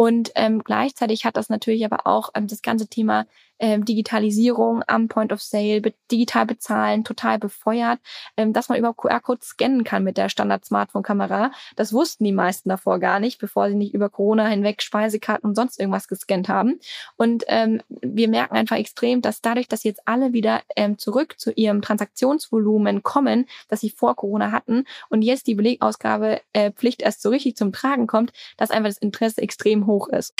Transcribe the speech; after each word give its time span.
Und 0.00 0.32
ähm, 0.34 0.64
gleichzeitig 0.64 1.26
hat 1.26 1.36
das 1.36 1.50
natürlich 1.50 1.84
aber 1.84 2.06
auch 2.06 2.30
ähm, 2.34 2.46
das 2.46 2.62
ganze 2.62 2.88
Thema 2.88 3.26
ähm, 3.60 3.84
Digitalisierung 3.84 4.82
am 4.86 5.08
Point 5.08 5.32
of 5.32 5.40
Sale, 5.40 5.80
be 5.80 5.94
digital 6.10 6.46
bezahlen, 6.46 7.04
total 7.04 7.38
befeuert, 7.38 8.00
ähm, 8.36 8.52
dass 8.52 8.68
man 8.68 8.78
über 8.78 8.94
QR-Code 8.94 9.40
scannen 9.42 9.84
kann 9.84 10.02
mit 10.02 10.16
der 10.16 10.28
Standard-Smartphone-Kamera. 10.28 11.52
Das 11.76 11.92
wussten 11.92 12.24
die 12.24 12.32
meisten 12.32 12.68
davor 12.68 12.98
gar 12.98 13.20
nicht, 13.20 13.38
bevor 13.38 13.68
sie 13.68 13.76
nicht 13.76 13.94
über 13.94 14.08
Corona 14.08 14.48
hinweg 14.48 14.82
Speisekarten 14.82 15.48
und 15.48 15.54
sonst 15.54 15.78
irgendwas 15.78 16.08
gescannt 16.08 16.48
haben. 16.48 16.80
Und 17.16 17.44
ähm, 17.46 17.82
wir 17.88 18.28
merken 18.28 18.56
einfach 18.56 18.76
extrem, 18.76 19.22
dass 19.22 19.40
dadurch, 19.40 19.68
dass 19.68 19.84
jetzt 19.84 20.00
alle 20.06 20.32
wieder 20.32 20.62
ähm, 20.74 20.98
zurück 20.98 21.38
zu 21.38 21.52
ihrem 21.52 21.82
Transaktionsvolumen 21.82 23.02
kommen, 23.02 23.46
das 23.68 23.80
sie 23.80 23.90
vor 23.90 24.16
Corona 24.16 24.50
hatten 24.50 24.84
und 25.08 25.22
jetzt 25.22 25.46
die 25.46 25.54
Belegausgabe 25.54 26.40
äh, 26.52 26.72
erst 26.98 27.22
so 27.22 27.28
richtig 27.28 27.56
zum 27.56 27.72
Tragen 27.72 28.06
kommt, 28.06 28.32
dass 28.56 28.70
einfach 28.70 28.88
das 28.88 28.98
Interesse 28.98 29.42
extrem 29.42 29.86
hoch 29.86 30.08
ist. 30.08 30.34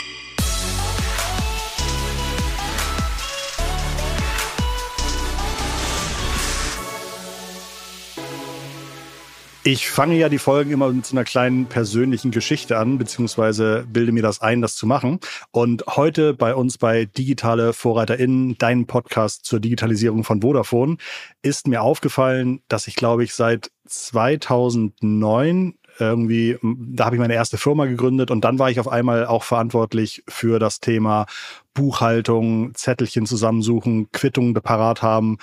Ich 9.62 9.90
fange 9.90 10.16
ja 10.16 10.30
die 10.30 10.38
Folgen 10.38 10.70
immer 10.70 10.90
mit 10.90 11.04
so 11.04 11.14
einer 11.14 11.24
kleinen 11.24 11.66
persönlichen 11.66 12.30
Geschichte 12.30 12.78
an, 12.78 12.96
beziehungsweise 12.96 13.86
bilde 13.92 14.10
mir 14.10 14.22
das 14.22 14.40
ein, 14.40 14.62
das 14.62 14.74
zu 14.74 14.86
machen. 14.86 15.20
Und 15.50 15.84
heute 15.86 16.32
bei 16.32 16.54
uns 16.54 16.78
bei 16.78 17.04
Digitale 17.04 17.74
VorreiterInnen, 17.74 18.56
deinem 18.56 18.86
Podcast 18.86 19.44
zur 19.44 19.60
Digitalisierung 19.60 20.24
von 20.24 20.40
Vodafone, 20.40 20.96
ist 21.42 21.68
mir 21.68 21.82
aufgefallen, 21.82 22.62
dass 22.68 22.86
ich, 22.86 22.96
glaube 22.96 23.22
ich, 23.22 23.34
seit 23.34 23.70
2009 23.84 25.74
irgendwie, 26.08 26.58
da 26.62 27.06
habe 27.06 27.16
ich 27.16 27.20
meine 27.20 27.34
erste 27.34 27.58
Firma 27.58 27.86
gegründet 27.86 28.30
und 28.30 28.42
dann 28.42 28.58
war 28.58 28.70
ich 28.70 28.80
auf 28.80 28.88
einmal 28.88 29.26
auch 29.26 29.44
verantwortlich 29.44 30.22
für 30.28 30.58
das 30.58 30.80
Thema 30.80 31.26
Buchhaltung, 31.74 32.74
Zettelchen 32.74 33.26
zusammensuchen, 33.26 34.10
Quittungen 34.12 34.54
parat 34.54 35.02
haben. 35.02 35.38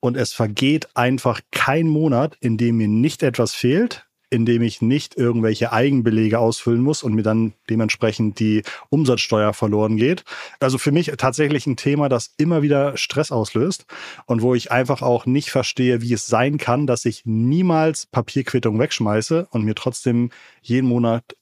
Und 0.00 0.16
es 0.16 0.32
vergeht 0.32 0.88
einfach 0.94 1.40
kein 1.52 1.86
Monat, 1.88 2.36
in 2.40 2.56
dem 2.56 2.76
mir 2.76 2.88
nicht 2.88 3.22
etwas 3.22 3.54
fehlt, 3.54 4.06
in 4.30 4.46
dem 4.46 4.62
ich 4.62 4.80
nicht 4.80 5.16
irgendwelche 5.16 5.72
Eigenbelege 5.72 6.38
ausfüllen 6.38 6.80
muss 6.80 7.02
und 7.02 7.14
mir 7.14 7.22
dann 7.22 7.52
dementsprechend 7.68 8.38
die 8.38 8.62
Umsatzsteuer 8.88 9.52
verloren 9.52 9.96
geht. 9.96 10.24
Also 10.60 10.78
für 10.78 10.92
mich 10.92 11.12
tatsächlich 11.18 11.66
ein 11.66 11.76
Thema, 11.76 12.08
das 12.08 12.34
immer 12.36 12.62
wieder 12.62 12.96
Stress 12.96 13.32
auslöst 13.32 13.86
und 14.26 14.42
wo 14.42 14.54
ich 14.54 14.70
einfach 14.70 15.02
auch 15.02 15.26
nicht 15.26 15.50
verstehe, 15.50 16.00
wie 16.00 16.12
es 16.12 16.26
sein 16.26 16.58
kann, 16.58 16.86
dass 16.86 17.04
ich 17.04 17.22
niemals 17.24 18.06
Papierquittung 18.06 18.78
wegschmeiße 18.78 19.48
und 19.50 19.64
mir 19.64 19.74
trotzdem 19.74 20.30
jeden 20.62 20.88
Monat 20.88 21.36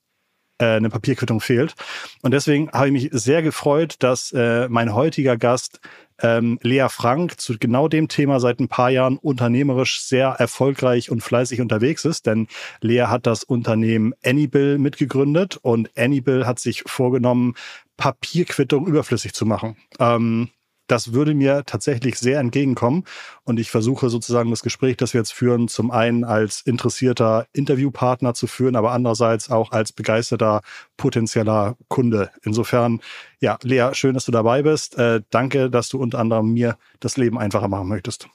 eine 0.65 0.91
Papierquittung 0.91 1.41
fehlt. 1.41 1.75
Und 2.23 2.33
deswegen 2.33 2.71
habe 2.73 2.87
ich 2.87 2.93
mich 2.93 3.09
sehr 3.13 3.43
gefreut, 3.43 3.97
dass 4.01 4.33
äh, 4.33 4.69
mein 4.69 4.95
heutiger 4.95 5.37
Gast 5.37 5.81
ähm, 6.21 6.59
Lea 6.63 6.87
Frank 6.89 7.41
zu 7.41 7.57
genau 7.59 7.89
dem 7.89 8.09
Thema 8.09 8.41
seit 8.41 8.61
ein 8.61 8.69
paar 8.69 8.91
Jahren 8.91 9.19
unternehmerisch 9.19 10.01
sehr 10.01 10.29
erfolgreich 10.29 11.11
und 11.11 11.23
fleißig 11.23 11.61
unterwegs 11.61 12.05
ist, 12.05 12.27
denn 12.27 12.49
Lea 12.81 13.03
hat 13.03 13.27
das 13.27 13.45
Unternehmen 13.45 14.15
Anybill 14.25 14.79
mitgegründet 14.79 15.59
und 15.63 15.97
Anybill 15.97 16.47
hat 16.47 16.59
sich 16.59 16.83
vorgenommen, 16.87 17.55
Papierquittung 17.97 18.87
überflüssig 18.87 19.33
zu 19.33 19.45
machen. 19.47 19.77
Ähm, 19.99 20.51
das 20.89 21.13
würde 21.13 21.35
mir 21.35 21.63
tatsächlich 21.65 22.19
sehr 22.19 22.41
entgegenkommen. 22.41 23.05
Und 23.45 23.61
ich 23.61 23.71
versuche 23.71 24.11
sozusagen 24.11 24.51
das 24.51 24.63
Gespräch, 24.63 24.97
das 24.97 25.15
wir 25.15 25.21
jetzt 25.21 25.33
führen, 25.33 25.69
zum 25.69 25.91
einen 25.91 26.25
als 26.25 26.63
interessierter 26.63 27.47
Interviewpartner 27.53 28.35
zu 28.35 28.47
führen, 28.47 28.75
aber 28.75 28.93
andererseits 28.93 29.51
auch 29.51 29.71
als 29.71 29.93
begeisterter 29.93 30.63
potenzieller 30.97 31.77
Kunde. 31.89 32.31
Insofern, 32.43 33.01
ja, 33.41 33.59
Lea, 33.63 33.91
schön, 33.93 34.15
dass 34.15 34.25
du 34.25 34.33
dabei 34.33 34.63
bist. 34.63 34.99
Äh, 34.99 35.23
danke, 35.31 35.71
dass 35.71 35.89
du 35.89 35.99
unter 35.99 36.19
anderem 36.19 36.53
mir 36.53 36.77
das 37.01 37.17
Leben 37.17 37.39
einfacher 37.39 37.69
machen 37.69 37.89
möchtest. 37.89 38.29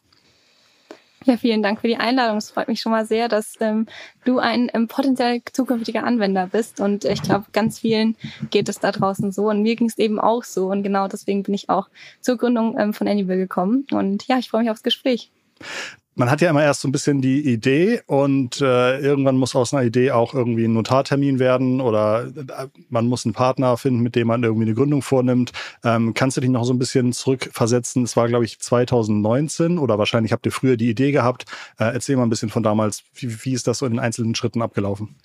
Ja, 1.26 1.38
vielen 1.38 1.64
Dank 1.64 1.80
für 1.80 1.88
die 1.88 1.96
Einladung. 1.96 2.38
Es 2.38 2.52
freut 2.52 2.68
mich 2.68 2.82
schon 2.82 2.92
mal 2.92 3.06
sehr, 3.06 3.30
dass 3.30 3.56
ähm, 3.62 3.88
du 4.26 4.40
ein 4.40 4.70
ähm, 4.74 4.88
potenziell 4.88 5.42
zukünftiger 5.52 6.04
Anwender 6.04 6.48
bist. 6.48 6.82
Und 6.82 7.06
ich 7.06 7.22
glaube, 7.22 7.46
ganz 7.54 7.80
vielen 7.80 8.18
geht 8.52 8.68
es 8.68 8.80
da 8.80 8.92
draußen 8.92 9.32
so. 9.32 9.50
Und 9.50 9.62
mir 9.62 9.76
ging 9.78 9.88
es 9.88 9.98
eben 9.98 10.20
auch 10.20 10.44
so. 10.44 10.68
Und 10.68 10.84
genau 10.84 11.08
deswegen 11.08 11.44
bin 11.44 11.54
ich 11.54 11.70
auch 11.70 11.88
zur 12.20 12.38
Gründung 12.38 12.78
ähm, 12.78 12.94
von 12.94 13.08
Anyville 13.08 13.38
gekommen. 13.38 13.86
Und 13.92 14.28
ja, 14.28 14.38
ich 14.38 14.50
freue 14.50 14.64
mich 14.64 14.72
aufs 14.72 14.84
Gespräch 14.84 15.32
man 16.16 16.30
hat 16.30 16.42
ja 16.42 16.50
immer 16.50 16.64
erst 16.64 16.82
so 16.82 16.88
ein 16.88 16.92
bisschen 16.92 17.22
die 17.22 17.42
Idee 17.42 18.02
und 18.06 18.62
äh, 18.62 19.00
irgendwann 19.00 19.38
muss 19.38 19.56
aus 19.56 19.74
einer 19.74 19.84
Idee 19.84 20.12
auch 20.12 20.34
irgendwie 20.34 20.66
ein 20.66 20.74
Notartermin 20.74 21.40
werden 21.40 21.82
oder 21.82 22.26
äh, 22.26 22.68
man 22.90 23.08
muss 23.08 23.26
einen 23.26 23.34
Partner 23.34 23.78
finden, 23.78 24.02
mit 24.02 24.16
dem 24.16 24.28
man 24.28 24.44
irgendwie 24.44 24.66
eine 24.66 24.76
Gründung 24.76 25.02
vornimmt. 25.02 25.52
Ähm, 25.84 26.14
kannst 26.14 26.38
du 26.38 26.42
dich 26.42 26.50
noch 26.50 26.66
so 26.66 26.74
ein 26.74 26.80
bisschen 26.80 27.14
zurückversetzen? 27.14 28.04
Es 28.04 28.16
war, 28.16 28.28
glaube 28.28 28.46
ich, 28.46 28.60
2019 28.60 29.80
oder 29.80 29.98
wahrscheinlich 29.98 30.32
habt 30.34 30.46
ihr 30.46 30.52
früher 30.52 30.78
die 30.78 30.90
Idee 30.90 31.12
gehabt. 31.12 31.46
Äh, 31.80 31.86
erzähl 31.86 32.16
mal 32.16 32.24
ein 32.24 32.30
bisschen 32.30 32.50
von 32.50 32.64
damals. 32.64 33.04
Wie, 33.16 33.46
wie 33.46 33.54
ist 33.54 33.68
das 33.68 33.80
so 33.80 33.86
in 33.86 33.94
den 33.94 34.00
einzelnen 34.00 34.36
Schritten 34.36 34.62
abgelaufen? 34.62 35.16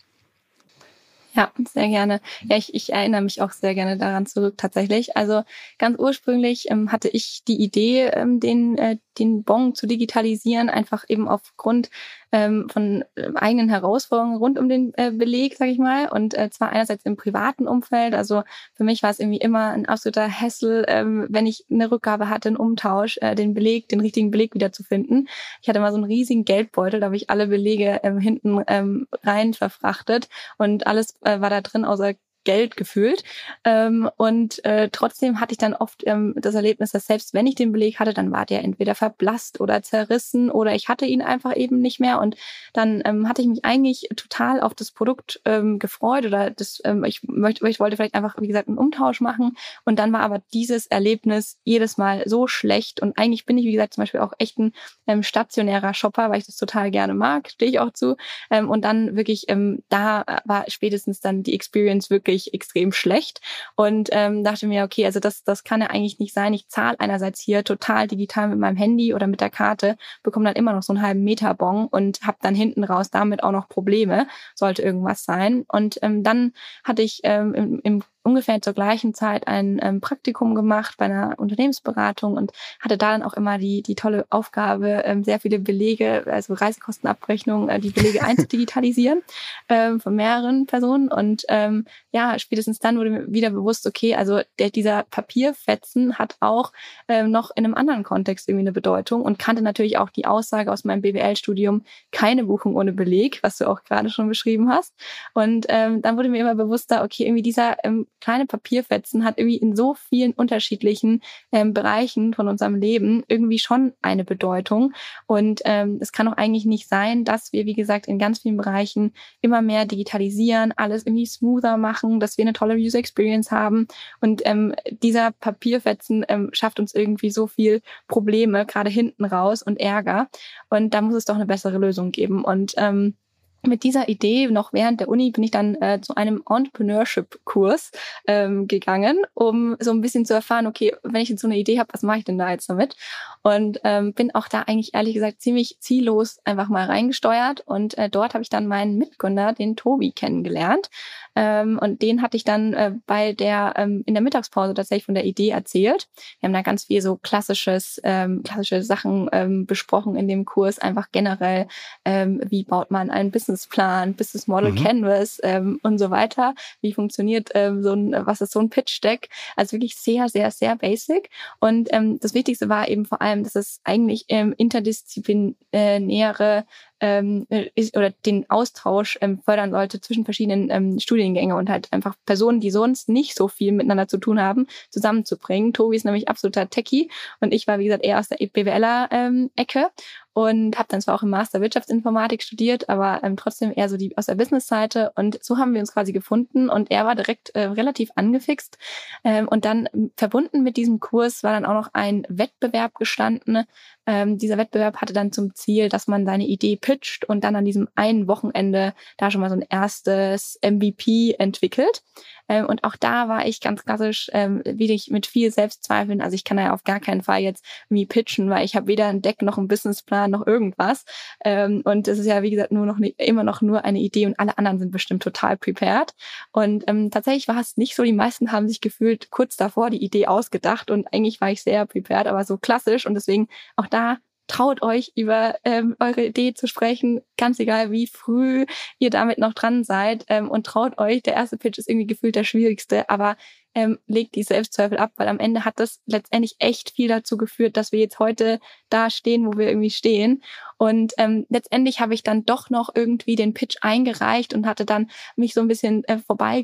Ja, 1.38 1.52
sehr 1.72 1.86
gerne. 1.88 2.20
Ja, 2.48 2.56
ich, 2.56 2.74
ich 2.74 2.92
erinnere 2.92 3.20
mich 3.22 3.40
auch 3.42 3.52
sehr 3.52 3.76
gerne 3.76 3.96
daran 3.96 4.26
zurück 4.26 4.54
tatsächlich. 4.58 5.16
Also 5.16 5.44
ganz 5.78 5.96
ursprünglich 5.96 6.68
ähm, 6.68 6.90
hatte 6.90 7.08
ich 7.08 7.44
die 7.46 7.62
Idee, 7.62 8.06
ähm, 8.08 8.40
den, 8.40 8.76
äh, 8.76 8.96
den 9.20 9.44
Bon 9.44 9.72
zu 9.72 9.86
digitalisieren, 9.86 10.68
einfach 10.68 11.04
eben 11.08 11.28
aufgrund 11.28 11.90
ähm, 12.32 12.68
von 12.68 13.04
äh, 13.14 13.30
eigenen 13.34 13.68
Herausforderungen 13.68 14.36
rund 14.36 14.58
um 14.58 14.68
den 14.68 14.92
äh, 14.96 15.10
Beleg, 15.10 15.56
sage 15.56 15.70
ich 15.70 15.78
mal. 15.78 16.08
Und 16.08 16.36
äh, 16.36 16.50
zwar 16.50 16.70
einerseits 16.70 17.04
im 17.04 17.16
privaten 17.16 17.66
Umfeld. 17.66 18.14
Also 18.14 18.42
für 18.74 18.84
mich 18.84 19.02
war 19.02 19.10
es 19.10 19.20
irgendwie 19.20 19.38
immer 19.38 19.70
ein 19.70 19.86
absoluter 19.86 20.28
Hassel, 20.28 20.84
ähm, 20.88 21.26
wenn 21.30 21.46
ich 21.46 21.64
eine 21.70 21.90
Rückgabe 21.90 22.28
hatte, 22.28 22.48
einen 22.48 22.56
Umtausch, 22.56 23.18
äh, 23.20 23.34
den 23.34 23.54
Beleg, 23.54 23.88
den 23.88 24.00
richtigen 24.00 24.30
Beleg 24.30 24.54
wiederzufinden. 24.54 25.28
Ich 25.62 25.68
hatte 25.68 25.80
mal 25.80 25.90
so 25.90 25.96
einen 25.96 26.04
riesigen 26.04 26.44
Geldbeutel, 26.44 27.00
da 27.00 27.06
habe 27.06 27.16
ich 27.16 27.30
alle 27.30 27.46
Belege 27.46 28.00
ähm, 28.02 28.18
hinten 28.18 28.62
ähm, 28.66 29.06
rein 29.22 29.54
verfrachtet 29.54 30.28
und 30.58 30.86
alles 30.86 31.16
äh, 31.22 31.40
war 31.40 31.50
da 31.50 31.60
drin 31.60 31.84
außer 31.84 32.14
Geld 32.48 32.78
gefühlt. 32.78 33.24
Ähm, 33.62 34.08
und 34.16 34.64
äh, 34.64 34.88
trotzdem 34.90 35.38
hatte 35.38 35.52
ich 35.52 35.58
dann 35.58 35.74
oft 35.74 36.02
ähm, 36.06 36.32
das 36.34 36.54
Erlebnis, 36.54 36.92
dass 36.92 37.06
selbst 37.06 37.34
wenn 37.34 37.46
ich 37.46 37.56
den 37.56 37.72
Beleg 37.72 38.00
hatte, 38.00 38.14
dann 38.14 38.32
war 38.32 38.46
der 38.46 38.64
entweder 38.64 38.94
verblasst 38.94 39.60
oder 39.60 39.82
zerrissen 39.82 40.50
oder 40.50 40.74
ich 40.74 40.88
hatte 40.88 41.04
ihn 41.04 41.20
einfach 41.20 41.54
eben 41.54 41.82
nicht 41.82 42.00
mehr. 42.00 42.18
Und 42.18 42.36
dann 42.72 43.02
ähm, 43.04 43.28
hatte 43.28 43.42
ich 43.42 43.48
mich 43.48 43.66
eigentlich 43.66 44.08
total 44.16 44.62
auf 44.62 44.72
das 44.72 44.92
Produkt 44.92 45.42
ähm, 45.44 45.78
gefreut 45.78 46.24
oder 46.24 46.48
das, 46.48 46.80
ähm, 46.86 47.04
ich, 47.04 47.22
möchte, 47.24 47.68
ich 47.68 47.80
wollte 47.80 47.96
vielleicht 47.96 48.14
einfach, 48.14 48.36
wie 48.40 48.48
gesagt, 48.48 48.68
einen 48.68 48.78
Umtausch 48.78 49.20
machen. 49.20 49.54
Und 49.84 49.98
dann 49.98 50.10
war 50.14 50.20
aber 50.20 50.40
dieses 50.54 50.86
Erlebnis 50.86 51.58
jedes 51.64 51.98
Mal 51.98 52.22
so 52.24 52.46
schlecht. 52.46 53.02
Und 53.02 53.18
eigentlich 53.18 53.44
bin 53.44 53.58
ich, 53.58 53.66
wie 53.66 53.72
gesagt, 53.72 53.92
zum 53.92 54.02
Beispiel 54.04 54.20
auch 54.20 54.32
echt 54.38 54.58
ein 54.58 54.72
ähm, 55.06 55.22
stationärer 55.22 55.92
Shopper, 55.92 56.30
weil 56.30 56.38
ich 56.38 56.46
das 56.46 56.56
total 56.56 56.90
gerne 56.90 57.12
mag, 57.12 57.50
stehe 57.50 57.70
ich 57.70 57.78
auch 57.78 57.92
zu. 57.92 58.16
Ähm, 58.50 58.70
und 58.70 58.86
dann 58.86 59.16
wirklich, 59.16 59.50
ähm, 59.50 59.82
da 59.90 60.24
war 60.46 60.64
spätestens 60.68 61.20
dann 61.20 61.42
die 61.42 61.52
Experience 61.52 62.08
wirklich 62.08 62.37
wirklich 62.38 62.54
extrem 62.54 62.92
schlecht 62.92 63.40
und 63.74 64.08
ähm, 64.12 64.44
dachte 64.44 64.66
mir, 64.66 64.84
okay, 64.84 65.04
also 65.04 65.20
das, 65.20 65.44
das 65.44 65.64
kann 65.64 65.80
ja 65.80 65.88
eigentlich 65.88 66.18
nicht 66.18 66.34
sein. 66.34 66.54
Ich 66.54 66.68
zahle 66.68 66.98
einerseits 67.00 67.40
hier 67.40 67.64
total 67.64 68.06
digital 68.06 68.48
mit 68.48 68.58
meinem 68.58 68.76
Handy 68.76 69.14
oder 69.14 69.26
mit 69.26 69.40
der 69.40 69.50
Karte, 69.50 69.96
bekomme 70.22 70.46
dann 70.46 70.54
immer 70.54 70.72
noch 70.72 70.82
so 70.82 70.92
einen 70.92 71.02
halben 71.02 71.24
Meter 71.24 71.54
Bon 71.54 71.86
und 71.86 72.22
habe 72.22 72.38
dann 72.40 72.54
hinten 72.54 72.84
raus 72.84 73.10
damit 73.10 73.42
auch 73.42 73.52
noch 73.52 73.68
Probleme, 73.68 74.28
sollte 74.54 74.82
irgendwas 74.82 75.24
sein. 75.24 75.64
Und 75.68 75.98
ähm, 76.02 76.22
dann 76.22 76.52
hatte 76.84 77.02
ich 77.02 77.20
ähm, 77.24 77.54
im, 77.54 77.80
im 77.82 78.02
ungefähr 78.28 78.60
zur 78.62 78.74
gleichen 78.74 79.14
Zeit 79.14 79.48
ein 79.48 79.80
ähm, 79.82 80.00
Praktikum 80.00 80.54
gemacht 80.54 80.94
bei 80.98 81.06
einer 81.06 81.34
Unternehmensberatung 81.38 82.34
und 82.34 82.52
hatte 82.80 82.98
da 82.98 83.12
dann 83.12 83.22
auch 83.22 83.34
immer 83.34 83.58
die, 83.58 83.82
die 83.82 83.94
tolle 83.94 84.26
Aufgabe, 84.30 85.02
ähm, 85.04 85.24
sehr 85.24 85.40
viele 85.40 85.58
Belege, 85.58 86.24
also 86.26 86.54
Reisekostenabrechnung, 86.54 87.68
äh, 87.68 87.80
die 87.80 87.90
Belege 87.90 88.22
einzudigitalisieren 88.22 89.22
ähm, 89.68 90.00
von 90.00 90.14
mehreren 90.14 90.66
Personen. 90.66 91.08
Und 91.08 91.44
ähm, 91.48 91.86
ja, 92.12 92.38
spätestens 92.38 92.78
dann 92.78 92.98
wurde 92.98 93.10
mir 93.10 93.32
wieder 93.32 93.50
bewusst, 93.50 93.86
okay, 93.86 94.14
also 94.14 94.40
der, 94.58 94.70
dieser 94.70 95.04
Papierfetzen 95.04 96.18
hat 96.18 96.36
auch 96.40 96.72
ähm, 97.08 97.30
noch 97.30 97.50
in 97.56 97.64
einem 97.64 97.74
anderen 97.74 98.02
Kontext 98.02 98.48
irgendwie 98.48 98.64
eine 98.64 98.72
Bedeutung 98.72 99.22
und 99.22 99.38
kannte 99.38 99.62
natürlich 99.62 99.98
auch 99.98 100.10
die 100.10 100.26
Aussage 100.26 100.70
aus 100.70 100.84
meinem 100.84 101.00
BWL-Studium, 101.00 101.84
keine 102.12 102.44
Buchung 102.44 102.76
ohne 102.76 102.92
Beleg, 102.92 103.42
was 103.42 103.56
du 103.56 103.68
auch 103.68 103.84
gerade 103.84 104.10
schon 104.10 104.28
beschrieben 104.28 104.68
hast. 104.68 104.94
Und 105.32 105.66
ähm, 105.70 106.02
dann 106.02 106.16
wurde 106.16 106.28
mir 106.28 106.40
immer 106.40 106.54
bewusster, 106.54 107.02
okay, 107.02 107.24
irgendwie 107.24 107.42
dieser 107.42 107.76
ähm, 107.84 108.06
kleine 108.20 108.46
Papierfetzen 108.46 109.24
hat 109.24 109.38
irgendwie 109.38 109.56
in 109.56 109.76
so 109.76 109.94
vielen 109.94 110.32
unterschiedlichen 110.32 111.22
ähm, 111.52 111.72
Bereichen 111.72 112.34
von 112.34 112.48
unserem 112.48 112.74
Leben 112.74 113.24
irgendwie 113.28 113.58
schon 113.58 113.92
eine 114.02 114.24
Bedeutung. 114.24 114.92
Und 115.26 115.60
ähm, 115.64 115.98
es 116.00 116.12
kann 116.12 116.28
auch 116.28 116.36
eigentlich 116.36 116.64
nicht 116.64 116.88
sein, 116.88 117.24
dass 117.24 117.52
wir, 117.52 117.66
wie 117.66 117.74
gesagt, 117.74 118.06
in 118.06 118.18
ganz 118.18 118.40
vielen 118.40 118.56
Bereichen 118.56 119.12
immer 119.40 119.62
mehr 119.62 119.84
digitalisieren, 119.84 120.72
alles 120.76 121.06
irgendwie 121.06 121.26
smoother 121.26 121.76
machen, 121.76 122.20
dass 122.20 122.38
wir 122.38 122.44
eine 122.44 122.52
tolle 122.52 122.74
User 122.76 122.98
Experience 122.98 123.50
haben. 123.50 123.86
Und 124.20 124.42
ähm, 124.44 124.74
dieser 124.90 125.32
Papierfetzen 125.32 126.24
ähm, 126.28 126.50
schafft 126.52 126.80
uns 126.80 126.94
irgendwie 126.94 127.30
so 127.30 127.46
viel 127.46 127.82
Probleme, 128.08 128.66
gerade 128.66 128.90
hinten 128.90 129.24
raus 129.24 129.62
und 129.62 129.80
Ärger. 129.80 130.28
Und 130.70 130.94
da 130.94 131.00
muss 131.00 131.14
es 131.14 131.24
doch 131.24 131.36
eine 131.36 131.46
bessere 131.46 131.78
Lösung 131.78 132.12
geben. 132.12 132.44
Und 132.44 132.74
ähm, 132.76 133.16
mit 133.62 133.82
dieser 133.82 134.08
Idee 134.08 134.46
noch 134.48 134.72
während 134.72 135.00
der 135.00 135.08
Uni 135.08 135.30
bin 135.30 135.44
ich 135.44 135.50
dann 135.50 135.74
äh, 135.76 136.00
zu 136.00 136.14
einem 136.14 136.42
Entrepreneurship-Kurs 136.48 137.90
ähm, 138.26 138.68
gegangen, 138.68 139.18
um 139.34 139.76
so 139.80 139.90
ein 139.90 140.00
bisschen 140.00 140.24
zu 140.24 140.34
erfahren, 140.34 140.66
okay, 140.66 140.94
wenn 141.02 141.20
ich 141.20 141.28
jetzt 141.28 141.40
so 141.40 141.48
eine 141.48 141.58
Idee 141.58 141.78
habe, 141.78 141.92
was 141.92 142.02
mache 142.02 142.18
ich 142.18 142.24
denn 142.24 142.38
da 142.38 142.50
jetzt 142.50 142.70
damit? 142.70 142.96
Und 143.42 143.80
ähm, 143.84 144.12
bin 144.14 144.34
auch 144.34 144.48
da 144.48 144.62
eigentlich 144.62 144.94
ehrlich 144.94 145.14
gesagt 145.14 145.40
ziemlich 145.40 145.76
ziellos 145.80 146.38
einfach 146.44 146.68
mal 146.68 146.86
reingesteuert. 146.86 147.62
Und 147.66 147.96
äh, 147.98 148.08
dort 148.08 148.34
habe 148.34 148.42
ich 148.42 148.48
dann 148.48 148.66
meinen 148.66 148.98
Mitgründer, 148.98 149.52
den 149.52 149.76
Tobi, 149.76 150.12
kennengelernt. 150.12 150.90
Ähm, 151.38 151.78
und 151.80 152.02
den 152.02 152.20
hatte 152.20 152.36
ich 152.36 152.42
dann 152.42 152.72
äh, 152.72 152.94
bei 153.06 153.32
der 153.32 153.74
ähm, 153.76 154.02
in 154.06 154.14
der 154.14 154.22
Mittagspause 154.24 154.74
tatsächlich 154.74 155.04
von 155.04 155.14
der 155.14 155.24
Idee 155.24 155.50
erzählt. 155.50 156.08
Wir 156.40 156.48
haben 156.48 156.52
da 156.52 156.62
ganz 156.62 156.86
viel 156.86 157.00
so 157.00 157.14
klassisches, 157.14 158.00
ähm, 158.02 158.42
klassische 158.42 158.82
Sachen 158.82 159.28
ähm, 159.30 159.64
besprochen 159.64 160.16
in 160.16 160.26
dem 160.26 160.44
Kurs, 160.44 160.80
einfach 160.80 161.12
generell, 161.12 161.68
ähm, 162.04 162.42
wie 162.48 162.64
baut 162.64 162.90
man 162.90 163.08
einen 163.08 163.30
Businessplan, 163.30 164.14
Business 164.14 164.48
Model 164.48 164.72
mhm. 164.72 164.82
Canvas 164.82 165.38
ähm, 165.44 165.78
und 165.84 165.98
so 165.98 166.10
weiter. 166.10 166.56
Wie 166.80 166.92
funktioniert 166.92 167.50
ähm, 167.54 167.84
so 167.84 167.92
ein, 167.92 168.16
was 168.26 168.40
ist 168.40 168.50
so 168.50 168.58
ein 168.58 168.68
Pitch 168.68 169.00
Deck? 169.04 169.28
Also 169.54 169.74
wirklich 169.74 169.94
sehr, 169.94 170.28
sehr, 170.28 170.50
sehr 170.50 170.74
basic. 170.74 171.30
Und 171.60 171.88
ähm, 171.92 172.18
das 172.18 172.34
Wichtigste 172.34 172.68
war 172.68 172.88
eben 172.88 173.04
vor 173.04 173.22
allem, 173.22 173.44
dass 173.44 173.54
es 173.54 173.80
eigentlich 173.84 174.24
ähm, 174.26 174.54
interdisziplinäre 174.56 176.64
ähm, 177.00 177.46
oder 177.94 178.10
den 178.10 178.48
Austausch 178.50 179.18
ähm, 179.20 179.40
fördern 179.44 179.70
sollte 179.70 180.00
zwischen 180.00 180.24
verschiedenen 180.24 180.70
ähm, 180.70 180.98
Studiengänge 180.98 181.54
und 181.56 181.70
halt 181.70 181.92
einfach 181.92 182.14
Personen, 182.26 182.60
die 182.60 182.70
sonst 182.70 183.08
nicht 183.08 183.36
so 183.36 183.48
viel 183.48 183.72
miteinander 183.72 184.08
zu 184.08 184.18
tun 184.18 184.40
haben, 184.40 184.66
zusammenzubringen. 184.90 185.72
Tobi 185.72 185.96
ist 185.96 186.04
nämlich 186.04 186.28
absoluter 186.28 186.68
Techie 186.68 187.10
und 187.40 187.52
ich 187.52 187.66
war, 187.66 187.78
wie 187.78 187.84
gesagt, 187.84 188.04
eher 188.04 188.18
aus 188.18 188.28
der 188.28 188.36
BWLer-Ecke. 188.36 189.88
Und 190.32 190.78
habe 190.78 190.88
dann 190.88 191.00
zwar 191.00 191.16
auch 191.16 191.22
im 191.22 191.30
Master 191.30 191.60
Wirtschaftsinformatik 191.60 192.42
studiert, 192.42 192.88
aber 192.88 193.22
ähm, 193.24 193.36
trotzdem 193.36 193.72
eher 193.74 193.88
so 193.88 193.96
die 193.96 194.16
aus 194.16 194.26
der 194.26 194.36
Business-Seite. 194.36 195.12
Und 195.16 195.42
so 195.42 195.58
haben 195.58 195.74
wir 195.74 195.80
uns 195.80 195.92
quasi 195.92 196.12
gefunden 196.12 196.68
und 196.68 196.90
er 196.90 197.04
war 197.04 197.16
direkt 197.16 197.50
äh, 197.50 197.64
relativ 197.64 198.10
angefixt. 198.14 198.78
Ähm, 199.24 199.48
und 199.48 199.64
dann 199.64 199.88
verbunden 200.16 200.62
mit 200.62 200.76
diesem 200.76 201.00
Kurs 201.00 201.42
war 201.42 201.52
dann 201.52 201.64
auch 201.64 201.74
noch 201.74 201.90
ein 201.92 202.24
Wettbewerb 202.28 202.94
gestanden. 202.94 203.64
Ähm, 204.06 204.38
dieser 204.38 204.58
Wettbewerb 204.58 204.96
hatte 204.96 205.12
dann 205.12 205.32
zum 205.32 205.54
Ziel, 205.54 205.88
dass 205.88 206.06
man 206.06 206.24
seine 206.24 206.46
Idee 206.46 206.76
pitcht 206.76 207.24
und 207.24 207.44
dann 207.44 207.56
an 207.56 207.64
diesem 207.64 207.88
einen 207.94 208.28
Wochenende 208.28 208.94
da 209.16 209.30
schon 209.30 209.40
mal 209.40 209.50
so 209.50 209.56
ein 209.56 209.66
erstes 209.68 210.58
MVP 210.62 211.34
entwickelt. 211.38 212.02
Ähm, 212.48 212.66
und 212.66 212.84
auch 212.84 212.96
da 212.96 213.28
war 213.28 213.46
ich 213.46 213.60
ganz 213.60 213.84
klassisch 213.84 214.30
ähm, 214.32 214.62
wieder 214.64 214.96
mit 215.08 215.26
viel 215.26 215.50
Selbstzweifeln. 215.50 216.20
Also 216.20 216.34
ich 216.34 216.44
kann 216.44 216.58
ja 216.58 216.72
auf 216.72 216.84
gar 216.84 217.00
keinen 217.00 217.22
Fall 217.22 217.40
jetzt 217.40 217.64
irgendwie 217.90 218.06
pitchen, 218.06 218.48
weil 218.50 218.64
ich 218.64 218.76
habe 218.76 218.86
weder 218.86 219.08
ein 219.08 219.22
Deck 219.22 219.42
noch 219.42 219.58
einen 219.58 219.68
Businessplan 219.68 220.17
noch 220.26 220.46
irgendwas. 220.46 221.04
Ähm, 221.44 221.82
und 221.84 222.08
es 222.08 222.18
ist 222.18 222.26
ja, 222.26 222.42
wie 222.42 222.50
gesagt, 222.50 222.72
nur 222.72 222.86
noch 222.86 222.98
ne, 222.98 223.14
immer 223.18 223.44
noch 223.44 223.60
nur 223.60 223.84
eine 223.84 224.00
Idee 224.00 224.26
und 224.26 224.38
alle 224.40 224.58
anderen 224.58 224.78
sind 224.78 224.90
bestimmt 224.90 225.22
total 225.22 225.56
prepared. 225.56 226.14
Und 226.52 226.84
ähm, 226.88 227.10
tatsächlich 227.10 227.46
war 227.46 227.60
es 227.60 227.76
nicht 227.76 227.94
so. 227.94 228.02
Die 228.02 228.12
meisten 228.12 228.50
haben 228.50 228.68
sich 228.68 228.80
gefühlt 228.80 229.30
kurz 229.30 229.56
davor 229.56 229.90
die 229.90 230.02
Idee 230.02 230.26
ausgedacht 230.26 230.90
und 230.90 231.06
eigentlich 231.12 231.40
war 231.40 231.50
ich 231.50 231.62
sehr 231.62 231.86
prepared, 231.86 232.26
aber 232.26 232.44
so 232.44 232.58
klassisch. 232.58 233.06
Und 233.06 233.14
deswegen 233.14 233.48
auch 233.76 233.86
da 233.86 234.18
traut 234.48 234.82
euch 234.82 235.12
über 235.14 235.56
ähm, 235.64 235.94
eure 236.00 236.24
Idee 236.24 236.54
zu 236.54 236.66
sprechen, 236.66 237.20
ganz 237.36 237.60
egal 237.60 237.92
wie 237.92 238.06
früh 238.06 238.64
ihr 238.98 239.10
damit 239.10 239.38
noch 239.38 239.54
dran 239.54 239.84
seid 239.84 240.24
ähm, 240.28 240.50
und 240.50 240.66
traut 240.66 240.98
euch. 240.98 241.22
Der 241.22 241.34
erste 241.34 241.58
Pitch 241.58 241.78
ist 241.78 241.88
irgendwie 241.88 242.06
gefühlt 242.06 242.34
der 242.34 242.44
schwierigste, 242.44 243.08
aber 243.10 243.36
ähm, 243.78 243.98
legt 244.08 244.34
die 244.34 244.42
Selbstzweifel 244.42 244.98
ab, 244.98 245.12
weil 245.16 245.28
am 245.28 245.38
Ende 245.38 245.64
hat 245.64 245.78
das 245.78 246.00
letztendlich 246.04 246.56
echt 246.58 246.90
viel 246.90 247.06
dazu 247.06 247.36
geführt, 247.36 247.76
dass 247.76 247.92
wir 247.92 248.00
jetzt 248.00 248.18
heute 248.18 248.58
da 248.88 249.08
stehen, 249.08 249.46
wo 249.46 249.56
wir 249.56 249.68
irgendwie 249.68 249.90
stehen. 249.90 250.42
Und 250.78 251.12
ähm, 251.18 251.46
letztendlich 251.48 252.00
habe 252.00 252.14
ich 252.14 252.22
dann 252.22 252.44
doch 252.44 252.70
noch 252.70 252.90
irgendwie 252.94 253.36
den 253.36 253.54
Pitch 253.54 253.76
eingereicht 253.80 254.54
und 254.54 254.66
hatte 254.66 254.84
dann 254.84 255.10
mich 255.36 255.54
so 255.54 255.60
ein 255.60 255.68
bisschen 255.68 256.04
äh, 256.04 256.18
vorbei 256.18 256.62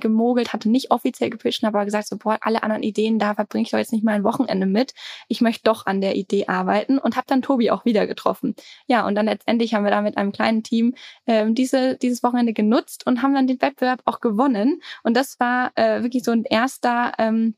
hatte 0.53 0.71
nicht 0.71 0.91
offiziell 0.91 1.31
gepitcht, 1.31 1.65
aber 1.65 1.85
gesagt, 1.85 2.09
so, 2.09 2.17
boah, 2.17 2.39
alle 2.41 2.63
anderen 2.63 2.83
Ideen, 2.83 3.19
da 3.19 3.35
verbringe 3.35 3.63
ich 3.63 3.71
doch 3.71 3.79
jetzt 3.79 3.93
nicht 3.93 4.05
mal 4.05 4.15
ein 4.15 4.25
Wochenende 4.25 4.67
mit. 4.67 4.95
Ich 5.29 5.41
möchte 5.41 5.65
doch 5.65 5.87
an 5.87 6.01
der 6.01 6.17
Idee 6.17 6.47
arbeiten 6.47 6.99
und 6.99 7.17
habe 7.17 7.27
dann 7.29 7.43
Tobi 7.43 7.71
auch 7.71 7.85
wieder 7.85 8.07
getroffen. 8.07 8.55
Ja, 8.87 9.07
und 9.07 9.15
dann 9.15 9.27
letztendlich 9.27 9.75
haben 9.75 9.85
wir 9.85 9.91
da 9.91 10.01
mit 10.01 10.17
einem 10.17 10.33
kleinen 10.33 10.63
Team 10.63 10.95
ähm, 11.27 11.55
diese, 11.55 11.97
dieses 11.97 12.23
Wochenende 12.23 12.53
genutzt 12.53 13.07
und 13.07 13.23
haben 13.23 13.35
dann 13.35 13.47
den 13.47 13.61
Wettbewerb 13.61 14.03
auch 14.05 14.21
gewonnen. 14.21 14.81
Und 15.03 15.17
das 15.17 15.39
war 15.41 15.73
äh, 15.75 16.03
wirklich 16.03 16.25
so 16.25 16.31
ein 16.31 16.45
erster 16.45 17.04
ähm, 17.19 17.55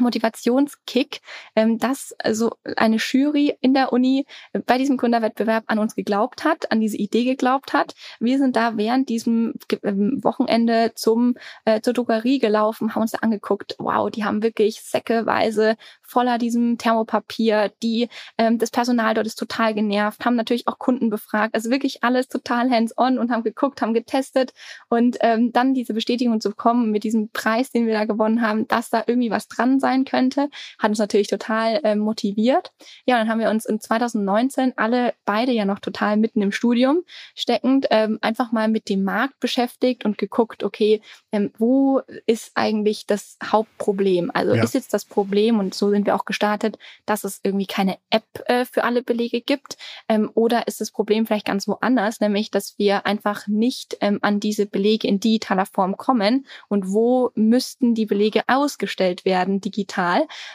Motivationskick, 0.00 1.20
ähm, 1.56 1.78
dass 1.78 2.14
also 2.18 2.52
eine 2.76 2.96
Jury 2.96 3.56
in 3.60 3.74
der 3.74 3.92
Uni 3.92 4.26
bei 4.66 4.78
diesem 4.78 4.96
Gründerwettbewerb 4.96 5.64
an 5.66 5.78
uns 5.78 5.94
geglaubt 5.94 6.44
hat, 6.44 6.70
an 6.70 6.80
diese 6.80 6.96
Idee 6.96 7.24
geglaubt 7.24 7.72
hat. 7.72 7.94
Wir 8.20 8.38
sind 8.38 8.56
da 8.56 8.76
während 8.76 9.08
diesem 9.08 9.54
ähm, 9.82 10.22
Wochenende 10.22 10.92
zum 10.94 11.34
äh, 11.64 11.80
zur 11.80 11.92
Drogerie 11.92 12.38
gelaufen, 12.38 12.94
haben 12.94 13.02
uns 13.02 13.12
da 13.12 13.18
angeguckt. 13.18 13.76
Wow, 13.78 14.10
die 14.10 14.24
haben 14.24 14.42
wirklich 14.42 14.80
säckeweise 14.82 15.76
voller 16.02 16.38
diesem 16.38 16.78
Thermopapier. 16.78 17.72
Die 17.82 18.08
ähm, 18.38 18.58
das 18.58 18.70
Personal 18.70 19.14
dort 19.14 19.26
ist 19.26 19.38
total 19.38 19.74
genervt, 19.74 20.24
haben 20.24 20.36
natürlich 20.36 20.68
auch 20.68 20.78
Kunden 20.78 21.10
befragt. 21.10 21.54
Also 21.54 21.70
wirklich 21.70 22.02
alles 22.04 22.28
total 22.28 22.70
hands-on 22.70 23.18
und 23.18 23.30
haben 23.30 23.42
geguckt, 23.42 23.82
haben 23.82 23.94
getestet 23.94 24.52
und 24.88 25.18
dann 25.20 25.74
diese 25.74 25.94
Bestätigung 25.94 26.40
zu 26.40 26.50
bekommen 26.50 26.90
mit 26.90 27.04
diesem 27.04 27.30
Preis, 27.30 27.70
den 27.70 27.86
wir 27.86 27.94
da 27.94 28.04
gewonnen 28.04 28.42
haben, 28.42 28.66
dass 28.68 28.90
da 28.90 29.04
irgendwie 29.06 29.30
was 29.30 29.48
dran 29.48 29.80
sein 29.80 29.89
könnte, 30.04 30.48
hat 30.78 30.90
uns 30.90 30.98
natürlich 30.98 31.28
total 31.28 31.80
äh, 31.84 31.94
motiviert. 31.94 32.72
Ja, 33.04 33.18
dann 33.18 33.28
haben 33.28 33.40
wir 33.40 33.50
uns 33.50 33.64
in 33.66 33.80
2019 33.80 34.74
alle 34.76 35.14
beide 35.24 35.52
ja 35.52 35.64
noch 35.64 35.78
total 35.78 36.16
mitten 36.16 36.42
im 36.42 36.52
Studium 36.52 37.02
steckend 37.34 37.86
ähm, 37.90 38.18
einfach 38.20 38.52
mal 38.52 38.68
mit 38.68 38.88
dem 38.88 39.04
Markt 39.04 39.40
beschäftigt 39.40 40.04
und 40.04 40.18
geguckt, 40.18 40.62
okay, 40.62 41.00
ähm, 41.32 41.52
wo 41.58 42.00
ist 42.26 42.52
eigentlich 42.54 43.06
das 43.06 43.36
Hauptproblem? 43.44 44.30
Also 44.32 44.54
ja. 44.54 44.62
ist 44.62 44.74
jetzt 44.74 44.94
das 44.94 45.04
Problem, 45.04 45.58
und 45.58 45.74
so 45.74 45.90
sind 45.90 46.06
wir 46.06 46.14
auch 46.14 46.24
gestartet, 46.24 46.78
dass 47.06 47.24
es 47.24 47.40
irgendwie 47.42 47.66
keine 47.66 47.98
App 48.10 48.24
äh, 48.46 48.64
für 48.64 48.84
alle 48.84 49.02
Belege 49.02 49.40
gibt? 49.40 49.76
Ähm, 50.08 50.30
oder 50.34 50.66
ist 50.68 50.80
das 50.80 50.90
Problem 50.90 51.26
vielleicht 51.26 51.46
ganz 51.46 51.66
woanders, 51.66 52.20
nämlich 52.20 52.50
dass 52.50 52.78
wir 52.78 53.06
einfach 53.06 53.46
nicht 53.46 53.96
ähm, 54.00 54.18
an 54.22 54.40
diese 54.40 54.66
Belege 54.66 55.08
in 55.08 55.20
digitaler 55.20 55.66
Form 55.66 55.96
kommen? 55.96 56.46
Und 56.68 56.92
wo 56.92 57.30
müssten 57.34 57.94
die 57.94 58.06
Belege 58.06 58.42
ausgestellt 58.46 59.24
werden, 59.24 59.60
digital. 59.60 59.79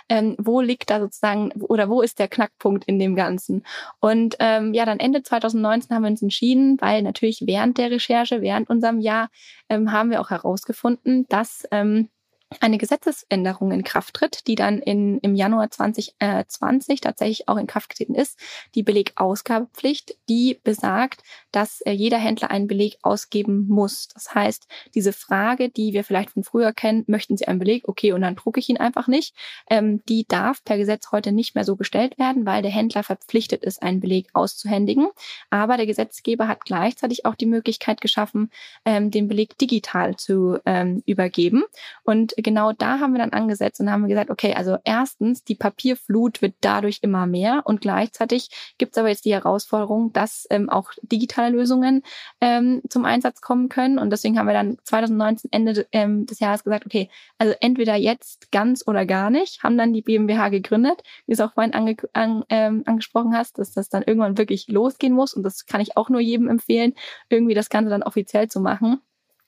Ähm, 0.09 0.35
wo 0.37 0.61
liegt 0.61 0.89
da 0.89 0.99
sozusagen 0.99 1.51
oder 1.53 1.89
wo 1.89 2.01
ist 2.01 2.19
der 2.19 2.27
Knackpunkt 2.27 2.85
in 2.85 2.99
dem 2.99 3.15
Ganzen? 3.15 3.63
Und 3.99 4.35
ähm, 4.39 4.73
ja, 4.73 4.85
dann 4.85 4.99
Ende 4.99 5.23
2019 5.23 5.95
haben 5.95 6.03
wir 6.03 6.09
uns 6.09 6.21
entschieden, 6.21 6.77
weil 6.79 7.01
natürlich 7.01 7.43
während 7.45 7.77
der 7.77 7.91
Recherche, 7.91 8.41
während 8.41 8.69
unserem 8.69 8.99
Jahr, 8.99 9.29
ähm, 9.69 9.91
haben 9.91 10.11
wir 10.11 10.21
auch 10.21 10.29
herausgefunden, 10.29 11.25
dass 11.29 11.67
ähm, 11.71 12.09
eine 12.61 12.77
Gesetzesänderung 12.77 13.71
in 13.71 13.83
Kraft 13.83 14.15
tritt, 14.15 14.47
die 14.47 14.55
dann 14.55 14.79
in, 14.79 15.19
im 15.19 15.35
Januar 15.35 15.69
2020 15.69 17.01
tatsächlich 17.01 17.47
auch 17.47 17.57
in 17.57 17.67
Kraft 17.67 17.89
getreten 17.89 18.15
ist, 18.15 18.39
die 18.75 18.83
Belegausgabepflicht, 18.83 20.17
die 20.29 20.59
besagt, 20.63 21.23
dass 21.51 21.81
äh, 21.81 21.91
jeder 21.91 22.17
Händler 22.17 22.51
einen 22.51 22.67
Beleg 22.67 22.97
ausgeben 23.01 23.67
muss. 23.67 24.07
Das 24.09 24.35
heißt, 24.35 24.67
diese 24.93 25.13
Frage, 25.13 25.69
die 25.69 25.93
wir 25.93 26.03
vielleicht 26.03 26.31
von 26.31 26.43
früher 26.43 26.73
kennen, 26.73 27.03
möchten 27.07 27.37
Sie 27.37 27.47
einen 27.47 27.59
Beleg? 27.59 27.87
Okay, 27.87 28.11
und 28.11 28.21
dann 28.21 28.35
drucke 28.35 28.59
ich 28.59 28.69
ihn 28.69 28.77
einfach 28.77 29.07
nicht, 29.07 29.35
ähm, 29.69 30.03
die 30.07 30.25
darf 30.27 30.63
per 30.63 30.77
Gesetz 30.77 31.11
heute 31.11 31.31
nicht 31.31 31.55
mehr 31.55 31.63
so 31.63 31.75
gestellt 31.75 32.17
werden, 32.17 32.45
weil 32.45 32.61
der 32.61 32.71
Händler 32.71 33.03
verpflichtet 33.03 33.63
ist, 33.63 33.81
einen 33.81 33.99
Beleg 33.99 34.27
auszuhändigen. 34.33 35.07
Aber 35.49 35.77
der 35.77 35.85
Gesetzgeber 35.85 36.47
hat 36.47 36.65
gleichzeitig 36.65 37.25
auch 37.25 37.35
die 37.35 37.45
Möglichkeit 37.45 38.01
geschaffen, 38.01 38.49
ähm, 38.85 39.11
den 39.11 39.27
Beleg 39.27 39.57
digital 39.57 40.15
zu 40.15 40.59
ähm, 40.65 41.03
übergeben. 41.05 41.63
Und 42.03 42.33
genau 42.45 42.71
da 42.71 42.99
haben 42.99 43.13
wir 43.13 43.19
dann 43.19 43.33
angesetzt 43.33 43.81
und 43.81 43.91
haben 43.91 44.07
gesagt, 44.07 44.29
okay, 44.29 44.53
also 44.53 44.77
erstens, 44.83 45.43
die 45.43 45.55
Papierflut 45.55 46.43
wird 46.43 46.53
dadurch 46.61 46.99
immer 47.01 47.25
mehr 47.25 47.63
und 47.65 47.81
gleichzeitig 47.81 48.49
gibt 48.77 48.93
es 48.93 48.99
aber 48.99 49.09
jetzt 49.09 49.25
die 49.25 49.33
Herausforderung, 49.33 50.13
dass 50.13 50.45
ähm, 50.51 50.69
auch 50.69 50.91
digitale 51.01 51.49
Lösungen 51.49 52.03
ähm, 52.41 52.81
zum 52.87 53.03
Einsatz 53.03 53.41
kommen 53.41 53.67
können. 53.67 53.97
Und 53.97 54.11
deswegen 54.11 54.37
haben 54.37 54.45
wir 54.45 54.53
dann 54.53 54.77
2019 54.83 55.51
Ende 55.51 55.87
ähm, 55.91 56.27
des 56.27 56.39
Jahres 56.39 56.63
gesagt, 56.63 56.85
okay, 56.85 57.09
also 57.39 57.55
entweder 57.61 57.95
jetzt 57.95 58.51
ganz 58.51 58.87
oder 58.87 59.07
gar 59.07 59.31
nicht, 59.31 59.63
haben 59.63 59.77
dann 59.77 59.91
die 59.91 60.03
BMWH 60.03 60.49
gegründet, 60.49 61.01
wie 61.25 61.31
du 61.31 61.33
es 61.33 61.41
auch 61.41 61.53
vorhin 61.53 61.73
ange 61.73 61.97
an, 62.13 62.43
ähm, 62.49 62.83
angesprochen 62.85 63.35
hast, 63.35 63.57
dass 63.57 63.71
das 63.71 63.89
dann 63.89 64.03
irgendwann 64.03 64.37
wirklich 64.37 64.67
losgehen 64.67 65.13
muss. 65.13 65.33
Und 65.33 65.41
das 65.41 65.65
kann 65.65 65.81
ich 65.81 65.97
auch 65.97 66.09
nur 66.09 66.21
jedem 66.21 66.47
empfehlen, 66.47 66.93
irgendwie 67.27 67.55
das 67.55 67.69
Ganze 67.69 67.89
dann 67.89 68.03
offiziell 68.03 68.47
zu 68.49 68.59
machen. 68.59 69.01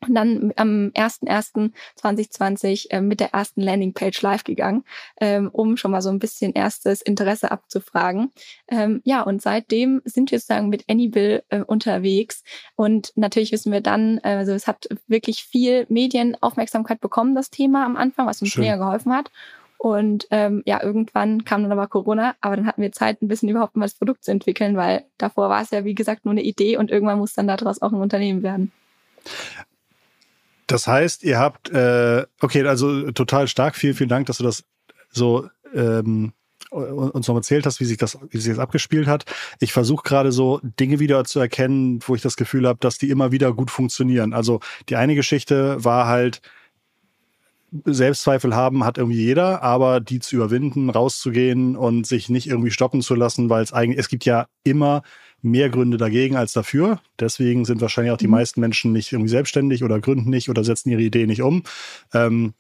Und 0.06 0.14
dann 0.14 0.54
am 0.58 0.92
01.01.2020 0.96 2.92
äh, 2.92 3.02
mit 3.02 3.20
der 3.20 3.34
ersten 3.34 3.62
Landingpage 3.62 4.22
live 4.22 4.44
gegangen, 4.44 4.84
ähm, 5.20 5.50
um 5.52 5.76
schon 5.76 5.90
mal 5.90 6.04
so 6.04 6.10
ein 6.10 6.20
bisschen 6.20 6.54
erstes 6.54 7.02
Interesse 7.02 7.50
abzufragen. 7.50 8.32
Ähm, 8.68 9.02
ja, 9.06 9.24
und 9.24 9.42
seitdem 9.42 10.04
sind 10.06 10.30
wir 10.30 10.38
sozusagen 10.40 10.70
mit 10.70 10.86
Anybill 10.88 11.42
äh, 11.50 11.62
unterwegs. 11.62 12.44
Und 12.76 13.12
natürlich 13.16 13.52
wissen 13.52 13.72
wir 13.72 13.82
dann, 13.82 14.20
äh, 14.20 14.36
also 14.36 14.52
es 14.52 14.68
hat 14.68 14.88
wirklich 15.08 15.44
viel 15.44 15.88
Medienaufmerksamkeit 15.90 17.02
bekommen, 17.02 17.34
das 17.34 17.50
Thema 17.50 17.84
am 17.84 17.98
Anfang, 17.98 18.28
was 18.28 18.42
uns 18.42 18.52
Schön. 18.52 18.66
mega 18.66 18.76
geholfen 18.78 19.12
hat. 19.12 19.32
Und 19.80 20.28
ähm, 20.32 20.64
ja, 20.66 20.82
irgendwann 20.82 21.44
kam 21.44 21.64
dann 21.64 21.72
aber 21.72 21.88
Corona, 21.88 22.36
aber 22.42 22.56
dann 22.56 22.66
hatten 22.66 22.82
wir 22.82 22.92
Zeit, 22.92 23.22
ein 23.22 23.28
bisschen 23.28 23.50
überhaupt 23.50 23.76
mal 23.76 23.86
das 23.86 23.94
Produkt 23.96 24.24
zu 24.24 24.32
entwickeln, 24.32 24.76
weil 24.76 25.06
davor 25.18 25.50
war 25.50 25.62
es 25.62 25.72
ja, 25.72 25.86
wie 25.86 25.96
gesagt, 25.96 26.26
nur 26.26 26.32
eine 26.32 26.42
Idee 26.42 26.78
und 26.78 26.90
irgendwann 26.92 27.20
muss 27.20 27.34
dann 27.34 27.48
daraus 27.48 27.82
auch 27.82 27.92
ein 27.92 28.02
Unternehmen 28.02 28.44
werden. 28.44 28.72
Das 30.68 30.86
heißt, 30.86 31.24
ihr 31.24 31.40
habt, 31.40 31.70
äh, 31.70 32.26
okay, 32.42 32.66
also 32.68 33.12
total 33.12 33.48
stark, 33.48 33.76
vielen, 33.76 33.96
vielen 33.96 34.10
Dank, 34.10 34.28
dass 34.28 34.38
du 34.38 34.44
das 34.44 34.64
so 35.10 35.48
ähm, 35.74 36.34
uns 36.70 37.28
noch 37.28 37.36
erzählt 37.36 37.66
hast, 37.66 37.80
wie 37.80 37.86
sich 37.86 37.98
das, 37.98 38.18
wie 38.30 38.38
sich 38.38 38.52
das 38.52 38.60
abgespielt 38.60 39.08
hat. 39.08 39.24
Ich 39.60 39.72
versuche 39.72 40.04
gerade 40.04 40.34
so 40.34 40.60
Dinge 40.64 41.00
wieder 41.00 41.24
zu 41.24 41.40
erkennen, 41.40 42.00
wo 42.06 42.16
ich 42.16 42.22
das 42.22 42.36
Gefühl 42.36 42.68
habe, 42.68 42.80
dass 42.82 42.98
die 42.98 43.10
immer 43.10 43.32
wieder 43.32 43.54
gut 43.54 43.72
funktionieren. 43.72 44.34
Also 44.34 44.60
die 44.90 44.98
eine 44.98 45.16
Geschichte 45.16 45.84
war 45.84 46.08
halt, 46.08 46.42
Selbstzweifel 47.86 48.56
haben 48.56 48.86
hat 48.86 48.98
irgendwie 48.98 49.22
jeder, 49.22 49.62
aber 49.62 50.00
die 50.00 50.20
zu 50.20 50.36
überwinden, 50.36 50.90
rauszugehen 50.90 51.76
und 51.76 52.08
sich 52.08 52.30
nicht 52.30 52.48
irgendwie 52.48 52.72
stoppen 52.72 53.02
zu 53.02 53.14
lassen, 53.14 53.50
weil 53.50 53.64
es 53.64 53.74
eigentlich, 53.74 54.00
es 54.00 54.10
gibt 54.10 54.26
ja 54.26 54.48
immer 54.64 55.04
mehr 55.42 55.70
Gründe 55.70 55.98
dagegen 55.98 56.36
als 56.36 56.54
dafür. 56.54 57.00
Deswegen 57.20 57.66
sind 57.66 57.82
wahrscheinlich 57.82 58.14
auch 58.14 58.18
die 58.18 58.28
mhm. 58.28 58.34
meisten 58.34 58.62
Menschen 58.62 58.92
nicht 58.92 59.12
irgendwie 59.12 59.30
selbstständig 59.30 59.84
oder 59.84 60.00
gründen 60.00 60.30
nicht 60.30 60.50
oder 60.50 60.64
setzen 60.64 60.90
ihre 60.90 61.02
Idee 61.02 61.28
nicht 61.28 61.42
um. 61.42 61.64
Ähm, 62.14 62.54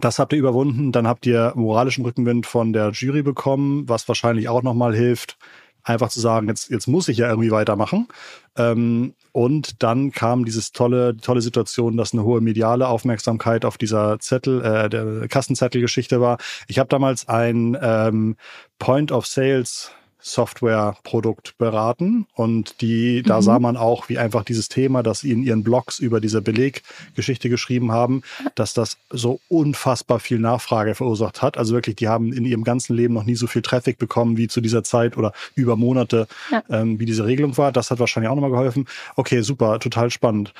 das 0.00 0.18
habt 0.18 0.32
ihr 0.32 0.38
überwunden. 0.38 0.92
Dann 0.92 1.06
habt 1.06 1.26
ihr 1.26 1.52
moralischen 1.54 2.04
Rückenwind 2.04 2.46
von 2.46 2.72
der 2.72 2.90
Jury 2.90 3.22
bekommen, 3.22 3.88
was 3.88 4.08
wahrscheinlich 4.08 4.48
auch 4.48 4.62
nochmal 4.62 4.94
hilft, 4.94 5.36
einfach 5.82 6.08
zu 6.08 6.20
sagen, 6.20 6.48
jetzt, 6.48 6.70
jetzt 6.70 6.86
muss 6.86 7.08
ich 7.08 7.18
ja 7.18 7.28
irgendwie 7.28 7.50
weitermachen. 7.50 8.08
Ähm, 8.56 9.14
und 9.32 9.82
dann 9.82 10.12
kam 10.12 10.44
dieses 10.44 10.72
tolle, 10.72 11.16
tolle 11.16 11.40
Situation, 11.40 11.96
dass 11.96 12.12
eine 12.12 12.24
hohe 12.24 12.40
mediale 12.40 12.86
Aufmerksamkeit 12.88 13.64
auf 13.64 13.78
dieser 13.78 14.18
Zettel, 14.18 14.62
äh, 14.62 14.88
der 14.88 15.28
Kassenzettelgeschichte 15.28 16.20
war. 16.20 16.38
Ich 16.68 16.78
habe 16.78 16.88
damals 16.88 17.28
ein 17.28 17.76
ähm, 17.80 18.36
Point 18.78 19.10
of 19.10 19.26
Sales 19.26 19.90
Softwareprodukt 20.22 21.58
beraten 21.58 22.26
und 22.34 22.80
die, 22.80 23.22
da 23.22 23.38
mhm. 23.38 23.42
sah 23.42 23.58
man 23.58 23.76
auch, 23.76 24.08
wie 24.08 24.18
einfach 24.18 24.44
dieses 24.44 24.68
Thema, 24.68 25.02
das 25.02 25.20
sie 25.20 25.32
in 25.32 25.42
ihren 25.42 25.64
Blogs 25.64 25.98
über 25.98 26.20
diese 26.20 26.40
Beleggeschichte 26.40 27.48
geschrieben 27.48 27.90
haben, 27.92 28.22
dass 28.54 28.72
das 28.72 28.98
so 29.10 29.40
unfassbar 29.48 30.20
viel 30.20 30.38
Nachfrage 30.38 30.94
verursacht 30.94 31.42
hat. 31.42 31.58
Also 31.58 31.74
wirklich, 31.74 31.96
die 31.96 32.08
haben 32.08 32.32
in 32.32 32.44
ihrem 32.44 32.62
ganzen 32.62 32.94
Leben 32.94 33.14
noch 33.14 33.24
nie 33.24 33.34
so 33.34 33.48
viel 33.48 33.62
Traffic 33.62 33.98
bekommen 33.98 34.36
wie 34.36 34.48
zu 34.48 34.60
dieser 34.60 34.84
Zeit 34.84 35.16
oder 35.16 35.32
über 35.56 35.76
Monate, 35.76 36.28
ja. 36.50 36.62
ähm, 36.70 37.00
wie 37.00 37.06
diese 37.06 37.26
Regelung 37.26 37.56
war. 37.58 37.72
Das 37.72 37.90
hat 37.90 37.98
wahrscheinlich 37.98 38.30
auch 38.30 38.36
nochmal 38.36 38.50
geholfen. 38.50 38.86
Okay, 39.16 39.40
super, 39.42 39.80
total 39.80 40.10
spannend. 40.10 40.54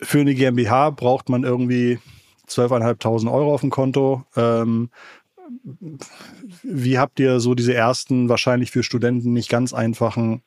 Für 0.00 0.20
eine 0.20 0.34
GmbH 0.34 0.90
braucht 0.90 1.28
man 1.28 1.44
irgendwie 1.44 1.98
12.500 2.48 3.30
Euro 3.32 3.54
auf 3.54 3.60
dem 3.60 3.70
Konto. 3.70 4.24
Ähm, 4.36 4.90
wie 6.62 6.98
habt 6.98 7.20
ihr 7.20 7.40
so 7.40 7.54
diese 7.54 7.74
ersten, 7.74 8.28
wahrscheinlich 8.28 8.70
für 8.70 8.82
Studenten 8.82 9.32
nicht 9.32 9.48
ganz 9.48 9.72
einfachen 9.72 10.42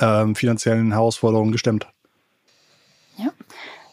ähm, 0.00 0.34
finanziellen 0.34 0.92
Herausforderungen 0.92 1.52
gestemmt? 1.52 1.86
Ja. 3.16 3.32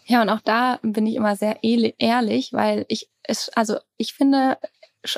Ja, 0.07 0.21
und 0.21 0.29
auch 0.29 0.41
da 0.41 0.79
bin 0.83 1.07
ich 1.07 1.15
immer 1.15 1.35
sehr 1.35 1.57
ehrlich, 1.63 2.53
weil 2.53 2.85
ich 2.89 3.09
es, 3.23 3.49
also 3.55 3.77
ich 3.97 4.13
finde, 4.13 4.57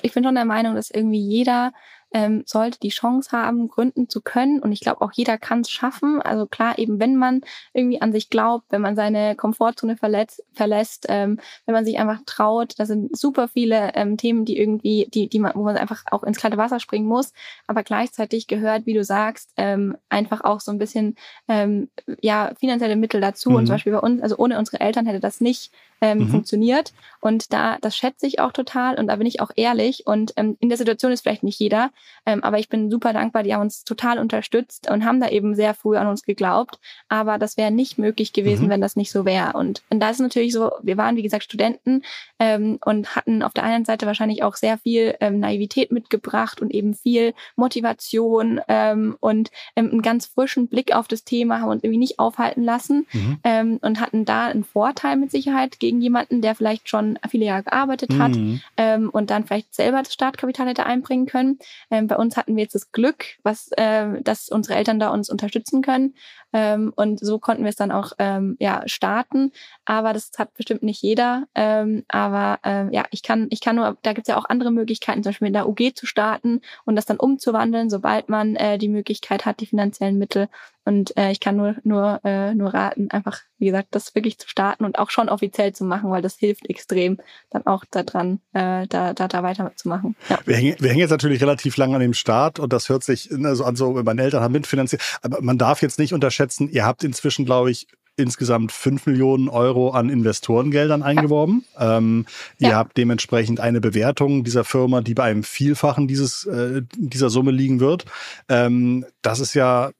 ich 0.02 0.14
bin 0.14 0.24
schon 0.24 0.36
der 0.36 0.46
Meinung, 0.46 0.76
dass 0.76 0.90
irgendwie 0.90 1.20
jeder 1.20 1.74
ähm, 2.12 2.44
sollte 2.46 2.80
die 2.80 2.90
Chance 2.90 3.32
haben, 3.32 3.68
gründen 3.68 4.10
zu 4.10 4.22
können. 4.22 4.60
Und 4.60 4.72
ich 4.72 4.80
glaube, 4.80 5.02
auch 5.02 5.12
jeder 5.14 5.38
kann 5.38 5.62
es 5.62 5.70
schaffen. 5.70 6.22
Also 6.22 6.46
klar, 6.46 6.78
eben 6.78 7.00
wenn 7.00 7.16
man 7.16 7.42
irgendwie 7.74 8.02
an 8.02 8.12
sich 8.12 8.30
glaubt, 8.30 8.66
wenn 8.70 8.82
man 8.82 8.96
seine 8.96 9.36
Komfortzone 9.36 9.98
verletzt, 9.98 10.44
verlässt, 10.54 11.06
ähm, 11.10 11.40
wenn 11.66 11.74
man 11.74 11.86
sich 11.86 12.00
einfach 12.00 12.20
traut, 12.26 12.74
da 12.78 12.86
sind 12.86 13.16
super 13.18 13.48
viele 13.48 13.92
ähm, 13.96 14.18
Themen, 14.18 14.46
die 14.46 14.58
irgendwie, 14.58 15.08
die, 15.14 15.28
die 15.28 15.40
man, 15.40 15.54
wo 15.56 15.64
man 15.64 15.78
einfach 15.78 16.04
auch 16.12 16.24
ins 16.24 16.40
kalte 16.40 16.58
Wasser 16.58 16.80
springen 16.80 17.08
muss. 17.08 17.34
Aber 17.68 17.84
gleichzeitig 17.84 18.48
gehört, 18.48 18.86
wie 18.86 18.94
du 18.94 19.04
sagst, 19.04 19.52
ähm, 19.58 19.98
einfach 20.10 20.42
auch 20.42 20.62
so 20.62 20.72
ein 20.72 20.78
bisschen 20.78 21.16
ähm, 21.48 21.90
ja 22.22 22.52
finanzielle 22.60 22.96
Mittel 22.96 23.22
dazu. 23.22 23.50
Mhm. 23.50 23.56
Und 23.56 23.66
zum 23.68 23.76
Beispiel 23.76 23.94
bei 23.94 24.00
uns, 24.00 24.22
also 24.22 24.38
ohne 24.38 24.58
unsere 24.58 24.80
Eltern 24.80 25.06
hätte 25.06 25.20
das 25.20 25.42
nicht 25.42 25.72
ähm, 26.02 26.20
mhm. 26.20 26.30
funktioniert. 26.30 26.94
Und 27.20 27.52
da, 27.54 27.78
das 27.82 27.98
schätze 27.98 28.28
ich 28.28 28.40
auch 28.40 28.52
total 28.52 28.96
und 28.96 29.08
da 29.08 29.16
bin 29.16 29.28
ich 29.28 29.42
auch 29.42 29.52
ehrlich. 29.56 30.06
Und 30.06 30.34
ähm, 30.38 30.58
in 30.60 30.70
der 30.70 30.78
Situation 30.78 31.12
ist 31.12 31.22
vielleicht 31.22 31.44
nicht 31.44 31.60
jeder, 31.60 31.92
ähm, 32.26 32.44
aber 32.44 32.60
ich 32.60 32.70
bin 32.70 32.92
super 32.92 33.14
dankbar, 33.14 33.44
die 33.44 33.54
haben 33.54 33.62
uns 33.62 33.84
total 33.84 34.20
unterstützt 34.20 34.90
und 34.90 35.06
haben 35.06 35.20
da 35.20 35.30
eben 35.30 35.56
sehr 35.56 35.74
früh 35.74 35.98
an 35.98 36.08
uns 36.08 36.24
geglaubt. 36.24 36.80
Aber 37.10 37.38
das 37.38 37.58
wäre 37.58 37.72
nicht 37.72 37.98
möglich 37.98 38.34
gewesen, 38.34 38.66
mhm. 38.66 38.70
wenn 38.70 38.82
das 38.82 38.96
nicht 38.96 39.12
so 39.12 39.26
wäre. 39.26 39.54
Und, 39.54 39.84
und 39.90 40.00
da 40.00 40.10
ist 40.10 40.20
natürlich 40.20 40.54
so, 40.54 40.72
wir 40.82 40.98
waren, 40.98 41.16
wie 41.16 41.24
gesagt, 41.24 41.44
Studenten 41.44 42.04
ähm, 42.40 42.80
und 42.86 43.16
hatten 43.16 43.44
auf 43.44 43.54
der 43.54 43.64
einen 43.64 43.86
Seite 43.86 44.06
wahrscheinlich 44.06 44.44
auch 44.44 44.56
sehr 44.56 44.78
viel 44.78 45.16
ähm, 45.20 45.40
Naivität 45.40 45.92
mitgebracht 45.92 46.62
und 46.62 46.72
eben 46.72 46.94
viel 46.94 47.34
Motivation 47.56 48.62
ähm, 48.68 49.18
und 49.20 49.52
ähm, 49.76 49.90
einen 49.92 50.02
ganz 50.02 50.28
frischen 50.28 50.68
Blick 50.68 50.96
auf 50.96 51.08
das 51.08 51.24
Thema, 51.24 51.62
haben 51.62 51.70
uns 51.70 51.84
irgendwie 51.84 52.00
nicht 52.00 52.20
aufhalten 52.20 52.64
lassen 52.64 53.08
mhm. 53.12 53.40
ähm, 53.44 53.80
und 53.82 54.00
hatten 54.00 54.26
da 54.26 54.48
einen 54.48 54.64
Vorteil 54.64 55.18
mit 55.18 55.32
Sicherheit 55.32 55.80
gegen 55.88 56.02
jemanden, 56.02 56.42
der 56.42 56.54
vielleicht 56.54 56.90
schon 56.90 57.18
viele 57.30 57.46
Jahre 57.46 57.64
gearbeitet 57.64 58.20
hat 58.20 58.36
mhm. 58.36 58.60
ähm, 58.76 59.10
und 59.10 59.30
dann 59.30 59.46
vielleicht 59.46 59.74
selber 59.74 60.04
das 60.04 60.14
Startkapital 60.14 60.68
hätte 60.68 60.86
einbringen 60.86 61.28
können. 61.28 61.60
Ähm, 61.90 62.08
bei 62.08 62.18
uns 62.18 62.36
hatten 62.36 62.58
wir 62.58 62.64
jetzt 62.64 62.76
das 62.76 62.92
Glück, 62.92 63.24
was, 63.44 63.70
äh, 63.78 64.22
dass 64.22 64.50
unsere 64.50 64.76
Eltern 64.78 65.00
da 65.00 65.10
uns 65.10 65.30
unterstützen 65.30 65.82
können. 65.82 66.14
Ähm, 66.54 66.94
und 66.96 67.20
so 67.20 67.40
konnten 67.40 67.64
wir 67.64 67.70
es 67.70 67.76
dann 67.76 67.92
auch 67.92 68.14
ähm, 68.20 68.56
ja, 68.60 68.84
starten. 68.86 69.52
Aber 69.86 70.14
das 70.14 70.32
hat 70.38 70.54
bestimmt 70.54 70.84
nicht 70.84 71.02
jeder. 71.02 71.46
Ähm, 71.56 72.04
aber 72.08 72.60
ähm, 72.64 72.92
ja, 72.92 73.06
ich 73.12 73.24
kann, 73.24 73.48
ich 73.50 73.62
kann 73.62 73.76
nur, 73.76 73.98
da 74.02 74.14
gibt 74.14 74.28
es 74.28 74.32
ja 74.32 74.38
auch 74.38 74.46
andere 74.46 74.72
Möglichkeiten, 74.72 75.24
zum 75.24 75.32
Beispiel 75.32 75.48
mit 75.48 75.56
der 75.56 75.68
UG 75.68 75.96
zu 75.96 76.06
starten 76.06 76.62
und 76.86 76.96
das 76.96 77.06
dann 77.06 77.18
umzuwandeln, 77.18 77.90
sobald 77.90 78.30
man 78.30 78.56
äh, 78.56 78.78
die 78.78 78.90
Möglichkeit 78.90 79.46
hat, 79.46 79.60
die 79.60 79.68
finanziellen 79.68 80.18
Mittel. 80.18 80.48
Und 80.88 81.18
äh, 81.18 81.32
ich 81.32 81.42
kann 81.42 81.58
nur, 81.58 81.76
nur, 81.84 82.22
äh, 82.24 82.54
nur 82.54 82.74
raten, 82.74 83.12
einfach, 83.12 83.42
wie 83.58 83.66
gesagt, 83.66 83.90
das 83.92 84.16
wirklich 84.16 84.38
zu 84.38 84.48
starten 84.48 84.86
und 84.86 85.00
auch 85.00 85.10
schon 85.10 85.28
offiziell 85.28 85.74
zu 85.74 85.84
machen, 85.84 86.10
weil 86.10 86.22
das 86.22 86.38
hilft 86.38 86.70
extrem, 86.70 87.18
dann 87.50 87.66
auch 87.66 87.84
daran, 87.92 88.40
äh, 88.54 88.88
da, 88.88 89.14
da, 89.14 89.28
da 89.28 89.44
weiterzumachen. 89.44 90.16
Ja. 90.30 90.40
Wir, 90.46 90.56
hängen, 90.56 90.78
wir 90.80 90.90
hängen 90.90 91.02
jetzt 91.02 91.10
natürlich 91.10 91.42
relativ 91.42 91.76
lang 91.76 91.94
an 91.94 92.00
dem 92.00 92.14
Start 92.14 92.58
und 92.58 92.72
das 92.72 92.88
hört 92.88 93.04
sich 93.04 93.30
also 93.44 93.66
an 93.66 93.76
so, 93.76 94.02
meine 94.02 94.22
Eltern 94.22 94.42
haben 94.42 94.54
mitfinanziert, 94.54 95.02
aber 95.22 95.42
man 95.42 95.58
darf 95.58 95.82
jetzt 95.82 96.00
nicht 96.00 96.14
unterschätzen, 96.14 96.38
ihr 96.60 96.86
habt 96.86 97.04
inzwischen, 97.04 97.46
glaube 97.46 97.72
ich, 97.72 97.88
insgesamt 98.16 98.72
fünf 98.72 99.06
Millionen 99.06 99.48
Euro 99.48 99.92
an 99.92 100.10
Investorengeldern 100.10 101.04
eingeworben. 101.04 101.66
Ja. 101.76 101.98
Ähm, 101.98 102.26
ja. 102.58 102.70
Ihr 102.70 102.76
habt 102.76 102.98
dementsprechend 102.98 103.60
eine 103.60 103.80
Bewertung 103.80 104.44
dieser 104.44 104.64
Firma, 104.64 105.02
die 105.02 105.14
bei 105.14 105.24
einem 105.24 105.44
Vielfachen 105.44 106.08
dieses, 106.08 106.46
äh, 106.46 106.82
dieser 106.96 107.30
Summe 107.30 107.52
liegen 107.52 107.80
wird. 107.80 108.06
Ähm, 108.50 109.06
das 109.22 109.40
ist 109.40 109.54
ja 109.54 109.92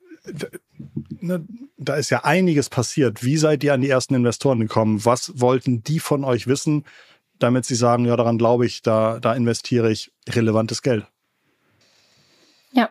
ne, 1.20 1.46
da 1.78 1.96
ist 1.96 2.10
ja 2.10 2.24
einiges 2.24 2.70
passiert. 2.70 3.24
Wie 3.24 3.38
seid 3.38 3.64
ihr 3.64 3.74
an 3.74 3.82
die 3.82 3.90
ersten 3.90 4.16
Investoren 4.16 4.60
gekommen? 4.60 5.06
Was 5.06 5.40
wollten 5.40 5.84
die 5.84 6.00
von 6.00 6.24
euch 6.24 6.48
wissen, 6.48 6.86
damit 7.40 7.66
sie 7.66 7.76
sagen, 7.76 8.06
ja, 8.06 8.16
daran 8.16 8.38
glaube 8.38 8.66
ich, 8.66 8.82
da, 8.82 9.20
da 9.20 9.34
investiere 9.34 9.92
ich 9.92 10.12
relevantes 10.28 10.82
Geld? 10.82 11.06
Ja, 12.72 12.90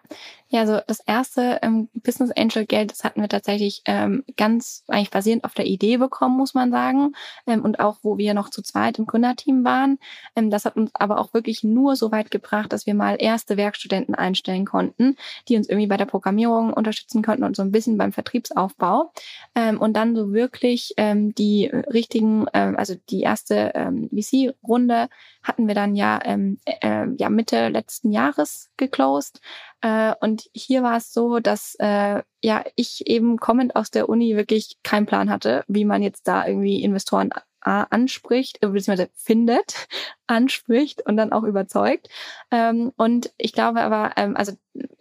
ja, 0.48 0.60
also 0.60 0.78
das 0.86 1.00
erste 1.00 1.58
ähm, 1.62 1.88
Business 1.92 2.30
Angel 2.36 2.66
Geld, 2.66 2.92
das 2.92 3.02
hatten 3.02 3.20
wir 3.20 3.28
tatsächlich 3.28 3.82
ähm, 3.84 4.22
ganz 4.36 4.84
eigentlich 4.86 5.10
basierend 5.10 5.42
auf 5.44 5.54
der 5.54 5.66
Idee 5.66 5.96
bekommen, 5.96 6.36
muss 6.36 6.54
man 6.54 6.70
sagen. 6.70 7.14
Ähm, 7.48 7.62
und 7.64 7.80
auch, 7.80 7.98
wo 8.02 8.16
wir 8.16 8.32
noch 8.32 8.50
zu 8.50 8.62
zweit 8.62 8.98
im 9.00 9.06
Gründerteam 9.06 9.64
waren. 9.64 9.98
Ähm, 10.36 10.50
das 10.50 10.64
hat 10.64 10.76
uns 10.76 10.92
aber 10.94 11.18
auch 11.18 11.34
wirklich 11.34 11.64
nur 11.64 11.96
so 11.96 12.12
weit 12.12 12.30
gebracht, 12.30 12.72
dass 12.72 12.86
wir 12.86 12.94
mal 12.94 13.16
erste 13.18 13.56
Werkstudenten 13.56 14.14
einstellen 14.14 14.64
konnten, 14.64 15.16
die 15.48 15.56
uns 15.56 15.68
irgendwie 15.68 15.88
bei 15.88 15.96
der 15.96 16.04
Programmierung 16.04 16.72
unterstützen 16.72 17.22
konnten 17.22 17.42
und 17.42 17.56
so 17.56 17.62
ein 17.62 17.72
bisschen 17.72 17.98
beim 17.98 18.12
Vertriebsaufbau. 18.12 19.12
Ähm, 19.56 19.80
und 19.80 19.94
dann 19.94 20.14
so 20.14 20.32
wirklich 20.32 20.94
ähm, 20.96 21.34
die 21.34 21.66
richtigen, 21.66 22.46
ähm, 22.52 22.76
also 22.76 22.94
die 23.10 23.22
erste 23.22 23.72
ähm, 23.74 24.08
VC-Runde 24.12 25.08
hatten 25.42 25.66
wir 25.66 25.74
dann 25.74 25.96
ja, 25.96 26.20
ähm, 26.24 26.58
äh, 26.64 27.06
ja 27.16 27.30
Mitte 27.30 27.68
letzten 27.68 28.12
Jahres 28.12 28.70
geclosed. 28.76 29.40
Äh, 29.80 30.14
und 30.20 30.48
hier 30.52 30.82
war 30.82 30.96
es 30.96 31.12
so, 31.12 31.38
dass 31.38 31.76
äh, 31.78 32.22
ja 32.42 32.64
ich 32.76 33.06
eben 33.06 33.36
kommend 33.38 33.76
aus 33.76 33.90
der 33.90 34.08
Uni 34.08 34.36
wirklich 34.36 34.76
keinen 34.82 35.06
Plan 35.06 35.30
hatte, 35.30 35.64
wie 35.68 35.84
man 35.84 36.02
jetzt 36.02 36.26
da 36.28 36.46
irgendwie 36.46 36.82
Investoren 36.82 37.30
anspricht, 37.66 38.62
äh, 38.62 38.68
beziehungsweise 38.68 39.10
findet, 39.16 39.88
anspricht 40.26 41.02
und 41.06 41.16
dann 41.16 41.32
auch 41.32 41.44
überzeugt. 41.44 42.08
Ähm, 42.50 42.92
und 42.96 43.32
ich 43.38 43.52
glaube 43.52 43.80
aber, 43.82 44.12
ähm, 44.16 44.36
also 44.36 44.52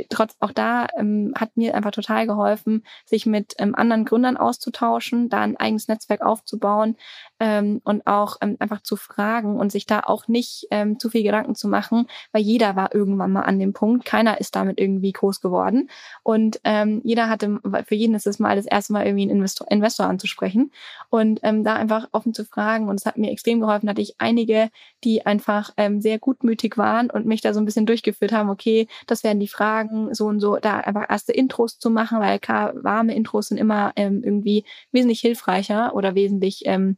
trotz 0.10 0.36
auch 0.40 0.52
da 0.52 0.88
ähm, 0.98 1.34
hat 1.36 1.58
mir 1.58 1.76
einfach 1.76 1.92
total 1.92 2.28
geholfen, 2.28 2.84
sich 3.06 3.26
mit 3.26 3.56
ähm, 3.58 3.76
anderen 3.76 4.06
Gründern 4.06 4.38
auszutauschen, 4.38 5.30
da 5.30 5.42
ein 5.42 5.58
eigenes 5.58 5.88
Netzwerk 5.88 6.22
aufzubauen 6.22 6.96
ähm, 7.40 7.82
und 7.84 8.06
auch 8.08 8.38
ähm, 8.42 8.58
einfach 8.60 8.82
zu 8.82 8.96
fragen 8.96 9.58
und 9.58 9.72
sich 9.72 9.86
da 9.86 10.02
auch 10.02 10.28
nicht 10.28 10.68
ähm, 10.72 11.00
zu 11.00 11.10
viel 11.10 11.24
Gedanken 11.24 11.56
zu 11.56 11.68
machen, 11.68 12.08
weil 12.32 12.42
jeder 12.42 12.76
war 12.76 12.94
irgendwann 12.94 13.32
mal 13.32 13.42
an 13.42 13.60
dem 13.60 13.74
Punkt, 13.74 14.06
keiner 14.06 14.40
ist 14.40 14.56
damit 14.56 14.80
irgendwie 14.80 15.12
groß 15.12 15.42
geworden. 15.42 15.90
Und 16.24 16.60
ähm, 16.64 17.02
jeder 17.04 17.30
hatte, 17.30 17.60
für 17.88 17.96
jeden 17.96 18.16
ist 18.16 18.28
es 18.28 18.40
mal 18.40 18.56
das 18.56 18.66
erste 18.66 18.94
Mal 18.94 19.06
irgendwie 19.06 19.24
einen 19.24 19.38
Investor, 19.38 19.70
Investor 19.70 20.08
anzusprechen. 20.08 20.72
Und 21.10 21.40
ähm, 21.44 21.64
da 21.64 21.76
einfach 21.76 22.08
offen 22.12 22.34
zu 22.34 22.46
fragen 22.46 22.90
und 22.90 23.00
es 23.00 23.06
hat 23.06 23.18
mir 23.18 23.32
extrem 23.32 23.60
geholfen, 23.60 23.90
hatte 23.90 24.02
ich 24.02 24.16
einige, 24.18 24.70
die 25.04 25.15
die 25.16 25.26
einfach 25.26 25.72
ähm, 25.78 26.02
sehr 26.02 26.20
gutmütig 26.20 26.78
waren 26.78 27.10
und 27.10 27.26
mich 27.26 27.42
da 27.42 27.54
so 27.54 27.60
ein 27.60 27.66
bisschen 27.66 27.86
durchgeführt 27.86 28.34
haben, 28.34 28.50
okay, 28.50 28.88
das 29.08 29.24
werden 29.24 29.40
die 29.40 29.48
Fragen, 29.48 30.14
so 30.14 30.26
und 30.26 30.40
so, 30.40 30.58
da 30.58 30.80
einfach 30.80 31.06
erste 31.10 31.32
Intros 31.32 31.80
zu 31.80 31.90
machen, 31.90 32.20
weil 32.20 32.40
klar, 32.40 32.74
warme 32.84 33.16
Intros 33.16 33.48
sind 33.48 33.58
immer 33.58 33.94
ähm, 33.96 34.22
irgendwie 34.24 34.66
wesentlich 34.92 35.22
hilfreicher 35.22 35.96
oder 35.96 36.16
wesentlich 36.16 36.64
ähm, 36.66 36.98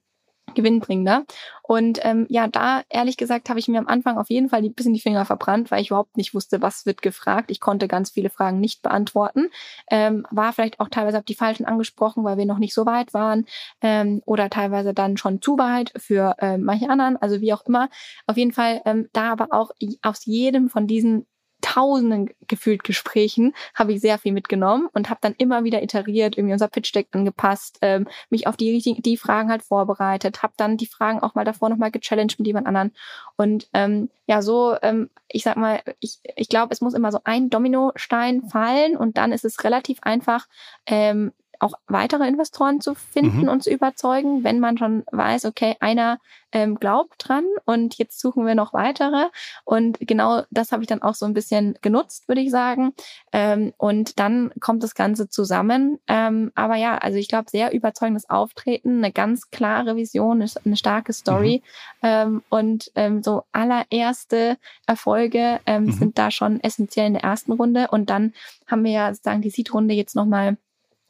gewinnbringender. 0.58 1.24
Und 1.62 2.00
ähm, 2.04 2.26
ja, 2.30 2.48
da 2.48 2.82
ehrlich 2.90 3.16
gesagt 3.16 3.50
habe 3.50 3.60
ich 3.60 3.68
mir 3.68 3.80
am 3.80 3.88
Anfang 3.88 4.18
auf 4.18 4.30
jeden 4.30 4.50
Fall 4.50 4.64
ein 4.64 4.74
bisschen 4.74 4.94
die 4.94 5.00
Finger 5.00 5.24
verbrannt, 5.24 5.70
weil 5.72 5.82
ich 5.82 5.90
überhaupt 5.90 6.18
nicht 6.18 6.34
wusste, 6.34 6.62
was 6.62 6.86
wird 6.86 7.02
gefragt. 7.02 7.52
Ich 7.52 7.60
konnte 7.60 7.88
ganz 7.88 8.10
viele 8.10 8.30
Fragen 8.30 8.60
nicht 8.60 8.82
beantworten. 8.82 9.50
Ähm, 9.90 10.26
war 10.32 10.52
vielleicht 10.52 10.80
auch 10.80 10.90
teilweise 10.90 11.20
auf 11.20 11.26
die 11.26 11.36
falschen 11.36 11.66
angesprochen, 11.66 12.24
weil 12.24 12.38
wir 12.38 12.46
noch 12.46 12.58
nicht 12.58 12.74
so 12.74 12.86
weit 12.86 13.14
waren 13.14 13.46
ähm, 13.82 14.22
oder 14.26 14.50
teilweise 14.50 14.94
dann 14.94 15.16
schon 15.18 15.42
zu 15.42 15.58
weit 15.58 15.94
für 15.96 16.36
äh, 16.40 16.58
manche 16.58 16.90
anderen. 16.90 17.18
Also 17.18 17.40
wie 17.40 17.54
auch 17.54 17.66
immer. 17.66 17.90
Auf 18.26 18.38
jeden 18.38 18.52
Fall 18.52 18.82
ähm, 18.86 19.08
da 19.14 19.32
aber 19.32 19.50
auch 19.52 19.72
aus 20.02 20.26
jedem 20.26 20.70
von 20.70 20.88
diesen 20.88 21.28
tausenden 21.62 22.30
gefühlt 22.48 22.84
Gesprächen 22.84 23.54
habe 23.74 23.94
ich 23.94 24.02
sehr 24.02 24.18
viel 24.18 24.32
mitgenommen 24.32 24.88
und 24.94 25.10
habe 25.10 25.20
dann 25.22 25.36
immer 25.38 25.64
wieder 25.64 25.82
iteriert, 25.82 26.38
irgendwie 26.38 26.54
unser 26.54 26.68
Pitch 26.68 26.94
Deck 26.94 27.08
angepasst, 27.12 27.80
ähm, 27.82 28.08
mich 28.30 28.48
auf 28.48 28.58
die 28.58 28.72
richtigen, 28.72 29.02
die 29.02 29.18
Fragen 29.18 29.50
halt 29.50 29.64
vorbereitet, 29.64 30.44
habe 30.44 30.54
dann 30.58 30.78
die 30.78 30.88
Fragen 30.88 31.20
auch 31.20 31.36
mal 31.36 31.46
davor 31.46 31.70
nochmal 31.70 31.92
gechallenged 31.92 32.40
mit 32.40 32.48
jemand 32.48 32.68
anderen. 32.68 32.94
Und 33.38 33.70
ähm, 33.74 34.10
ja 34.28 34.42
so, 34.42 34.76
ähm, 34.82 35.10
ich 35.30 35.44
sag 35.44 35.58
mal, 35.58 35.82
ich, 36.00 36.20
ich 36.36 36.50
glaube, 36.50 36.74
es 36.74 36.82
muss 36.82 36.94
immer 36.94 37.12
so 37.12 37.20
ein 37.24 37.50
Dominostein 37.50 38.44
fallen 38.50 38.96
und 38.96 39.18
dann 39.18 39.32
ist 39.32 39.46
es 39.46 39.64
relativ 39.64 40.00
einfach, 40.02 40.48
ähm, 40.86 41.32
auch 41.60 41.74
weitere 41.88 42.28
Investoren 42.28 42.82
zu 42.82 42.96
finden 42.96 43.44
mhm. 43.44 43.50
und 43.50 43.64
zu 43.64 43.72
überzeugen, 43.72 44.44
wenn 44.44 44.60
man 44.60 44.78
schon 44.78 45.04
weiß, 45.12 45.46
okay, 45.46 45.76
einer 45.80 46.20
ähm, 46.52 46.76
glaubt 46.76 47.16
dran 47.18 47.46
und 47.66 47.98
jetzt 47.98 48.20
suchen 48.20 48.46
wir 48.46 48.56
noch 48.56 48.74
weitere. 48.74 49.26
Und 49.66 49.98
genau 50.00 50.44
das 50.50 50.72
habe 50.72 50.84
ich 50.84 50.88
dann 50.88 51.02
auch 51.02 51.16
so 51.16 51.26
ein 51.26 51.34
bisschen 51.34 51.78
genutzt, 51.82 52.28
würde 52.28 52.42
ich 52.42 52.52
sagen. 52.52 52.94
Ähm, 53.34 53.74
und 53.78 54.20
dann 54.20 54.52
kommt 54.60 54.84
das 54.84 54.96
Ganze 54.96 55.30
zusammen. 55.30 56.00
Ähm, 56.08 56.52
aber 56.56 56.76
ja, 56.76 56.98
also 56.98 57.18
ich 57.18 57.28
glaube, 57.28 57.50
sehr 57.50 57.74
überzeugendes 57.74 58.30
Auftreten, 58.30 58.98
eine 58.98 59.12
ganz 59.12 59.50
klare 59.50 59.96
Vision, 59.96 60.44
eine 60.66 60.78
starke 60.78 61.14
Story. 61.14 61.62
Mhm. 62.02 62.08
Ähm, 62.08 62.44
und 62.50 62.92
ähm, 62.96 63.24
so 63.24 63.44
allererste 63.52 64.58
Erfolge 64.86 65.60
ähm, 65.66 65.86
mhm. 65.86 65.92
sind 65.92 66.18
da 66.18 66.32
schon 66.32 66.62
essentiell 66.62 67.08
in 67.08 67.14
der 67.14 67.24
ersten 67.24 67.52
Runde. 67.52 67.90
Und 67.92 68.10
dann 68.10 68.34
haben 68.68 68.84
wir 68.84 68.92
ja 68.92 69.14
sozusagen 69.14 69.42
die 69.42 69.50
Seed-Runde 69.50 69.94
jetzt 69.94 70.16
nochmal 70.16 70.58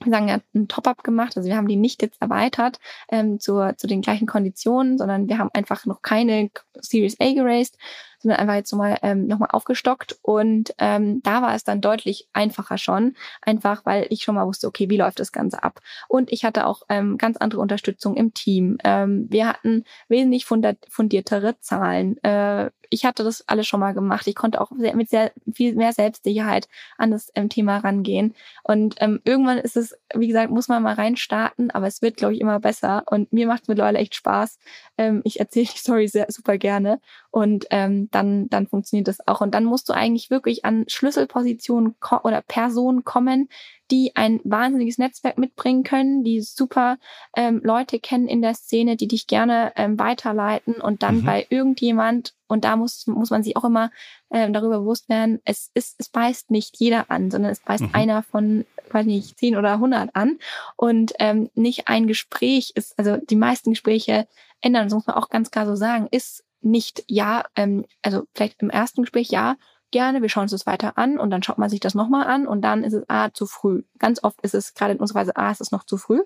wir 0.04 0.12
sagen, 0.12 0.32
hat 0.32 0.44
einen 0.54 0.68
Top-up 0.68 1.04
gemacht. 1.04 1.38
Also 1.38 1.50
wir 1.50 1.58
haben 1.58 1.68
die 1.68 1.76
nicht 1.76 2.02
jetzt 2.02 2.22
erweitert 2.22 2.80
ähm, 3.10 3.40
zur, 3.40 3.76
zu 3.78 3.88
den 3.88 4.02
gleichen 4.02 4.28
Konditionen, 4.28 4.98
sondern 4.98 5.28
wir 5.28 5.38
haben 5.38 5.50
einfach 5.54 5.86
noch 5.86 6.02
keine 6.02 6.50
Series 6.80 7.20
A 7.20 7.34
geraced, 7.34 7.78
sondern 8.20 8.40
einfach 8.40 8.56
jetzt 8.56 8.72
nochmal 8.72 8.98
ähm, 9.02 9.28
noch 9.28 9.42
aufgestockt. 9.50 10.18
Und 10.22 10.74
ähm, 10.78 11.22
da 11.24 11.42
war 11.42 11.56
es 11.56 11.64
dann 11.64 11.82
deutlich 11.82 12.28
einfacher 12.34 12.78
schon, 12.78 13.16
einfach 13.42 13.86
weil 13.86 14.08
ich 14.10 14.24
schon 14.24 14.36
mal 14.36 14.46
wusste, 14.46 14.68
okay, 14.68 14.90
wie 14.90 14.98
läuft 14.98 15.20
das 15.20 15.32
Ganze 15.32 15.64
ab. 15.64 15.80
Und 16.08 16.32
ich 16.32 16.46
hatte 16.46 16.66
auch 16.66 16.84
ähm, 16.90 17.18
ganz 17.18 17.38
andere 17.38 17.62
Unterstützung 17.62 18.16
im 18.16 18.34
Team. 18.34 18.78
Ähm, 18.84 19.28
wir 19.30 19.48
hatten 19.48 19.84
wesentlich 20.08 20.46
fundiertere 20.46 21.60
Zahlen. 21.60 22.18
Äh, 22.24 22.72
ich 22.90 23.06
hatte 23.06 23.24
das 23.24 23.48
alles 23.48 23.68
schon 23.68 23.80
mal 23.80 23.94
gemacht. 23.94 24.28
Ich 24.28 24.36
konnte 24.36 24.62
auch 24.62 24.72
sehr, 24.78 24.96
mit 24.96 25.10
sehr 25.10 25.32
viel 25.54 25.76
mehr 25.76 25.94
Selbstsicherheit 25.94 26.68
an 26.98 27.12
das 27.12 27.32
ähm, 27.36 27.50
Thema 27.50 27.78
rangehen. 27.78 28.36
Und 28.64 28.96
ähm, 29.00 29.22
irgendwann 29.24 29.58
ist 29.58 29.78
es, 29.78 29.98
wie 30.14 30.28
gesagt, 30.28 30.52
muss 30.52 30.68
man 30.68 30.84
mal 30.84 30.94
reinstarten, 30.94 31.72
aber 31.72 31.88
es 31.88 32.02
wird, 32.02 32.18
glaube 32.18 32.34
ich, 32.34 32.42
immer 32.42 32.60
besser. 32.60 33.04
Und 33.10 33.32
mir 33.34 33.48
macht 33.48 33.64
es 33.64 33.68
mittlerweile 33.68 34.00
echt 34.00 34.16
Spaß. 34.16 34.60
Ähm, 34.98 35.22
ich 35.24 35.40
erzähle 35.40 35.68
die 35.68 35.78
Story 35.78 36.08
sehr 36.08 36.28
super 36.30 36.58
gerne. 36.58 37.00
Und 37.32 37.66
ähm, 37.70 38.10
dann, 38.12 38.50
dann 38.50 38.68
funktioniert 38.68 39.08
das 39.08 39.28
auch. 39.28 39.42
Und 39.42 39.54
dann 39.54 39.66
musst 39.66 39.90
du 39.90 39.94
eigentlich 39.94 40.30
wirklich 40.30 40.66
an 40.66 40.86
Schlüsselpositionen 40.88 41.96
oder 42.24 42.42
Personen 42.42 43.04
kommen, 43.04 43.50
die 43.92 44.16
ein 44.16 44.40
wahnsinniges 44.44 44.98
Netzwerk 44.98 45.38
mitbringen 45.38 45.84
können, 45.84 46.24
die 46.24 46.42
super 46.42 46.98
ähm, 47.36 47.62
Leute 47.64 48.00
kennen 48.00 48.28
in 48.28 48.42
der 48.42 48.54
Szene, 48.54 48.96
die 48.98 49.08
dich 49.08 49.28
gerne 49.28 49.72
ähm, 49.76 49.98
weiterleiten 49.98 50.76
und 50.76 51.04
dann 51.04 51.18
mhm. 51.18 51.26
bei 51.26 51.48
irgendjemand, 51.50 52.34
und 52.48 52.66
da 52.66 52.76
muss, 52.76 53.08
muss 53.08 53.30
man 53.30 53.44
sich 53.44 53.56
auch 53.56 53.64
immer 53.64 53.92
ähm, 54.32 54.54
darüber 54.54 54.80
bewusst 54.80 55.10
werden, 55.10 55.40
es 55.46 55.72
ist, 55.74 55.96
es 56.00 56.10
beißt 56.10 56.52
nicht 56.52 56.78
jeder 56.80 57.10
an, 57.10 57.32
sondern 57.32 57.52
es 57.52 57.60
beißt 57.60 57.84
mhm. 57.84 57.96
einer 57.96 58.24
von, 58.24 58.66
weiß 58.92 59.06
nicht, 59.06 59.38
zehn 59.38 59.56
oder 59.56 59.80
hundert 59.80 60.16
an. 60.16 60.38
Und 60.76 61.14
ähm, 61.20 61.50
nicht 61.56 61.88
ein 61.88 62.08
Gespräch 62.08 62.72
ist, 62.76 62.98
also 63.00 63.18
die 63.18 63.36
meisten 63.36 63.72
Gespräche 63.72 64.28
ändern, 64.62 64.86
das 64.86 64.94
muss 64.94 65.08
man 65.08 65.16
auch 65.16 65.30
ganz 65.30 65.52
klar 65.52 65.66
so 65.66 65.76
sagen, 65.76 66.08
ist 66.12 66.44
nicht 66.62 67.04
ja, 67.08 67.44
ähm, 67.56 67.86
also 68.02 68.24
vielleicht 68.34 68.62
im 68.62 68.70
ersten 68.70 69.04
Gespräch 69.04 69.30
ja, 69.30 69.56
gerne, 69.92 70.22
wir 70.22 70.30
schauen 70.30 70.44
uns 70.44 70.52
das 70.52 70.66
weiter 70.66 70.98
an 70.98 71.18
und 71.20 71.30
dann 71.30 71.44
schaut 71.44 71.58
man 71.58 71.70
sich 71.70 71.80
das 71.80 71.96
nochmal 71.96 72.28
an 72.28 72.48
und 72.48 72.62
dann 72.62 72.84
ist 72.84 72.94
es 72.94 73.04
ah, 73.08 73.32
zu 73.32 73.46
früh. 73.46 73.84
Ganz 74.00 74.24
oft 74.24 74.42
ist 74.42 74.54
es 74.54 74.74
gerade 74.74 74.94
in 74.94 75.00
unserer 75.00 75.20
Weise, 75.20 75.34
es 75.36 75.62
ist 75.62 75.72
noch 75.72 75.86
zu 75.86 75.98
früh. 75.98 76.22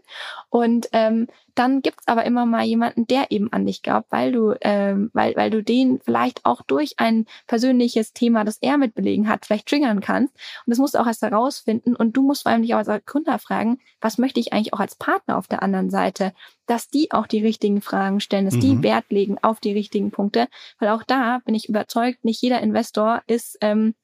Und 0.49 0.87
ähm, 0.93 1.27
dann 1.55 1.81
gibt's 1.81 2.07
aber 2.07 2.25
immer 2.25 2.45
mal 2.45 2.63
jemanden, 2.63 3.07
der 3.07 3.31
eben 3.31 3.51
an 3.51 3.65
dich 3.65 3.81
glaubt, 3.81 4.11
weil 4.11 4.31
du, 4.31 4.55
ähm, 4.61 5.09
weil, 5.13 5.35
weil 5.35 5.49
du 5.49 5.63
den 5.63 5.99
vielleicht 6.01 6.45
auch 6.45 6.61
durch 6.61 6.95
ein 6.97 7.25
persönliches 7.47 8.13
Thema, 8.13 8.43
das 8.43 8.57
er 8.61 8.77
mitbelegen 8.77 9.27
hat, 9.27 9.45
vielleicht 9.45 9.67
triggern 9.67 10.01
kannst. 10.01 10.33
Und 10.33 10.71
das 10.71 10.77
musst 10.77 10.95
du 10.95 10.99
auch 10.99 11.07
erst 11.07 11.21
herausfinden. 11.21 11.95
Und 11.95 12.17
du 12.17 12.23
musst 12.23 12.43
vor 12.43 12.51
allem 12.51 12.61
dich 12.61 12.73
auch 12.73 12.79
als 12.79 13.05
Gründer 13.05 13.39
fragen, 13.39 13.79
was 13.99 14.17
möchte 14.17 14.39
ich 14.39 14.53
eigentlich 14.53 14.73
auch 14.73 14.79
als 14.79 14.95
Partner 14.95 15.37
auf 15.37 15.47
der 15.47 15.63
anderen 15.63 15.89
Seite? 15.89 16.33
Dass 16.65 16.89
die 16.89 17.11
auch 17.11 17.27
die 17.27 17.41
richtigen 17.41 17.81
Fragen 17.81 18.19
stellen, 18.19 18.45
dass 18.45 18.55
mhm. 18.55 18.61
die 18.61 18.83
Wert 18.83 19.05
legen 19.09 19.37
auf 19.41 19.59
die 19.59 19.73
richtigen 19.73 20.11
Punkte. 20.11 20.47
Weil 20.79 20.89
auch 20.89 21.03
da 21.03 21.39
bin 21.45 21.55
ich 21.55 21.69
überzeugt, 21.69 22.23
nicht 22.23 22.41
jeder 22.41 22.61
Investor 22.61 23.21
ist 23.27 23.57
ähm, 23.61 23.95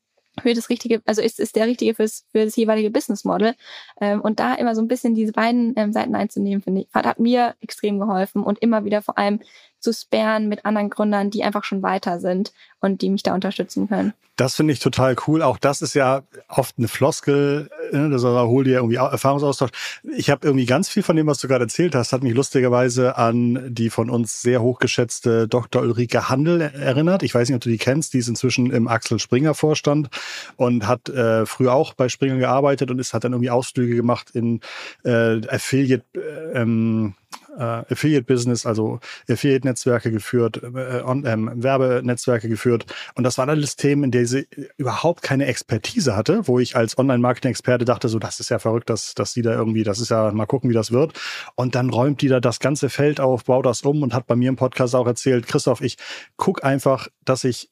für 0.41 0.53
das 0.53 0.69
richtige, 0.69 1.01
also 1.05 1.21
ist, 1.21 1.39
ist 1.39 1.55
der 1.55 1.67
richtige 1.67 1.93
fürs, 1.95 2.25
für 2.31 2.45
das 2.45 2.55
jeweilige 2.55 2.91
Business 2.91 3.23
Model. 3.23 3.55
Ähm, 3.99 4.21
und 4.21 4.39
da 4.39 4.53
immer 4.53 4.75
so 4.75 4.81
ein 4.81 4.87
bisschen 4.87 5.15
diese 5.15 5.31
beiden 5.31 5.73
ähm, 5.75 5.93
Seiten 5.93 6.15
einzunehmen, 6.15 6.61
finde 6.61 6.81
ich, 6.81 6.87
hat, 6.93 7.05
hat 7.05 7.19
mir 7.19 7.55
extrem 7.61 7.99
geholfen 7.99 8.43
und 8.43 8.59
immer 8.59 8.85
wieder 8.85 9.01
vor 9.01 9.17
allem 9.17 9.39
zu 9.79 9.93
sparen 9.93 10.47
mit 10.49 10.65
anderen 10.65 10.89
Gründern, 10.89 11.29
die 11.29 11.43
einfach 11.43 11.63
schon 11.63 11.83
weiter 11.83 12.19
sind 12.19 12.53
und 12.79 13.01
die 13.01 13.09
mich 13.09 13.23
da 13.23 13.33
unterstützen 13.33 13.87
können. 13.87 14.13
Das 14.37 14.55
finde 14.55 14.71
ich 14.71 14.79
total 14.79 15.15
cool. 15.25 15.41
Auch 15.41 15.57
das 15.57 15.81
ist 15.81 15.95
ja 15.95 16.21
oft 16.47 16.75
eine 16.77 16.87
Floskel, 16.87 17.71
ne? 17.91 18.11
das 18.11 18.23
hol 18.23 18.63
dir 18.63 18.75
irgendwie 18.75 18.97
Erfahrungsaustausch. 18.97 19.71
Ich 20.15 20.29
habe 20.29 20.45
irgendwie 20.45 20.67
ganz 20.67 20.89
viel 20.89 21.01
von 21.01 21.15
dem, 21.15 21.25
was 21.25 21.39
du 21.39 21.47
gerade 21.47 21.63
erzählt 21.63 21.95
hast, 21.95 22.13
hat 22.13 22.21
mich 22.21 22.35
lustigerweise 22.35 23.17
an 23.17 23.73
die 23.73 23.89
von 23.89 24.11
uns 24.11 24.43
sehr 24.43 24.61
hochgeschätzte 24.61 25.47
Dr. 25.47 25.81
Ulrike 25.81 26.29
Handel 26.29 26.61
erinnert. 26.61 27.23
Ich 27.23 27.33
weiß 27.33 27.49
nicht, 27.49 27.55
ob 27.55 27.61
du 27.61 27.69
die 27.69 27.79
kennst. 27.79 28.13
Die 28.13 28.19
ist 28.19 28.27
inzwischen 28.27 28.69
im 28.69 28.87
Axel 28.87 29.17
Springer 29.17 29.55
Vorstand 29.55 30.09
und 30.55 30.85
hat 30.85 31.09
äh, 31.09 31.47
früher 31.47 31.73
auch 31.73 31.95
bei 31.95 32.07
Springer 32.07 32.37
gearbeitet 32.37 32.91
und 32.91 32.99
ist 32.99 33.15
hat 33.15 33.23
dann 33.23 33.33
irgendwie 33.33 33.49
Ausflüge 33.49 33.95
gemacht 33.95 34.29
in 34.35 34.61
äh, 35.03 35.41
Affiliate 35.47 36.05
äh, 36.13 36.61
ähm, 36.61 37.15
äh, 37.57 37.91
Affiliate-Business, 37.91 38.65
also 38.65 38.99
Affiliate-Netzwerke 39.29 40.11
geführt, 40.11 40.61
äh, 40.63 40.99
ähm, 40.99 41.51
Werbenetzwerke 41.55 42.49
geführt. 42.49 42.85
Und 43.15 43.23
das 43.23 43.37
waren 43.37 43.49
alles 43.49 43.75
Themen, 43.75 44.05
in 44.05 44.11
denen 44.11 44.25
sie 44.25 44.47
überhaupt 44.77 45.23
keine 45.23 45.45
Expertise 45.45 46.15
hatte, 46.15 46.47
wo 46.47 46.59
ich 46.59 46.75
als 46.75 46.97
Online-Marketing-Experte 46.97 47.85
dachte, 47.85 48.09
so, 48.09 48.19
das 48.19 48.39
ist 48.39 48.49
ja 48.49 48.59
verrückt, 48.59 48.89
dass, 48.89 49.15
dass 49.15 49.33
die 49.33 49.41
da 49.41 49.53
irgendwie, 49.53 49.83
das 49.83 49.99
ist 49.99 50.09
ja, 50.09 50.31
mal 50.31 50.45
gucken, 50.45 50.69
wie 50.69 50.75
das 50.75 50.91
wird. 50.91 51.13
Und 51.55 51.75
dann 51.75 51.89
räumt 51.89 52.21
die 52.21 52.27
da 52.27 52.39
das 52.39 52.59
ganze 52.59 52.89
Feld 52.89 53.19
auf, 53.19 53.45
baut 53.45 53.65
das 53.65 53.81
um 53.81 54.03
und 54.03 54.13
hat 54.13 54.27
bei 54.27 54.35
mir 54.35 54.49
im 54.49 54.55
Podcast 54.55 54.95
auch 54.95 55.07
erzählt, 55.07 55.47
Christoph, 55.47 55.81
ich 55.81 55.97
guck 56.35 56.63
einfach, 56.63 57.07
dass 57.25 57.43
ich 57.43 57.69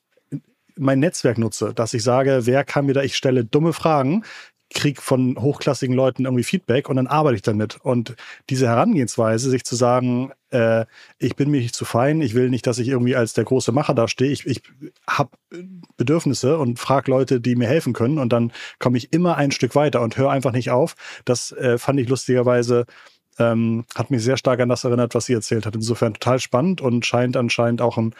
mein 0.77 0.99
Netzwerk 0.99 1.37
nutze, 1.37 1.73
dass 1.73 1.93
ich 1.93 2.03
sage, 2.03 2.41
wer 2.43 2.63
kann 2.63 2.85
mir 2.85 2.93
da, 2.93 3.01
ich 3.01 3.15
stelle 3.15 3.45
dumme 3.45 3.73
Fragen, 3.73 4.23
krieg 4.73 5.01
von 5.01 5.37
hochklassigen 5.39 5.95
Leuten 5.95 6.25
irgendwie 6.25 6.43
Feedback 6.43 6.89
und 6.89 6.95
dann 6.95 7.07
arbeite 7.07 7.35
ich 7.35 7.41
damit. 7.41 7.77
Und 7.81 8.15
diese 8.49 8.67
Herangehensweise, 8.67 9.49
sich 9.49 9.63
zu 9.63 9.75
sagen, 9.75 10.31
äh, 10.49 10.85
ich 11.19 11.35
bin 11.35 11.51
mir 11.51 11.61
nicht 11.61 11.75
zu 11.75 11.85
fein, 11.85 12.21
ich 12.21 12.33
will 12.33 12.49
nicht, 12.49 12.65
dass 12.65 12.79
ich 12.79 12.87
irgendwie 12.87 13.15
als 13.15 13.33
der 13.33 13.43
große 13.43 13.71
Macher 13.71 13.93
da 13.93 14.07
stehe, 14.07 14.31
ich, 14.31 14.45
ich 14.45 14.63
habe 15.07 15.31
Bedürfnisse 15.97 16.57
und 16.57 16.79
frage 16.79 17.11
Leute, 17.11 17.39
die 17.39 17.55
mir 17.55 17.67
helfen 17.67 17.93
können 17.93 18.17
und 18.17 18.33
dann 18.33 18.51
komme 18.79 18.97
ich 18.97 19.13
immer 19.13 19.37
ein 19.37 19.51
Stück 19.51 19.75
weiter 19.75 20.01
und 20.01 20.17
höre 20.17 20.31
einfach 20.31 20.51
nicht 20.51 20.71
auf. 20.71 20.95
Das 21.25 21.51
äh, 21.51 21.77
fand 21.77 21.99
ich 21.99 22.09
lustigerweise 22.09 22.85
ähm, 23.37 23.85
hat 23.95 24.11
mich 24.11 24.23
sehr 24.23 24.37
stark 24.37 24.59
an 24.59 24.69
das 24.69 24.83
erinnert, 24.83 25.13
was 25.13 25.25
sie 25.25 25.33
erzählt 25.33 25.65
hat. 25.65 25.75
Insofern 25.75 26.13
total 26.13 26.39
spannend 26.39 26.81
und 26.81 27.05
scheint 27.05 27.35
anscheinend 27.35 27.81
auch 27.81 27.97
ein 27.97 28.15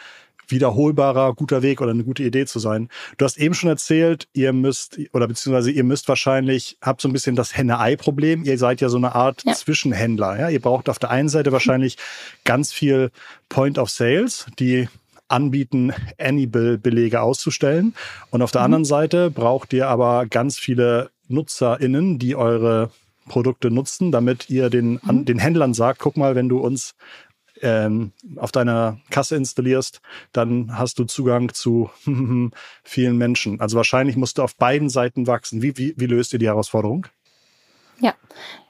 wiederholbarer, 0.48 1.34
guter 1.34 1.62
Weg 1.62 1.80
oder 1.80 1.90
eine 1.90 2.04
gute 2.04 2.22
Idee 2.22 2.46
zu 2.46 2.58
sein. 2.58 2.88
Du 3.16 3.24
hast 3.24 3.38
eben 3.38 3.54
schon 3.54 3.70
erzählt, 3.70 4.28
ihr 4.32 4.52
müsst, 4.52 4.98
oder 5.12 5.28
beziehungsweise 5.28 5.70
ihr 5.70 5.84
müsst 5.84 6.08
wahrscheinlich, 6.08 6.78
habt 6.80 7.00
so 7.00 7.08
ein 7.08 7.12
bisschen 7.12 7.36
das 7.36 7.56
Henne-Ei-Problem. 7.56 8.44
Ihr 8.44 8.58
seid 8.58 8.80
ja 8.80 8.88
so 8.88 8.96
eine 8.96 9.14
Art 9.14 9.42
ja. 9.44 9.54
Zwischenhändler. 9.54 10.38
Ja? 10.38 10.48
Ihr 10.48 10.60
braucht 10.60 10.88
auf 10.88 10.98
der 10.98 11.10
einen 11.10 11.28
Seite 11.28 11.52
wahrscheinlich 11.52 11.96
ganz 12.44 12.72
viel 12.72 13.10
Point 13.48 13.78
of 13.78 13.90
Sales, 13.90 14.46
die 14.58 14.88
anbieten, 15.28 15.92
Anybill-Belege 16.18 17.20
auszustellen. 17.20 17.94
Und 18.30 18.42
auf 18.42 18.52
der 18.52 18.60
mhm. 18.62 18.66
anderen 18.66 18.84
Seite 18.84 19.30
braucht 19.30 19.72
ihr 19.72 19.88
aber 19.88 20.26
ganz 20.26 20.58
viele 20.58 21.10
NutzerInnen, 21.28 22.18
die 22.18 22.36
eure 22.36 22.90
Produkte 23.28 23.70
nutzen, 23.70 24.12
damit 24.12 24.48
ihr 24.50 24.70
den, 24.70 25.00
an, 25.02 25.18
mhm. 25.18 25.24
den 25.24 25.38
Händlern 25.38 25.74
sagt, 25.74 25.98
guck 25.98 26.16
mal, 26.16 26.34
wenn 26.34 26.48
du 26.48 26.58
uns 26.58 26.94
ähm, 27.62 28.12
auf 28.36 28.52
deiner 28.52 28.98
Kasse 29.10 29.36
installierst, 29.36 30.00
dann 30.32 30.76
hast 30.78 30.98
du 30.98 31.04
Zugang 31.04 31.52
zu 31.52 31.90
vielen 32.84 33.16
Menschen. 33.16 33.60
Also 33.60 33.76
wahrscheinlich 33.76 34.16
musst 34.16 34.38
du 34.38 34.42
auf 34.42 34.56
beiden 34.56 34.88
Seiten 34.88 35.26
wachsen. 35.26 35.62
Wie, 35.62 35.76
wie, 35.76 35.94
wie 35.96 36.06
löst 36.06 36.32
ihr 36.32 36.38
die 36.38 36.46
Herausforderung? 36.46 37.06
Ja, 37.98 38.14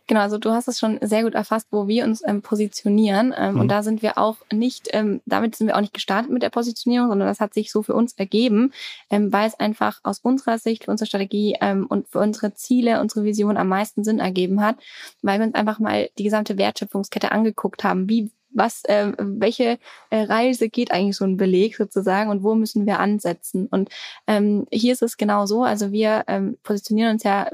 Genau, 0.08 0.20
also 0.20 0.38
du 0.38 0.52
hast 0.52 0.68
es 0.68 0.78
schon 0.78 0.98
sehr 1.02 1.24
gut 1.24 1.34
erfasst, 1.34 1.66
wo 1.72 1.88
wir 1.88 2.04
uns 2.04 2.22
ähm, 2.24 2.40
positionieren. 2.40 3.34
Ähm, 3.36 3.54
mhm. 3.54 3.60
Und 3.60 3.68
da 3.68 3.82
sind 3.82 4.02
wir 4.02 4.18
auch 4.18 4.36
nicht, 4.52 4.88
ähm, 4.92 5.20
damit 5.26 5.56
sind 5.56 5.66
wir 5.66 5.76
auch 5.76 5.80
nicht 5.80 5.94
gestartet 5.94 6.30
mit 6.30 6.44
der 6.44 6.50
Positionierung, 6.50 7.08
sondern 7.08 7.26
das 7.26 7.40
hat 7.40 7.54
sich 7.54 7.72
so 7.72 7.82
für 7.82 7.94
uns 7.94 8.12
ergeben, 8.12 8.72
ähm, 9.10 9.32
weil 9.32 9.48
es 9.48 9.58
einfach 9.58 9.98
aus 10.04 10.20
unserer 10.20 10.58
Sicht, 10.58 10.84
für 10.84 10.92
unsere 10.92 11.08
Strategie 11.08 11.56
ähm, 11.60 11.86
und 11.88 12.08
für 12.08 12.20
unsere 12.20 12.54
Ziele, 12.54 13.00
unsere 13.00 13.24
Vision 13.24 13.56
am 13.56 13.68
meisten 13.68 14.04
Sinn 14.04 14.20
ergeben 14.20 14.62
hat, 14.62 14.76
weil 15.22 15.40
wir 15.40 15.46
uns 15.46 15.56
einfach 15.56 15.80
mal 15.80 16.08
die 16.18 16.24
gesamte 16.24 16.56
Wertschöpfungskette 16.56 17.32
angeguckt 17.32 17.82
haben. 17.82 18.08
Wie 18.08 18.30
was, 18.56 18.84
äh, 18.84 19.12
welche 19.18 19.78
äh, 20.10 20.22
Reise 20.22 20.68
geht 20.68 20.90
eigentlich 20.90 21.16
so 21.16 21.24
ein 21.24 21.36
Beleg 21.36 21.76
sozusagen 21.76 22.30
und 22.30 22.42
wo 22.42 22.54
müssen 22.54 22.86
wir 22.86 22.98
ansetzen? 22.98 23.66
Und 23.66 23.90
ähm, 24.26 24.66
hier 24.72 24.92
ist 24.92 25.02
es 25.02 25.16
genau 25.16 25.46
so, 25.46 25.62
also 25.62 25.92
wir 25.92 26.24
ähm, 26.26 26.56
positionieren 26.62 27.12
uns 27.12 27.22
ja, 27.22 27.48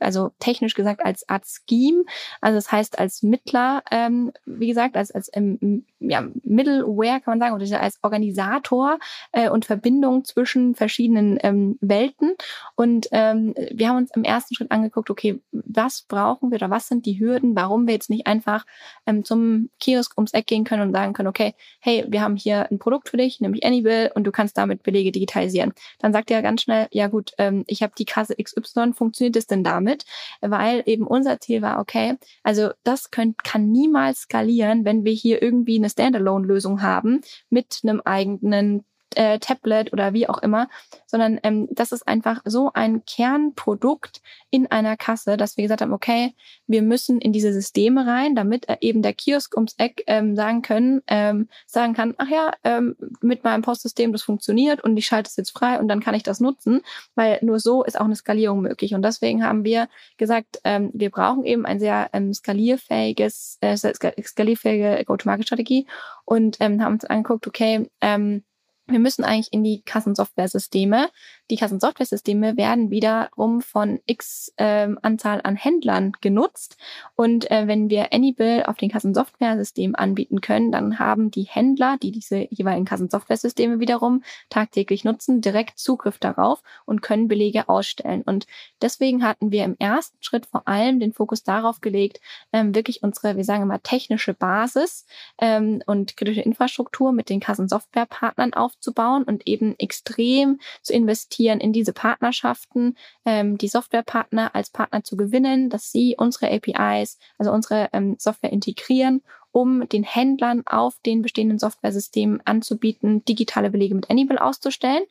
also 0.00 0.32
technisch 0.38 0.74
gesagt 0.74 1.04
als 1.04 1.28
Art 1.28 1.44
Scheme, 1.46 2.04
also 2.40 2.56
das 2.56 2.70
heißt 2.70 2.98
als 2.98 3.22
Mittler, 3.22 3.82
ähm, 3.90 4.32
wie 4.44 4.68
gesagt, 4.68 4.96
als, 4.96 5.10
als 5.10 5.30
ähm, 5.34 5.84
ja, 6.00 6.26
Middleware 6.44 7.20
kann 7.20 7.38
man 7.38 7.40
sagen, 7.40 7.54
oder 7.54 7.80
als 7.80 7.98
Organisator 8.02 8.98
äh, 9.32 9.50
und 9.50 9.64
Verbindung 9.64 10.24
zwischen 10.24 10.74
verschiedenen 10.74 11.38
ähm, 11.42 11.78
Welten. 11.80 12.34
Und 12.76 13.08
ähm, 13.12 13.54
wir 13.72 13.88
haben 13.88 13.98
uns 13.98 14.10
im 14.14 14.24
ersten 14.24 14.54
Schritt 14.54 14.70
angeguckt, 14.70 15.10
okay, 15.10 15.40
was 15.52 16.02
brauchen 16.02 16.50
wir 16.50 16.56
oder 16.56 16.70
was 16.70 16.88
sind 16.88 17.06
die 17.06 17.18
Hürden, 17.18 17.56
warum 17.56 17.86
wir 17.86 17.94
jetzt 17.94 18.10
nicht 18.10 18.26
einfach 18.26 18.64
ähm, 19.06 19.24
zum 19.24 19.70
Kiosk 19.80 20.16
ums 20.16 20.32
Eck 20.32 20.46
gehen 20.46 20.64
können 20.64 20.82
und 20.82 20.92
sagen 20.92 21.12
können, 21.12 21.28
okay, 21.28 21.54
hey, 21.80 22.04
wir 22.08 22.22
haben 22.22 22.36
hier 22.36 22.70
ein 22.70 22.78
Produkt 22.78 23.08
für 23.08 23.16
dich, 23.16 23.40
nämlich 23.40 23.64
Anybill, 23.64 24.10
und 24.14 24.24
du 24.24 24.32
kannst 24.32 24.56
damit 24.56 24.82
Belege 24.82 25.12
digitalisieren. 25.12 25.72
Dann 25.98 26.12
sagt 26.12 26.30
er 26.30 26.42
ganz 26.42 26.62
schnell, 26.62 26.88
ja 26.90 27.08
gut, 27.08 27.32
ähm, 27.38 27.64
ich 27.66 27.82
habe 27.82 27.92
die 27.98 28.04
Kasse 28.04 28.36
XY, 28.36 28.92
funktioniert 28.94 29.36
es 29.36 29.46
denn 29.46 29.57
damit? 29.64 30.04
Weil 30.40 30.82
eben 30.86 31.06
unser 31.06 31.40
Ziel 31.40 31.62
war, 31.62 31.80
okay, 31.80 32.16
also 32.42 32.70
das 32.84 33.10
könnt, 33.10 33.44
kann 33.44 33.70
niemals 33.70 34.20
skalieren, 34.20 34.84
wenn 34.84 35.04
wir 35.04 35.12
hier 35.12 35.42
irgendwie 35.42 35.78
eine 35.78 35.90
Standalone-Lösung 35.90 36.82
haben 36.82 37.20
mit 37.50 37.80
einem 37.82 38.00
eigenen 38.04 38.84
äh, 39.16 39.38
Tablet 39.38 39.92
oder 39.92 40.12
wie 40.12 40.28
auch 40.28 40.38
immer, 40.38 40.68
sondern 41.06 41.40
ähm, 41.42 41.68
das 41.70 41.92
ist 41.92 42.06
einfach 42.06 42.42
so 42.44 42.70
ein 42.74 43.04
Kernprodukt 43.04 44.20
in 44.50 44.70
einer 44.70 44.96
Kasse, 44.96 45.36
dass 45.36 45.56
wir 45.56 45.62
gesagt 45.62 45.80
haben, 45.80 45.92
okay, 45.92 46.34
wir 46.66 46.82
müssen 46.82 47.20
in 47.20 47.32
diese 47.32 47.52
Systeme 47.52 48.06
rein, 48.06 48.34
damit 48.34 48.68
äh, 48.68 48.76
eben 48.80 49.02
der 49.02 49.12
Kiosk 49.12 49.54
ums 49.54 49.74
Eck 49.78 50.04
ähm, 50.06 50.36
sagen 50.36 50.62
können, 50.62 51.02
ähm, 51.06 51.48
sagen 51.66 51.94
kann, 51.94 52.14
ach 52.18 52.28
ja, 52.28 52.52
ähm, 52.64 52.96
mit 53.20 53.44
meinem 53.44 53.62
Postsystem 53.62 54.12
das 54.12 54.22
funktioniert 54.22 54.82
und 54.82 54.96
ich 54.96 55.06
schalte 55.06 55.28
es 55.28 55.36
jetzt 55.36 55.50
frei 55.50 55.78
und 55.78 55.88
dann 55.88 56.00
kann 56.00 56.14
ich 56.14 56.22
das 56.22 56.40
nutzen, 56.40 56.82
weil 57.14 57.38
nur 57.42 57.60
so 57.60 57.84
ist 57.84 57.98
auch 57.98 58.04
eine 58.04 58.16
Skalierung 58.16 58.60
möglich. 58.60 58.94
Und 58.94 59.02
deswegen 59.02 59.44
haben 59.44 59.64
wir 59.64 59.88
gesagt, 60.16 60.60
ähm, 60.64 60.90
wir 60.92 61.10
brauchen 61.10 61.44
eben 61.44 61.66
ein 61.66 61.80
sehr 61.80 62.10
ähm, 62.12 62.32
skalierfähiges, 62.32 63.58
äh, 63.60 63.76
skalierfähige 63.76 65.04
Go-to-Market-Strategie 65.04 65.86
und 66.24 66.56
ähm, 66.60 66.82
haben 66.82 66.94
uns 66.94 67.04
angeguckt, 67.04 67.46
okay, 67.46 67.88
ähm, 68.00 68.44
wir 68.88 68.98
müssen 68.98 69.24
eigentlich 69.24 69.52
in 69.52 69.62
die 69.62 69.82
Kassensoftware-Systeme. 69.82 71.08
Die 71.50 71.56
Kassensoftware-Systeme 71.56 72.56
werden 72.56 72.90
wiederum 72.90 73.60
von 73.60 74.00
x 74.06 74.52
ähm, 74.56 74.98
Anzahl 75.02 75.40
an 75.42 75.56
Händlern 75.56 76.12
genutzt. 76.20 76.76
Und 77.16 77.50
äh, 77.50 77.66
wenn 77.66 77.90
wir 77.90 78.12
Anybill 78.12 78.62
auf 78.64 78.76
den 78.76 78.90
Kassensoftware-System 78.90 79.94
anbieten 79.96 80.40
können, 80.40 80.72
dann 80.72 80.98
haben 80.98 81.30
die 81.30 81.42
Händler, 81.42 81.96
die 82.00 82.12
diese 82.12 82.46
jeweiligen 82.50 82.84
Kassensoftware-Systeme 82.84 83.80
wiederum 83.80 84.22
tagtäglich 84.48 85.04
nutzen, 85.04 85.40
direkt 85.40 85.78
Zugriff 85.78 86.18
darauf 86.18 86.62
und 86.86 87.02
können 87.02 87.28
Belege 87.28 87.68
ausstellen. 87.68 88.22
Und 88.22 88.46
deswegen 88.80 89.24
hatten 89.24 89.50
wir 89.50 89.64
im 89.64 89.76
ersten 89.78 90.16
Schritt 90.22 90.46
vor 90.46 90.68
allem 90.68 91.00
den 91.00 91.12
Fokus 91.12 91.42
darauf 91.42 91.80
gelegt, 91.80 92.20
ähm, 92.52 92.74
wirklich 92.74 93.02
unsere, 93.02 93.36
wir 93.36 93.44
sagen 93.44 93.64
immer, 93.64 93.82
technische 93.82 94.34
Basis 94.34 95.06
ähm, 95.38 95.82
und 95.86 96.16
kritische 96.16 96.42
Infrastruktur 96.42 97.12
mit 97.12 97.28
den 97.28 97.40
Kassensoftware-Partnern 97.40 98.54
auf 98.54 98.68
aufzubauen 98.68 99.24
und 99.24 99.46
eben 99.46 99.74
extrem 99.78 100.60
zu 100.82 100.92
investieren 100.92 101.37
in 101.46 101.72
diese 101.72 101.92
Partnerschaften, 101.92 102.96
ähm, 103.24 103.58
die 103.58 103.68
Softwarepartner 103.68 104.54
als 104.54 104.70
Partner 104.70 105.02
zu 105.04 105.16
gewinnen, 105.16 105.70
dass 105.70 105.92
sie 105.92 106.14
unsere 106.18 106.50
APIs, 106.50 107.18
also 107.38 107.52
unsere 107.52 107.88
ähm, 107.92 108.16
Software 108.18 108.52
integrieren, 108.52 109.22
um 109.52 109.88
den 109.88 110.02
Händlern 110.02 110.66
auf 110.66 110.96
den 111.04 111.22
bestehenden 111.22 111.58
Softwaresystemen 111.58 112.40
anzubieten, 112.44 113.24
digitale 113.24 113.70
Belege 113.70 113.94
mit 113.94 114.10
Anybill 114.10 114.38
auszustellen, 114.38 115.04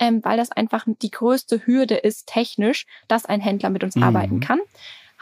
ähm, 0.00 0.24
weil 0.24 0.36
das 0.36 0.50
einfach 0.50 0.86
die 0.86 1.10
größte 1.10 1.66
Hürde 1.66 1.96
ist 1.96 2.26
technisch, 2.26 2.86
dass 3.08 3.26
ein 3.26 3.40
Händler 3.40 3.70
mit 3.70 3.84
uns 3.84 3.96
mhm. 3.96 4.02
arbeiten 4.02 4.40
kann 4.40 4.60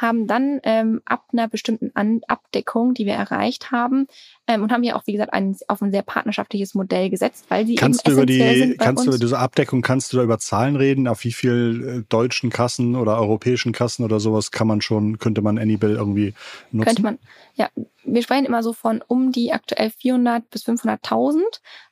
haben 0.01 0.27
dann 0.27 0.61
ähm, 0.62 1.03
ab 1.05 1.25
einer 1.33 1.49
bestimmten 1.49 1.90
An 1.94 2.23
Abdeckung, 2.27 2.94
die 2.94 3.07
wir 3.07 3.14
erreicht 3.14 3.70
haben, 3.70 4.07
ähm, 4.51 4.65
und 4.65 4.73
haben 4.73 4.83
ja 4.83 4.97
auch, 4.97 5.07
wie 5.07 5.13
gesagt, 5.13 5.33
ein, 5.33 5.57
auf 5.69 5.81
ein 5.81 5.93
sehr 5.93 6.03
partnerschaftliches 6.03 6.75
Modell 6.75 7.09
gesetzt, 7.09 7.45
weil 7.49 7.67
sie 7.67 7.77
kannst 7.77 8.01
eben 8.01 8.17
du 8.17 8.23
über 8.23 8.27
die, 8.27 8.77
kannst 8.77 9.03
uns. 9.03 9.05
du 9.05 9.11
über 9.13 9.19
diese 9.21 9.39
Abdeckung, 9.39 9.81
kannst 9.81 10.13
du 10.13 10.17
da 10.17 10.25
über 10.25 10.41
Zahlen 10.41 10.75
reden? 10.75 11.07
Auf 11.07 11.23
wie 11.23 11.33
viel 11.33 12.01
äh, 12.01 12.03
deutschen 12.09 12.51
Kassen 12.51 12.97
oder 12.97 13.17
europäischen 13.19 13.71
Kassen 13.71 14.05
oder 14.05 14.19
sowas 14.19 14.51
kann 14.51 14.67
man 14.67 14.81
schon, 14.81 15.21
könnte 15.21 15.41
man 15.41 15.57
Anybill 15.57 15.95
irgendwie 15.95 16.35
nutzen? 16.73 16.87
Könnte 16.87 17.03
man, 17.03 17.19
ja. 17.55 17.69
Wir 18.03 18.23
sprechen 18.23 18.47
immer 18.47 18.63
so 18.63 18.73
von 18.73 19.05
um 19.07 19.31
die 19.31 19.53
aktuell 19.53 19.91
400 19.91 20.49
bis 20.51 20.67
500.000 20.67 21.43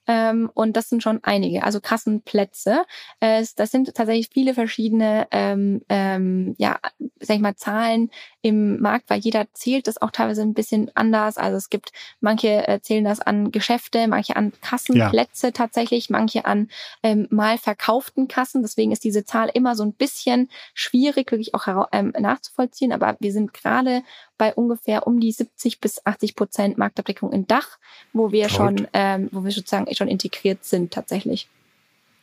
ähm, 0.09 0.51
und 0.55 0.75
das 0.75 0.89
sind 0.89 1.03
schon 1.03 1.21
einige, 1.23 1.63
also 1.63 1.81
Kassenplätze. 1.81 2.85
Äh, 3.21 3.45
das 3.57 3.71
sind 3.71 3.95
tatsächlich 3.95 4.31
viele 4.33 4.55
verschiedene, 4.55 5.29
ähm, 5.31 5.83
ähm, 5.91 6.55
ja, 6.57 6.79
sag 7.21 7.37
ich 7.37 7.43
mal, 7.43 7.57
Zahlen 7.57 8.11
im 8.43 8.81
Markt, 8.81 9.11
weil 9.11 9.21
jeder 9.21 9.47
zählt 9.53 9.89
das 9.89 10.01
auch 10.01 10.11
teilweise 10.11 10.43
ein 10.43 10.55
bisschen 10.55 10.91
anders. 10.95 11.39
Also 11.39 11.57
es 11.57 11.71
gibt 11.71 11.91
manche 12.21 12.69
äh, 12.69 12.81
zählen 12.81 13.05
das 13.05 13.21
an 13.21 13.51
Geschäfte, 13.51 14.07
manche 14.07 14.37
an 14.37 14.53
Kassenplätze 14.61 15.49
ja. 15.49 15.53
tatsächlich, 15.53 16.09
manche 16.09 16.45
an 16.45 16.69
ähm, 17.03 17.27
mal 17.31 17.59
verkauften 17.59 18.29
Kassen. 18.29 18.63
Deswegen 18.63 18.93
ist 18.93 19.03
diese 19.03 19.25
Zahl 19.25 19.51
immer 19.53 19.75
so 19.75 19.83
ein 19.83 19.93
bisschen 19.93 20.49
schwierig, 20.73 21.33
wirklich 21.33 21.55
auch 21.55 21.89
ähm, 21.93 22.13
nachzuvollziehen. 22.19 22.93
Aber 22.93 23.17
wir 23.19 23.33
sind 23.33 23.53
gerade 23.53 24.03
bei 24.37 24.55
ungefähr 24.55 25.07
um 25.07 25.19
die 25.19 25.33
70 25.33 25.81
bis 25.81 26.07
80 26.07 26.37
Prozent 26.37 26.79
Marktabdeckung 26.79 27.33
in 27.33 27.47
Dach, 27.49 27.79
wo 28.13 28.31
wir 28.31 28.49
Verrückt. 28.49 28.79
schon, 28.79 28.89
ähm, 28.93 29.29
wo 29.33 29.43
wir 29.45 29.51
sozusagen 29.51 29.93
schon 29.95 30.09
integriert 30.09 30.65
sind 30.65 30.93
tatsächlich. 30.93 31.49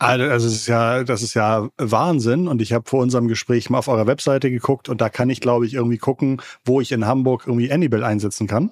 Also, 0.06 0.48
es 0.48 0.54
ist 0.54 0.68
ja, 0.68 1.04
das 1.04 1.22
ist 1.22 1.34
ja 1.34 1.70
Wahnsinn. 1.78 2.48
Und 2.48 2.62
ich 2.62 2.74
habe 2.74 2.88
vor 2.88 3.02
unserem 3.02 3.28
Gespräch 3.28 3.70
mal 3.70 3.80
auf 3.80 3.88
eurer 3.88 4.08
Webseite 4.08 4.50
geguckt 4.52 4.90
und 4.90 5.02
da 5.02 5.10
kann 5.10 5.30
ich, 5.30 5.42
glaube 5.42 5.66
ich, 5.66 5.74
irgendwie 5.74 5.98
gucken, 5.98 6.42
wo 6.64 6.82
ich 6.82 6.92
in 6.92 7.06
Hamburg 7.06 7.44
irgendwie 7.46 7.72
Anybill 7.72 8.04
einsetzen 8.04 8.48
kann. 8.48 8.72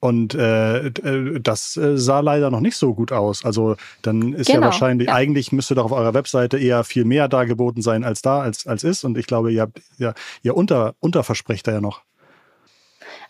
Und 0.00 0.34
äh, 0.34 0.86
äh 0.86 1.40
das 1.40 1.76
äh, 1.76 1.98
sah 1.98 2.20
leider 2.20 2.50
noch 2.50 2.60
nicht 2.60 2.76
so 2.76 2.94
gut 2.94 3.10
aus. 3.10 3.44
Also 3.44 3.76
dann 4.02 4.32
ist 4.32 4.46
genau, 4.46 4.60
ja 4.60 4.66
wahrscheinlich, 4.66 5.08
ja. 5.08 5.14
eigentlich 5.14 5.50
müsste 5.50 5.74
doch 5.74 5.86
auf 5.86 5.92
eurer 5.92 6.14
Webseite 6.14 6.58
eher 6.58 6.84
viel 6.84 7.04
mehr 7.04 7.28
dargeboten 7.28 7.82
sein 7.82 8.04
als 8.04 8.22
da, 8.22 8.40
als, 8.40 8.66
als 8.66 8.84
ist. 8.84 9.04
Und 9.04 9.18
ich 9.18 9.26
glaube, 9.26 9.52
ihr 9.52 9.62
habt 9.62 9.80
ja, 9.98 10.14
ihr 10.42 10.56
unter, 10.56 10.94
unterversprecht 11.00 11.66
da 11.66 11.72
ja 11.72 11.80
noch. 11.80 12.02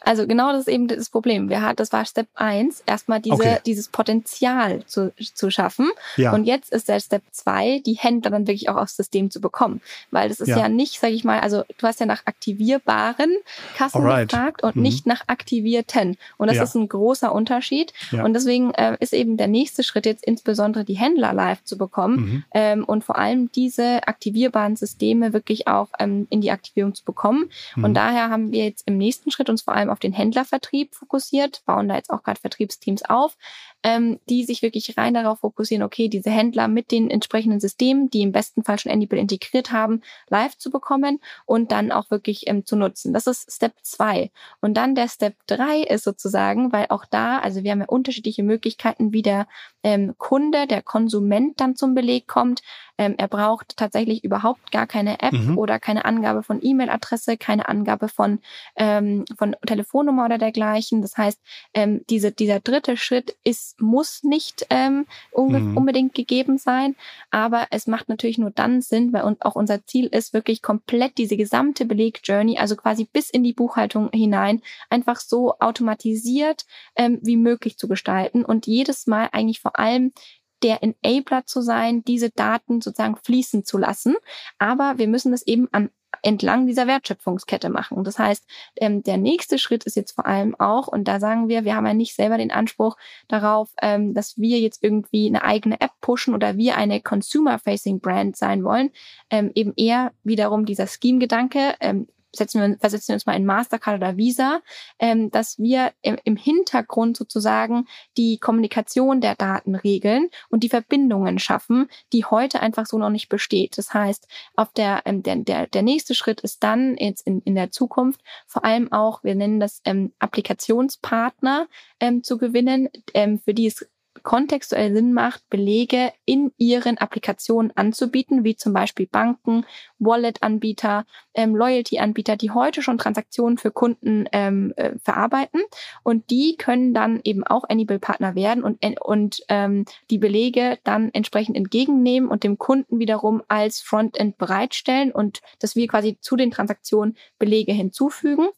Also 0.04 0.26
genau 0.26 0.52
das 0.52 0.62
ist 0.62 0.68
eben 0.68 0.88
das 0.88 1.10
Problem. 1.10 1.48
Wir 1.48 1.62
hat, 1.62 1.80
das 1.80 1.92
war 1.92 2.04
Step 2.04 2.28
1, 2.34 2.82
erstmal 2.86 3.20
diese, 3.20 3.34
okay. 3.34 3.58
dieses 3.66 3.88
Potenzial 3.88 4.84
zu, 4.86 5.12
zu 5.34 5.50
schaffen. 5.50 5.90
Ja. 6.16 6.32
Und 6.32 6.44
jetzt 6.44 6.72
ist 6.72 6.88
der 6.88 7.00
Step 7.00 7.22
2, 7.30 7.82
die 7.84 7.94
Händler 7.94 8.30
dann 8.30 8.46
wirklich 8.46 8.68
auch 8.68 8.76
aufs 8.76 8.96
System 8.96 9.30
zu 9.30 9.40
bekommen. 9.40 9.80
Weil 10.10 10.28
das 10.28 10.40
ist 10.40 10.48
ja, 10.48 10.58
ja 10.58 10.68
nicht, 10.68 11.00
sage 11.00 11.14
ich 11.14 11.24
mal, 11.24 11.40
also 11.40 11.64
du 11.78 11.86
hast 11.86 12.00
ja 12.00 12.06
nach 12.06 12.22
aktivierbaren 12.26 13.36
Kassen 13.76 14.02
Alright. 14.02 14.30
gefragt 14.30 14.62
und 14.62 14.76
mhm. 14.76 14.82
nicht 14.82 15.06
nach 15.06 15.24
aktivierten. 15.26 16.16
Und 16.36 16.48
das 16.48 16.56
ja. 16.56 16.62
ist 16.62 16.74
ein 16.74 16.88
großer 16.88 17.32
Unterschied. 17.32 17.92
Ja. 18.10 18.24
Und 18.24 18.34
deswegen 18.34 18.72
äh, 18.74 18.96
ist 19.00 19.12
eben 19.12 19.36
der 19.36 19.48
nächste 19.48 19.82
Schritt 19.82 20.06
jetzt 20.06 20.24
insbesondere 20.24 20.84
die 20.84 20.96
Händler 20.96 21.32
live 21.32 21.62
zu 21.64 21.76
bekommen 21.76 22.16
mhm. 22.16 22.44
ähm, 22.52 22.84
und 22.84 23.04
vor 23.04 23.18
allem 23.18 23.50
diese 23.52 24.06
aktivierbaren 24.06 24.76
Systeme 24.76 25.32
wirklich 25.32 25.66
auch 25.66 25.88
ähm, 25.98 26.26
in 26.30 26.40
die 26.40 26.50
Aktivierung 26.50 26.94
zu 26.94 27.04
bekommen. 27.04 27.50
Mhm. 27.76 27.84
Und 27.84 27.94
daher 27.94 28.30
haben 28.30 28.52
wir 28.52 28.64
jetzt 28.64 28.86
im 28.86 28.96
nächsten 28.96 29.30
Schritt 29.30 29.50
uns 29.50 29.62
vor 29.62 29.74
allem 29.74 29.87
auf 29.90 29.98
den 29.98 30.12
Händlervertrieb 30.12 30.94
fokussiert, 30.94 31.62
bauen 31.64 31.88
da 31.88 31.96
jetzt 31.96 32.10
auch 32.10 32.22
gerade 32.22 32.40
Vertriebsteams 32.40 33.02
auf, 33.04 33.36
ähm, 33.82 34.18
die 34.28 34.44
sich 34.44 34.62
wirklich 34.62 34.96
rein 34.96 35.14
darauf 35.14 35.40
fokussieren, 35.40 35.84
okay, 35.84 36.08
diese 36.08 36.30
Händler 36.30 36.68
mit 36.68 36.90
den 36.90 37.10
entsprechenden 37.10 37.60
Systemen, 37.60 38.10
die 38.10 38.22
im 38.22 38.32
besten 38.32 38.64
Fall 38.64 38.78
schon 38.78 38.90
Anybill 38.90 39.18
integriert 39.18 39.70
haben, 39.70 40.02
live 40.28 40.56
zu 40.58 40.70
bekommen 40.70 41.20
und 41.46 41.70
dann 41.70 41.92
auch 41.92 42.10
wirklich 42.10 42.48
ähm, 42.48 42.64
zu 42.64 42.76
nutzen. 42.76 43.12
Das 43.12 43.26
ist 43.26 43.50
Step 43.52 43.74
zwei. 43.82 44.30
Und 44.60 44.74
dann 44.74 44.94
der 44.94 45.08
Step 45.08 45.34
drei 45.46 45.82
ist 45.82 46.04
sozusagen, 46.04 46.72
weil 46.72 46.86
auch 46.88 47.04
da, 47.04 47.38
also 47.38 47.62
wir 47.62 47.70
haben 47.70 47.80
ja 47.80 47.86
unterschiedliche 47.86 48.42
Möglichkeiten, 48.42 49.12
wie 49.12 49.22
der 49.22 49.46
ähm, 49.82 50.14
Kunde, 50.18 50.66
der 50.66 50.82
Konsument 50.82 51.60
dann 51.60 51.76
zum 51.76 51.94
Beleg 51.94 52.26
kommt. 52.26 52.62
Ähm, 52.98 53.14
er 53.16 53.28
braucht 53.28 53.76
tatsächlich 53.76 54.24
überhaupt 54.24 54.72
gar 54.72 54.86
keine 54.88 55.20
App 55.20 55.32
mhm. 55.32 55.56
oder 55.56 55.78
keine 55.78 56.04
Angabe 56.04 56.42
von 56.42 56.58
E-Mail-Adresse, 56.60 57.36
keine 57.36 57.68
Angabe 57.68 58.08
von, 58.08 58.40
ähm, 58.74 59.24
von 59.36 59.54
Telefonnummer 59.64 60.24
oder 60.24 60.38
dergleichen. 60.38 61.00
Das 61.00 61.16
heißt, 61.16 61.40
ähm, 61.74 62.02
diese, 62.10 62.32
dieser 62.32 62.58
dritte 62.58 62.96
Schritt 62.96 63.36
ist, 63.44 63.67
muss 63.78 64.22
nicht 64.22 64.66
ähm, 64.70 65.06
mhm. 65.36 65.76
unbedingt 65.76 66.14
gegeben 66.14 66.58
sein, 66.58 66.96
aber 67.30 67.66
es 67.70 67.86
macht 67.86 68.08
natürlich 68.08 68.38
nur 68.38 68.50
dann 68.50 68.80
Sinn, 68.80 69.12
weil 69.12 69.22
auch 69.40 69.56
unser 69.56 69.84
Ziel 69.84 70.06
ist, 70.06 70.32
wirklich 70.32 70.62
komplett 70.62 71.18
diese 71.18 71.36
gesamte 71.36 71.84
Beleg-Journey, 71.84 72.58
also 72.58 72.76
quasi 72.76 73.08
bis 73.10 73.30
in 73.30 73.44
die 73.44 73.52
Buchhaltung 73.52 74.10
hinein, 74.12 74.62
einfach 74.90 75.20
so 75.20 75.54
automatisiert 75.58 76.64
ähm, 76.96 77.18
wie 77.22 77.36
möglich 77.36 77.78
zu 77.78 77.88
gestalten 77.88 78.44
und 78.44 78.66
jedes 78.66 79.06
Mal 79.06 79.28
eigentlich 79.32 79.60
vor 79.60 79.78
allem 79.78 80.12
der 80.62 80.82
Enabler 80.82 81.46
zu 81.46 81.60
sein, 81.60 82.04
diese 82.04 82.30
Daten 82.30 82.80
sozusagen 82.80 83.16
fließen 83.16 83.64
zu 83.64 83.78
lassen. 83.78 84.16
Aber 84.58 84.98
wir 84.98 85.08
müssen 85.08 85.32
das 85.32 85.46
eben 85.46 85.68
an 85.72 85.90
entlang 86.22 86.66
dieser 86.66 86.86
Wertschöpfungskette 86.86 87.68
machen. 87.68 88.02
Das 88.04 88.18
heißt, 88.18 88.44
ähm, 88.76 89.02
der 89.02 89.18
nächste 89.18 89.58
Schritt 89.58 89.84
ist 89.84 89.96
jetzt 89.96 90.12
vor 90.12 90.26
allem 90.26 90.54
auch, 90.58 90.88
und 90.88 91.06
da 91.06 91.20
sagen 91.20 91.48
wir, 91.48 91.64
wir 91.64 91.76
haben 91.76 91.86
ja 91.86 91.94
nicht 91.94 92.14
selber 92.14 92.38
den 92.38 92.50
Anspruch 92.50 92.96
darauf, 93.28 93.70
ähm, 93.82 94.14
dass 94.14 94.38
wir 94.38 94.58
jetzt 94.58 94.82
irgendwie 94.82 95.28
eine 95.28 95.44
eigene 95.44 95.80
App 95.80 95.92
pushen 96.00 96.34
oder 96.34 96.56
wir 96.56 96.76
eine 96.76 97.00
Consumer-Facing-Brand 97.00 98.36
sein 98.36 98.64
wollen, 98.64 98.90
ähm, 99.30 99.52
eben 99.54 99.72
eher 99.76 100.12
wiederum 100.24 100.64
dieser 100.64 100.86
Scheme-Gedanke, 100.86 101.74
ähm, 101.80 102.08
setzen 102.34 102.60
wir, 102.60 102.78
versetzen 102.78 103.08
wir 103.08 103.14
uns 103.14 103.26
mal 103.26 103.36
in 103.36 103.46
Mastercard 103.46 103.96
oder 103.96 104.16
Visa, 104.16 104.60
ähm, 104.98 105.30
dass 105.30 105.58
wir 105.58 105.92
im, 106.02 106.18
im 106.24 106.36
Hintergrund 106.36 107.16
sozusagen 107.16 107.86
die 108.16 108.38
Kommunikation 108.38 109.20
der 109.20 109.34
Daten 109.34 109.74
regeln 109.74 110.28
und 110.48 110.62
die 110.62 110.68
Verbindungen 110.68 111.38
schaffen, 111.38 111.88
die 112.12 112.24
heute 112.24 112.60
einfach 112.60 112.86
so 112.86 112.98
noch 112.98 113.10
nicht 113.10 113.28
besteht. 113.28 113.78
Das 113.78 113.94
heißt, 113.94 114.28
auf 114.56 114.72
der, 114.72 115.02
ähm, 115.04 115.22
der, 115.22 115.36
der, 115.36 115.66
der 115.66 115.82
nächste 115.82 116.14
Schritt 116.14 116.40
ist 116.40 116.62
dann 116.62 116.96
jetzt 116.96 117.26
in, 117.26 117.40
in 117.42 117.54
der 117.54 117.70
Zukunft 117.70 118.20
vor 118.46 118.64
allem 118.64 118.92
auch, 118.92 119.24
wir 119.24 119.34
nennen 119.34 119.60
das 119.60 119.80
ähm, 119.84 120.12
Applikationspartner 120.18 121.68
ähm, 122.00 122.22
zu 122.22 122.38
gewinnen, 122.38 122.88
ähm, 123.14 123.38
für 123.38 123.54
die 123.54 123.66
es 123.66 123.88
kontextuell 124.28 124.94
Sinn 124.94 125.14
macht, 125.14 125.48
Belege 125.48 126.12
in 126.26 126.52
ihren 126.58 126.98
Applikationen 126.98 127.72
anzubieten, 127.74 128.44
wie 128.44 128.56
zum 128.56 128.74
Beispiel 128.74 129.06
Banken, 129.06 129.64
Wallet-Anbieter, 129.98 131.06
ähm, 131.32 131.56
Loyalty-Anbieter, 131.56 132.36
die 132.36 132.50
heute 132.50 132.82
schon 132.82 132.98
Transaktionen 132.98 133.56
für 133.56 133.70
Kunden 133.70 134.26
ähm, 134.32 134.74
äh, 134.76 134.90
verarbeiten. 135.02 135.62
Und 136.02 136.28
die 136.28 136.56
können 136.58 136.92
dann 136.92 137.22
eben 137.24 137.42
auch 137.42 137.64
Enable-Partner 137.66 138.34
werden 138.34 138.64
und, 138.64 138.84
und 139.00 139.42
ähm, 139.48 139.86
die 140.10 140.18
Belege 140.18 140.78
dann 140.84 141.08
entsprechend 141.14 141.56
entgegennehmen 141.56 142.28
und 142.28 142.44
dem 142.44 142.58
Kunden 142.58 142.98
wiederum 142.98 143.42
als 143.48 143.80
Frontend 143.80 144.36
bereitstellen 144.36 145.10
und 145.10 145.40
dass 145.58 145.74
wir 145.74 145.88
quasi 145.88 146.18
zu 146.20 146.36
den 146.36 146.50
Transaktionen 146.50 147.16
Belege 147.38 147.72
hinzufügen. 147.72 148.48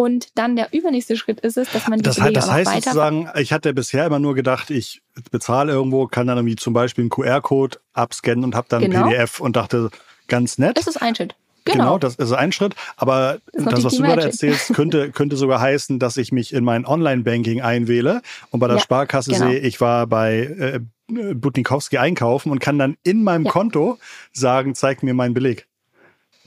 Und 0.00 0.38
dann 0.38 0.54
der 0.54 0.72
übernächste 0.72 1.16
Schritt 1.16 1.40
ist 1.40 1.56
es, 1.56 1.72
dass 1.72 1.88
man 1.88 1.98
die 1.98 2.04
das, 2.04 2.14
Belege 2.14 2.34
das 2.34 2.48
heißt 2.48 2.72
sozusagen, 2.72 3.28
ich 3.34 3.52
hatte 3.52 3.74
bisher 3.74 4.06
immer 4.06 4.20
nur 4.20 4.36
gedacht, 4.36 4.70
ich 4.70 5.02
bezahle 5.32 5.72
irgendwo, 5.72 6.06
kann 6.06 6.28
dann 6.28 6.38
irgendwie 6.38 6.54
zum 6.54 6.72
Beispiel 6.72 7.02
einen 7.02 7.10
QR-Code 7.10 7.78
abscannen 7.94 8.44
und 8.44 8.54
habe 8.54 8.68
dann 8.70 8.82
genau. 8.82 9.06
ein 9.06 9.10
PDF 9.10 9.40
und 9.40 9.56
dachte, 9.56 9.90
ganz 10.28 10.56
nett. 10.56 10.78
Das 10.78 10.86
ist 10.86 11.02
ein 11.02 11.16
Schritt. 11.16 11.34
Genau. 11.64 11.78
genau, 11.78 11.98
das 11.98 12.14
ist 12.14 12.30
ein 12.30 12.52
Schritt. 12.52 12.76
Aber 12.96 13.38
das, 13.52 13.64
das 13.64 13.84
was 13.84 13.96
du 13.96 14.02
gerade 14.04 14.22
erzählst, 14.22 14.72
könnte, 14.72 15.10
könnte 15.10 15.36
sogar 15.36 15.60
heißen, 15.60 15.98
dass 15.98 16.16
ich 16.16 16.30
mich 16.30 16.52
in 16.52 16.62
mein 16.62 16.86
Online-Banking 16.86 17.62
einwähle 17.62 18.22
und 18.50 18.60
bei 18.60 18.68
der 18.68 18.76
ja, 18.76 18.82
Sparkasse 18.82 19.32
genau. 19.32 19.48
sehe, 19.48 19.58
ich 19.58 19.80
war 19.80 20.06
bei 20.06 20.80
äh, 21.08 21.34
Butnikowski 21.34 21.98
einkaufen 21.98 22.52
und 22.52 22.60
kann 22.60 22.78
dann 22.78 22.96
in 23.02 23.24
meinem 23.24 23.46
ja. 23.46 23.50
Konto 23.50 23.98
sagen, 24.32 24.76
zeig 24.76 25.02
mir 25.02 25.12
meinen 25.12 25.34
Beleg. 25.34 25.66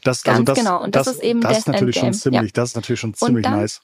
Das, 0.04 0.26
also 0.26 0.44
Ganz 0.44 0.50
also 0.50 0.54
das, 0.54 0.58
genau. 0.58 0.84
Und 0.84 0.96
das, 0.96 1.06
das 1.06 1.16
ist 1.16 1.24
eben 1.24 1.42
das 1.42 1.60
ist 1.60 1.68
natürlich 1.68 1.98
schon 1.98 2.14
ziemlich, 2.14 2.42
ja. 2.42 2.54
das 2.54 2.70
ist 2.70 2.76
natürlich 2.76 3.00
schon 3.00 3.14
ziemlich 3.14 3.44
dann, 3.44 3.60
nice. 3.60 3.82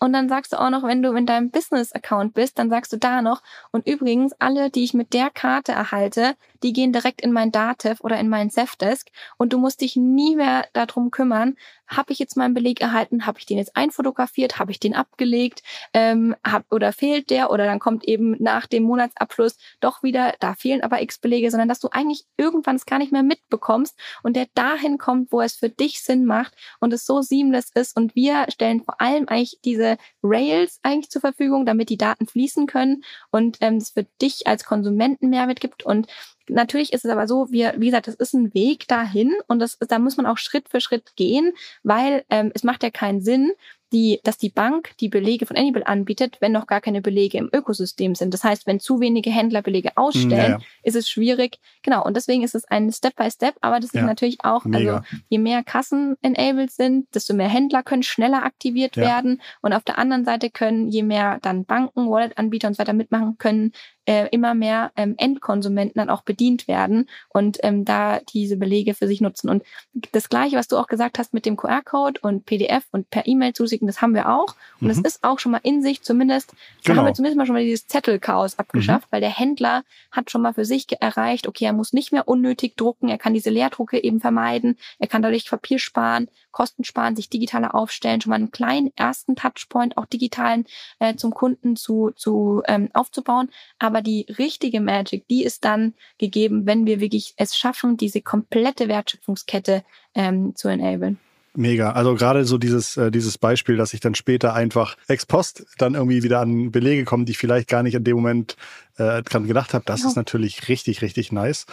Und 0.00 0.12
dann 0.12 0.28
sagst 0.28 0.52
du 0.52 0.60
auch 0.60 0.70
noch, 0.70 0.82
wenn 0.82 1.02
du 1.02 1.12
in 1.12 1.24
deinem 1.24 1.50
Business-Account 1.50 2.34
bist, 2.34 2.58
dann 2.58 2.68
sagst 2.68 2.92
du 2.92 2.98
da 2.98 3.22
noch, 3.22 3.42
und 3.70 3.86
übrigens, 3.86 4.32
alle, 4.38 4.70
die 4.70 4.84
ich 4.84 4.92
mit 4.92 5.12
der 5.14 5.30
Karte 5.30 5.72
erhalte, 5.72 6.34
die 6.64 6.72
gehen 6.72 6.92
direkt 6.92 7.20
in 7.20 7.32
mein 7.32 7.52
Dativ 7.52 8.00
oder 8.00 8.18
in 8.18 8.28
meinen 8.28 8.50
Safdesk 8.50 9.08
und 9.36 9.52
du 9.52 9.58
musst 9.58 9.82
dich 9.82 9.96
nie 9.96 10.34
mehr 10.34 10.66
darum 10.72 11.10
kümmern, 11.10 11.56
habe 11.86 12.12
ich 12.12 12.18
jetzt 12.18 12.36
meinen 12.36 12.54
Beleg 12.54 12.80
erhalten, 12.80 13.26
habe 13.26 13.38
ich 13.38 13.46
den 13.46 13.58
jetzt 13.58 13.76
einfotografiert, 13.76 14.58
habe 14.58 14.70
ich 14.70 14.80
den 14.80 14.94
abgelegt, 14.94 15.62
ähm, 15.92 16.34
hab, 16.42 16.64
oder 16.72 16.92
fehlt 16.92 17.28
der 17.28 17.50
oder 17.50 17.66
dann 17.66 17.78
kommt 17.78 18.04
eben 18.04 18.36
nach 18.42 18.66
dem 18.66 18.84
Monatsabschluss 18.84 19.58
doch 19.80 20.02
wieder, 20.02 20.34
da 20.40 20.54
fehlen 20.54 20.82
aber 20.82 21.02
x 21.02 21.18
Belege, 21.18 21.50
sondern 21.50 21.68
dass 21.68 21.80
du 21.80 21.88
eigentlich 21.92 22.24
irgendwann 22.38 22.76
es 22.76 22.86
gar 22.86 22.98
nicht 22.98 23.12
mehr 23.12 23.22
mitbekommst 23.22 23.94
und 24.22 24.34
der 24.34 24.46
dahin 24.54 24.96
kommt, 24.96 25.30
wo 25.30 25.42
es 25.42 25.56
für 25.56 25.68
dich 25.68 26.02
Sinn 26.02 26.24
macht 26.24 26.54
und 26.80 26.92
es 26.94 27.04
so 27.04 27.20
seamless 27.20 27.70
ist 27.74 27.96
und 27.96 28.14
wir 28.14 28.46
stellen 28.48 28.82
vor 28.82 29.00
allem 29.00 29.28
eigentlich 29.28 29.58
diese 29.64 29.98
Rails 30.22 30.80
eigentlich 30.82 31.10
zur 31.10 31.20
Verfügung, 31.20 31.66
damit 31.66 31.90
die 31.90 31.98
Daten 31.98 32.26
fließen 32.26 32.66
können 32.66 33.04
und 33.30 33.58
ähm, 33.60 33.76
es 33.76 33.90
für 33.90 34.04
dich 34.22 34.46
als 34.46 34.64
Konsumenten 34.64 35.28
Mehrwert 35.28 35.60
gibt 35.60 35.84
und 35.84 36.06
Natürlich 36.48 36.92
ist 36.92 37.04
es 37.04 37.10
aber 37.10 37.26
so, 37.26 37.50
wir, 37.50 37.74
wie 37.78 37.86
gesagt, 37.86 38.06
das 38.06 38.14
ist 38.14 38.34
ein 38.34 38.54
Weg 38.54 38.86
dahin 38.88 39.32
und 39.46 39.58
das, 39.58 39.78
da 39.78 39.98
muss 39.98 40.16
man 40.16 40.26
auch 40.26 40.38
Schritt 40.38 40.68
für 40.68 40.80
Schritt 40.80 41.16
gehen, 41.16 41.52
weil 41.82 42.24
ähm, 42.30 42.52
es 42.54 42.64
macht 42.64 42.82
ja 42.82 42.90
keinen 42.90 43.20
Sinn, 43.22 43.52
die, 43.94 44.20
dass 44.24 44.36
die 44.36 44.50
Bank 44.50 44.90
die 44.98 45.08
Belege 45.08 45.46
von 45.46 45.56
Anybill 45.56 45.84
anbietet, 45.84 46.38
wenn 46.40 46.50
noch 46.50 46.66
gar 46.66 46.80
keine 46.80 47.00
Belege 47.00 47.38
im 47.38 47.48
Ökosystem 47.52 48.16
sind. 48.16 48.34
Das 48.34 48.42
heißt, 48.42 48.66
wenn 48.66 48.80
zu 48.80 48.98
wenige 48.98 49.30
Händler 49.30 49.62
Belege 49.62 49.92
ausstellen, 49.96 50.52
ja. 50.52 50.58
ist 50.82 50.96
es 50.96 51.08
schwierig. 51.08 51.60
Genau. 51.82 52.04
Und 52.04 52.16
deswegen 52.16 52.42
ist 52.42 52.56
es 52.56 52.64
ein 52.64 52.90
Step 52.92 53.14
by 53.14 53.30
Step, 53.30 53.54
aber 53.60 53.78
das 53.78 53.92
ja. 53.92 54.00
ist 54.00 54.06
natürlich 54.06 54.44
auch, 54.44 54.64
Mega. 54.64 54.96
also 54.96 55.06
je 55.28 55.38
mehr 55.38 55.62
Kassen 55.62 56.16
enabled 56.22 56.72
sind, 56.72 57.06
desto 57.14 57.34
mehr 57.34 57.48
Händler 57.48 57.84
können 57.84 58.02
schneller 58.02 58.42
aktiviert 58.42 58.96
ja. 58.96 59.02
werden. 59.02 59.40
Und 59.62 59.72
auf 59.72 59.84
der 59.84 59.96
anderen 59.96 60.24
Seite 60.24 60.50
können, 60.50 60.88
je 60.88 61.04
mehr 61.04 61.38
dann 61.42 61.64
Banken, 61.64 62.10
Wallet-Anbieter 62.10 62.68
und 62.68 62.74
so 62.74 62.80
weiter 62.80 62.94
mitmachen 62.94 63.38
können, 63.38 63.72
äh, 64.06 64.28
immer 64.30 64.54
mehr 64.54 64.92
ähm, 64.96 65.14
Endkonsumenten 65.16 65.98
dann 65.98 66.10
auch 66.10 66.22
bedient 66.22 66.68
werden 66.68 67.08
und 67.28 67.58
ähm, 67.62 67.84
da 67.84 68.20
diese 68.32 68.56
Belege 68.56 68.94
für 68.94 69.06
sich 69.06 69.20
nutzen. 69.20 69.48
Und 69.48 69.64
das 70.12 70.28
Gleiche, 70.28 70.56
was 70.56 70.68
du 70.68 70.76
auch 70.76 70.86
gesagt 70.86 71.18
hast 71.18 71.34
mit 71.34 71.46
dem 71.46 71.56
QR-Code 71.56 72.20
und 72.22 72.44
PDF 72.44 72.84
und 72.92 73.10
per 73.10 73.26
E-Mail 73.26 73.52
zuschicken, 73.52 73.86
das 73.86 74.02
haben 74.02 74.14
wir 74.14 74.28
auch. 74.28 74.54
Und 74.80 74.90
es 74.90 74.98
mhm. 74.98 75.04
ist 75.04 75.24
auch 75.24 75.38
schon 75.38 75.52
mal 75.52 75.60
in 75.62 75.82
sich 75.82 76.02
zumindest, 76.02 76.50
genau. 76.50 76.58
da 76.82 76.88
haben 76.90 76.96
wir 76.96 77.02
genau. 77.04 77.14
zumindest 77.14 77.38
mal 77.38 77.46
schon 77.46 77.54
mal 77.54 77.64
dieses 77.64 77.86
Zettelchaos 77.86 78.58
abgeschafft, 78.58 79.06
mhm. 79.08 79.12
weil 79.12 79.20
der 79.20 79.30
Händler 79.36 79.84
hat 80.10 80.30
schon 80.30 80.42
mal 80.42 80.54
für 80.54 80.64
sich 80.64 80.86
erreicht, 81.00 81.48
okay, 81.48 81.64
er 81.64 81.72
muss 81.72 81.92
nicht 81.92 82.12
mehr 82.12 82.28
unnötig 82.28 82.76
drucken, 82.76 83.08
er 83.08 83.18
kann 83.18 83.34
diese 83.34 83.50
Leerdrucke 83.50 84.02
eben 84.02 84.20
vermeiden, 84.20 84.76
er 84.98 85.08
kann 85.08 85.22
dadurch 85.22 85.48
Papier 85.48 85.78
sparen, 85.78 86.28
Kosten 86.50 86.84
sparen, 86.84 87.16
sich 87.16 87.28
digitaler 87.28 87.74
aufstellen, 87.74 88.20
schon 88.20 88.30
mal 88.30 88.36
einen 88.36 88.50
kleinen 88.50 88.92
ersten 88.96 89.34
Touchpoint 89.34 89.96
auch 89.96 90.06
digitalen 90.06 90.66
äh, 91.00 91.16
zum 91.16 91.34
Kunden 91.34 91.76
zu, 91.76 92.12
zu 92.14 92.62
ähm, 92.66 92.90
aufzubauen. 92.94 93.50
Aber 93.78 93.93
die 94.02 94.26
richtige 94.38 94.80
Magic, 94.80 95.26
die 95.28 95.44
ist 95.44 95.64
dann 95.64 95.94
gegeben, 96.18 96.66
wenn 96.66 96.86
wir 96.86 97.00
wirklich 97.00 97.34
es 97.36 97.56
schaffen, 97.56 97.96
diese 97.96 98.20
komplette 98.20 98.88
Wertschöpfungskette 98.88 99.84
ähm, 100.14 100.54
zu 100.54 100.68
enablen. 100.68 101.18
Mega. 101.56 101.92
Also 101.92 102.16
gerade 102.16 102.44
so 102.44 102.58
dieses, 102.58 102.96
äh, 102.96 103.12
dieses 103.12 103.38
Beispiel, 103.38 103.76
dass 103.76 103.94
ich 103.94 104.00
dann 104.00 104.16
später 104.16 104.54
einfach 104.54 104.96
ex 105.06 105.24
post 105.24 105.64
dann 105.78 105.94
irgendwie 105.94 106.24
wieder 106.24 106.40
an 106.40 106.72
Belege 106.72 107.04
komme, 107.04 107.24
die 107.24 107.32
ich 107.32 107.38
vielleicht 107.38 107.68
gar 107.68 107.84
nicht 107.84 107.94
in 107.94 108.02
dem 108.02 108.16
Moment 108.16 108.56
äh, 108.96 109.22
dran 109.22 109.46
gedacht 109.46 109.72
habe, 109.72 109.84
das 109.86 110.02
ja. 110.02 110.08
ist 110.08 110.16
natürlich 110.16 110.68
richtig, 110.68 111.00
richtig 111.02 111.30
nice 111.30 111.66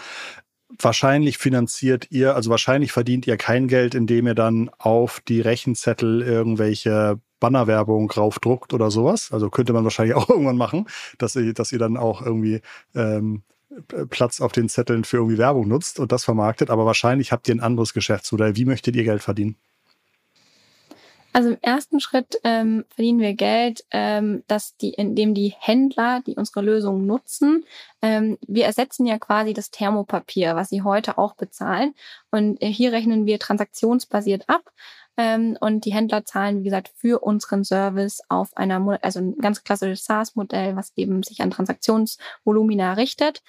wahrscheinlich 0.80 1.38
finanziert 1.38 2.08
ihr, 2.12 2.36
also 2.36 2.50
wahrscheinlich 2.50 2.92
verdient 2.92 3.28
ihr 3.28 3.38
kein 3.38 3.68
Geld, 3.68 3.96
indem 3.96 4.28
ihr 4.28 4.36
dann 4.36 4.70
auf 4.78 5.22
die 5.28 5.42
Rechenzettel 5.42 6.22
irgendwelche 6.22 7.20
Bannerwerbung 7.42 8.10
raufdruckt 8.10 8.74
oder 8.74 8.90
sowas. 8.90 9.34
Also 9.34 9.50
könnte 9.50 9.74
man 9.74 9.84
wahrscheinlich 9.84 10.16
auch 10.18 10.30
irgendwann 10.30 10.56
machen, 10.56 10.88
dass 11.18 11.36
ihr, 11.36 11.54
dass 11.54 11.74
ihr 11.74 11.80
dann 11.80 11.98
auch 11.98 12.22
irgendwie 12.22 12.62
ähm, 12.96 13.44
Platz 14.10 14.40
auf 14.40 14.54
den 14.54 14.70
Zetteln 14.70 15.04
für 15.04 15.18
irgendwie 15.18 15.38
Werbung 15.38 15.68
nutzt 15.68 16.00
und 16.00 16.14
das 16.14 16.24
vermarktet. 16.24 16.70
Aber 16.70 16.86
wahrscheinlich 16.86 17.34
habt 17.34 17.50
ihr 17.50 17.56
ein 17.56 17.60
anderes 17.60 17.94
Geschäftsmodell. 17.94 18.56
Wie 18.56 18.66
möchtet 18.66 18.96
ihr 18.96 19.04
Geld 19.04 19.22
verdienen? 19.22 19.58
Also 21.34 21.52
im 21.52 21.58
ersten 21.62 22.02
Schritt 22.02 22.40
ähm, 22.44 22.84
verdienen 22.94 23.20
wir 23.20 23.34
Geld, 23.34 23.86
ähm, 23.92 24.44
dass 24.48 24.76
die, 24.76 24.90
indem 24.90 25.34
die 25.34 25.54
Händler, 25.58 26.22
die 26.28 26.36
unsere 26.36 26.62
Lösung 26.62 27.06
nutzen, 27.06 27.64
ähm, 28.02 28.38
wir 28.46 28.66
ersetzen 28.66 29.06
ja 29.06 29.18
quasi 29.18 29.54
das 29.54 29.72
Thermopapier, 29.72 30.58
was 30.58 30.70
sie 30.70 30.82
heute 30.82 31.18
auch 31.18 31.36
bezahlen. 31.36 31.96
Und 32.32 32.62
äh, 32.62 32.68
hier 32.68 32.92
rechnen 32.92 33.26
wir 33.26 33.40
transaktionsbasiert 33.40 34.50
ab 34.50 34.74
Ähm, 35.22 35.56
und 35.60 35.86
die 35.86 35.94
Händler 35.94 36.26
zahlen, 36.26 36.62
wie 36.62 36.64
gesagt, 36.64 36.92
für 36.96 37.20
unseren 37.20 37.64
Service 37.64 38.22
auf 38.28 38.58
einer, 38.58 38.98
also 39.04 39.20
ein 39.20 39.38
ganz 39.38 39.64
klassisches 39.64 40.04
SaaS-Modell, 40.06 40.76
was 40.76 40.94
eben 40.96 41.22
sich 41.22 41.42
an 41.42 41.52
Transaktionsvolumina 41.52 42.94
richtet. 42.94 43.44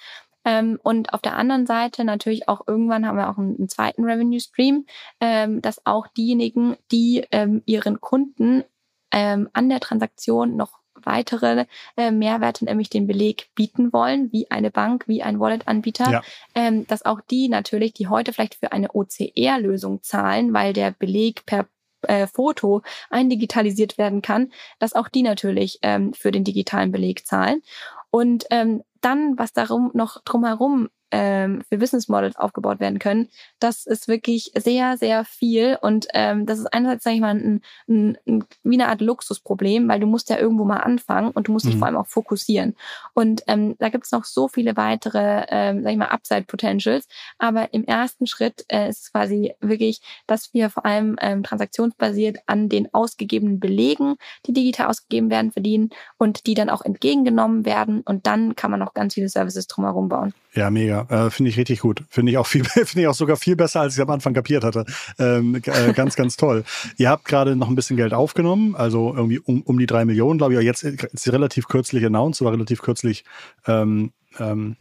Ähm, 0.45 0.79
und 0.83 1.13
auf 1.15 1.21
der 1.21 1.35
anderen 1.35 1.65
Seite 1.65 2.03
natürlich 2.03 2.47
auch 2.47 2.67
irgendwann 2.67 3.07
haben 3.07 3.17
wir 3.17 3.27
auch 3.27 3.39
einen, 3.39 3.57
einen 3.57 3.69
zweiten 3.69 4.03
Revenue 4.03 4.39
Stream, 4.39 4.85
ähm, 5.19 5.63
dass 5.63 5.83
auch 5.83 6.05
diejenigen, 6.07 6.77
die 6.91 7.25
ähm, 7.31 7.63
ihren 7.65 7.99
Kunden 7.99 8.63
ähm, 9.11 9.49
an 9.53 9.67
der 9.67 9.79
Transaktion 9.79 10.55
noch 10.55 10.82
weitere 11.05 11.65
äh, 11.97 12.11
Mehrwerte, 12.11 12.65
nämlich 12.65 12.89
den 12.89 13.07
Beleg 13.07 13.49
bieten 13.55 13.93
wollen, 13.93 14.31
wie 14.31 14.49
eine 14.51 14.71
Bank, 14.71 15.07
wie 15.07 15.23
ein 15.23 15.39
Wallet-Anbieter, 15.39 16.11
ja. 16.11 16.21
ähm, 16.55 16.85
dass 16.87 17.05
auch 17.05 17.21
die 17.21 17.49
natürlich, 17.49 17.93
die 17.93 18.07
heute 18.07 18.33
vielleicht 18.33 18.55
für 18.55 18.71
eine 18.71 18.93
OCR-Lösung 18.93 20.01
zahlen, 20.03 20.53
weil 20.53 20.73
der 20.73 20.91
Beleg 20.91 21.45
per 21.45 21.67
äh, 22.03 22.27
Foto 22.27 22.81
eindigitalisiert 23.09 23.97
werden 23.97 24.21
kann, 24.21 24.51
dass 24.79 24.93
auch 24.93 25.07
die 25.07 25.23
natürlich 25.23 25.79
ähm, 25.81 26.13
für 26.13 26.31
den 26.31 26.43
digitalen 26.43 26.91
Beleg 26.91 27.25
zahlen. 27.25 27.61
Und 28.09 28.45
ähm, 28.51 28.83
dann, 29.01 29.37
was 29.37 29.53
darum 29.53 29.91
noch 29.93 30.21
drumherum 30.23 30.89
ähm, 31.13 31.61
für 31.69 31.77
Business 31.77 32.09
Models 32.09 32.35
aufgebaut 32.35 32.79
werden 32.79 32.97
können, 32.97 33.29
das 33.59 33.85
ist 33.85 34.07
wirklich 34.07 34.51
sehr, 34.55 34.97
sehr 34.97 35.23
viel. 35.23 35.77
Und 35.79 36.07
ähm, 36.13 36.45
das 36.47 36.59
ist 36.59 36.73
einerseits, 36.73 37.03
sage 37.03 37.15
ich 37.15 37.21
mal, 37.21 37.35
ein, 37.35 37.61
ein, 37.87 38.17
ein, 38.27 38.43
wie 38.63 38.75
eine 38.75 38.89
Art 38.89 38.99
Luxusproblem, 38.99 39.87
weil 39.87 39.99
du 39.99 40.07
musst 40.07 40.29
ja 40.29 40.39
irgendwo 40.39 40.65
mal 40.65 40.77
anfangen 40.77 41.29
und 41.29 41.47
du 41.47 41.51
musst 41.51 41.67
dich 41.67 41.75
mhm. 41.75 41.79
vor 41.79 41.87
allem 41.87 41.97
auch 41.97 42.07
fokussieren. 42.07 42.75
Und 43.13 43.43
ähm, 43.47 43.75
da 43.77 43.89
gibt 43.89 44.05
es 44.05 44.11
noch 44.11 44.25
so 44.25 44.47
viele 44.47 44.75
weitere, 44.75 45.45
ähm, 45.49 45.83
sag 45.83 45.91
ich 45.91 45.97
mal, 45.97 46.07
Upside-Potentials. 46.07 47.07
Aber 47.37 47.71
im 47.73 47.85
ersten 47.85 48.25
Schritt 48.25 48.65
äh, 48.69 48.89
ist 48.89 49.03
es 49.03 49.11
quasi 49.11 49.53
wirklich, 49.61 50.01
dass 50.25 50.51
wir 50.53 50.71
vor 50.71 50.83
allem 50.85 51.15
ähm, 51.21 51.43
transaktionsbasiert 51.43 52.39
an 52.47 52.69
den 52.69 52.91
ausgegebenen 52.91 53.59
Belegen, 53.59 54.15
die 54.47 54.53
digital 54.53 54.87
ausgegeben 54.87 55.29
werden, 55.29 55.51
verdienen 55.51 55.91
und 56.17 56.47
die 56.47 56.55
dann 56.55 56.71
auch 56.71 56.81
entgegengenommen 56.81 57.65
werden. 57.65 58.01
Und 58.01 58.25
dann 58.25 58.55
kann 58.55 58.71
man 58.71 58.79
noch 58.79 58.95
ganz 58.95 59.13
viele 59.13 59.29
Services 59.29 59.67
drumherum 59.67 60.09
bauen. 60.09 60.33
Ja, 60.55 60.69
mega. 60.69 61.02
Äh, 61.09 61.29
Finde 61.29 61.49
ich 61.49 61.57
richtig 61.57 61.79
gut. 61.79 62.03
Finde 62.09 62.31
ich 62.31 62.37
auch 62.37 62.47
viel, 62.47 62.63
finde 62.65 63.01
ich 63.01 63.07
auch 63.07 63.13
sogar 63.13 63.37
viel 63.37 63.55
besser, 63.55 63.81
als 63.81 63.95
ich 63.95 64.01
am 64.01 64.09
Anfang 64.09 64.33
kapiert 64.33 64.63
hatte. 64.63 64.85
Ähm, 65.19 65.55
äh, 65.55 65.93
ganz, 65.93 66.15
ganz 66.15 66.37
toll. 66.37 66.63
Ihr 66.97 67.09
habt 67.09 67.25
gerade 67.25 67.55
noch 67.55 67.69
ein 67.69 67.75
bisschen 67.75 67.97
Geld 67.97 68.13
aufgenommen, 68.13 68.75
also 68.75 69.13
irgendwie 69.15 69.39
um, 69.39 69.61
um 69.61 69.77
die 69.77 69.85
drei 69.85 70.05
Millionen, 70.05 70.37
glaube 70.37 70.53
ich. 70.53 70.57
Aber 70.57 70.65
jetzt 70.65 70.83
ist 70.83 71.31
relativ 71.31 71.67
kürzlich 71.67 72.05
announced, 72.05 72.43
war 72.43 72.51
relativ 72.51 72.81
kürzlich 72.81 73.23
ähm, 73.67 74.11
ähm, 74.39 74.75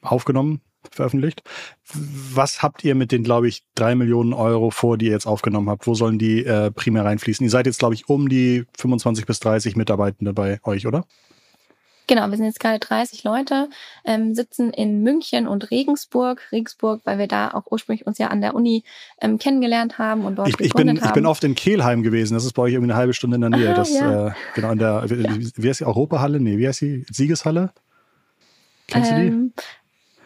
aufgenommen, 0.00 0.60
veröffentlicht. 0.90 1.42
Was 2.34 2.62
habt 2.62 2.84
ihr 2.84 2.94
mit 2.94 3.12
den, 3.12 3.22
glaube 3.22 3.48
ich, 3.48 3.64
drei 3.74 3.94
Millionen 3.94 4.32
Euro 4.32 4.70
vor, 4.70 4.98
die 4.98 5.06
ihr 5.06 5.12
jetzt 5.12 5.26
aufgenommen 5.26 5.70
habt? 5.70 5.86
Wo 5.86 5.94
sollen 5.94 6.18
die 6.18 6.44
äh, 6.44 6.70
primär 6.70 7.04
reinfließen? 7.04 7.44
Ihr 7.44 7.50
seid 7.50 7.66
jetzt, 7.66 7.78
glaube 7.78 7.94
ich, 7.94 8.08
um 8.08 8.28
die 8.28 8.64
25 8.76 9.26
bis 9.26 9.40
30 9.40 9.76
Mitarbeitende 9.76 10.32
bei 10.32 10.60
euch, 10.64 10.86
oder? 10.86 11.04
Genau, 12.06 12.28
wir 12.30 12.36
sind 12.36 12.46
jetzt 12.46 12.60
gerade 12.60 12.78
30 12.78 13.22
Leute, 13.24 13.68
ähm, 14.04 14.34
sitzen 14.34 14.72
in 14.72 15.02
München 15.02 15.46
und 15.46 15.70
Regensburg. 15.70 16.42
Regensburg, 16.50 17.00
weil 17.04 17.18
wir 17.18 17.28
da 17.28 17.52
auch 17.52 17.70
ursprünglich 17.70 18.06
uns 18.06 18.18
ja 18.18 18.28
an 18.28 18.40
der 18.40 18.54
Uni 18.54 18.82
ähm, 19.20 19.38
kennengelernt 19.38 19.98
haben 19.98 20.24
und 20.24 20.36
dort 20.36 20.48
ich, 20.48 20.60
ich 20.60 20.72
bin, 20.74 20.88
haben. 20.88 21.00
Ich 21.04 21.12
bin 21.12 21.26
oft 21.26 21.44
in 21.44 21.54
Kehlheim 21.54 22.02
gewesen. 22.02 22.34
Das 22.34 22.44
ist 22.44 22.54
bei 22.54 22.62
euch 22.62 22.72
irgendwie 22.72 22.92
eine 22.92 22.98
halbe 22.98 23.14
Stunde 23.14 23.36
in 23.36 23.40
der 23.42 23.50
Nähe. 23.50 23.70
Ah, 23.70 23.74
das, 23.74 23.92
ja. 23.92 24.28
äh, 24.28 24.32
genau, 24.54 24.72
in 24.72 24.78
der, 24.78 25.08
wie, 25.08 25.22
ja. 25.22 25.52
wie 25.56 25.68
heißt 25.68 25.80
die 25.80 25.84
Europahalle? 25.84 26.40
Nee, 26.40 26.58
wie 26.58 26.66
heißt 26.66 26.80
die? 26.80 27.06
Siegeshalle? 27.10 27.72
Kennst 28.88 29.12
ähm, 29.12 29.16
du 29.16 29.22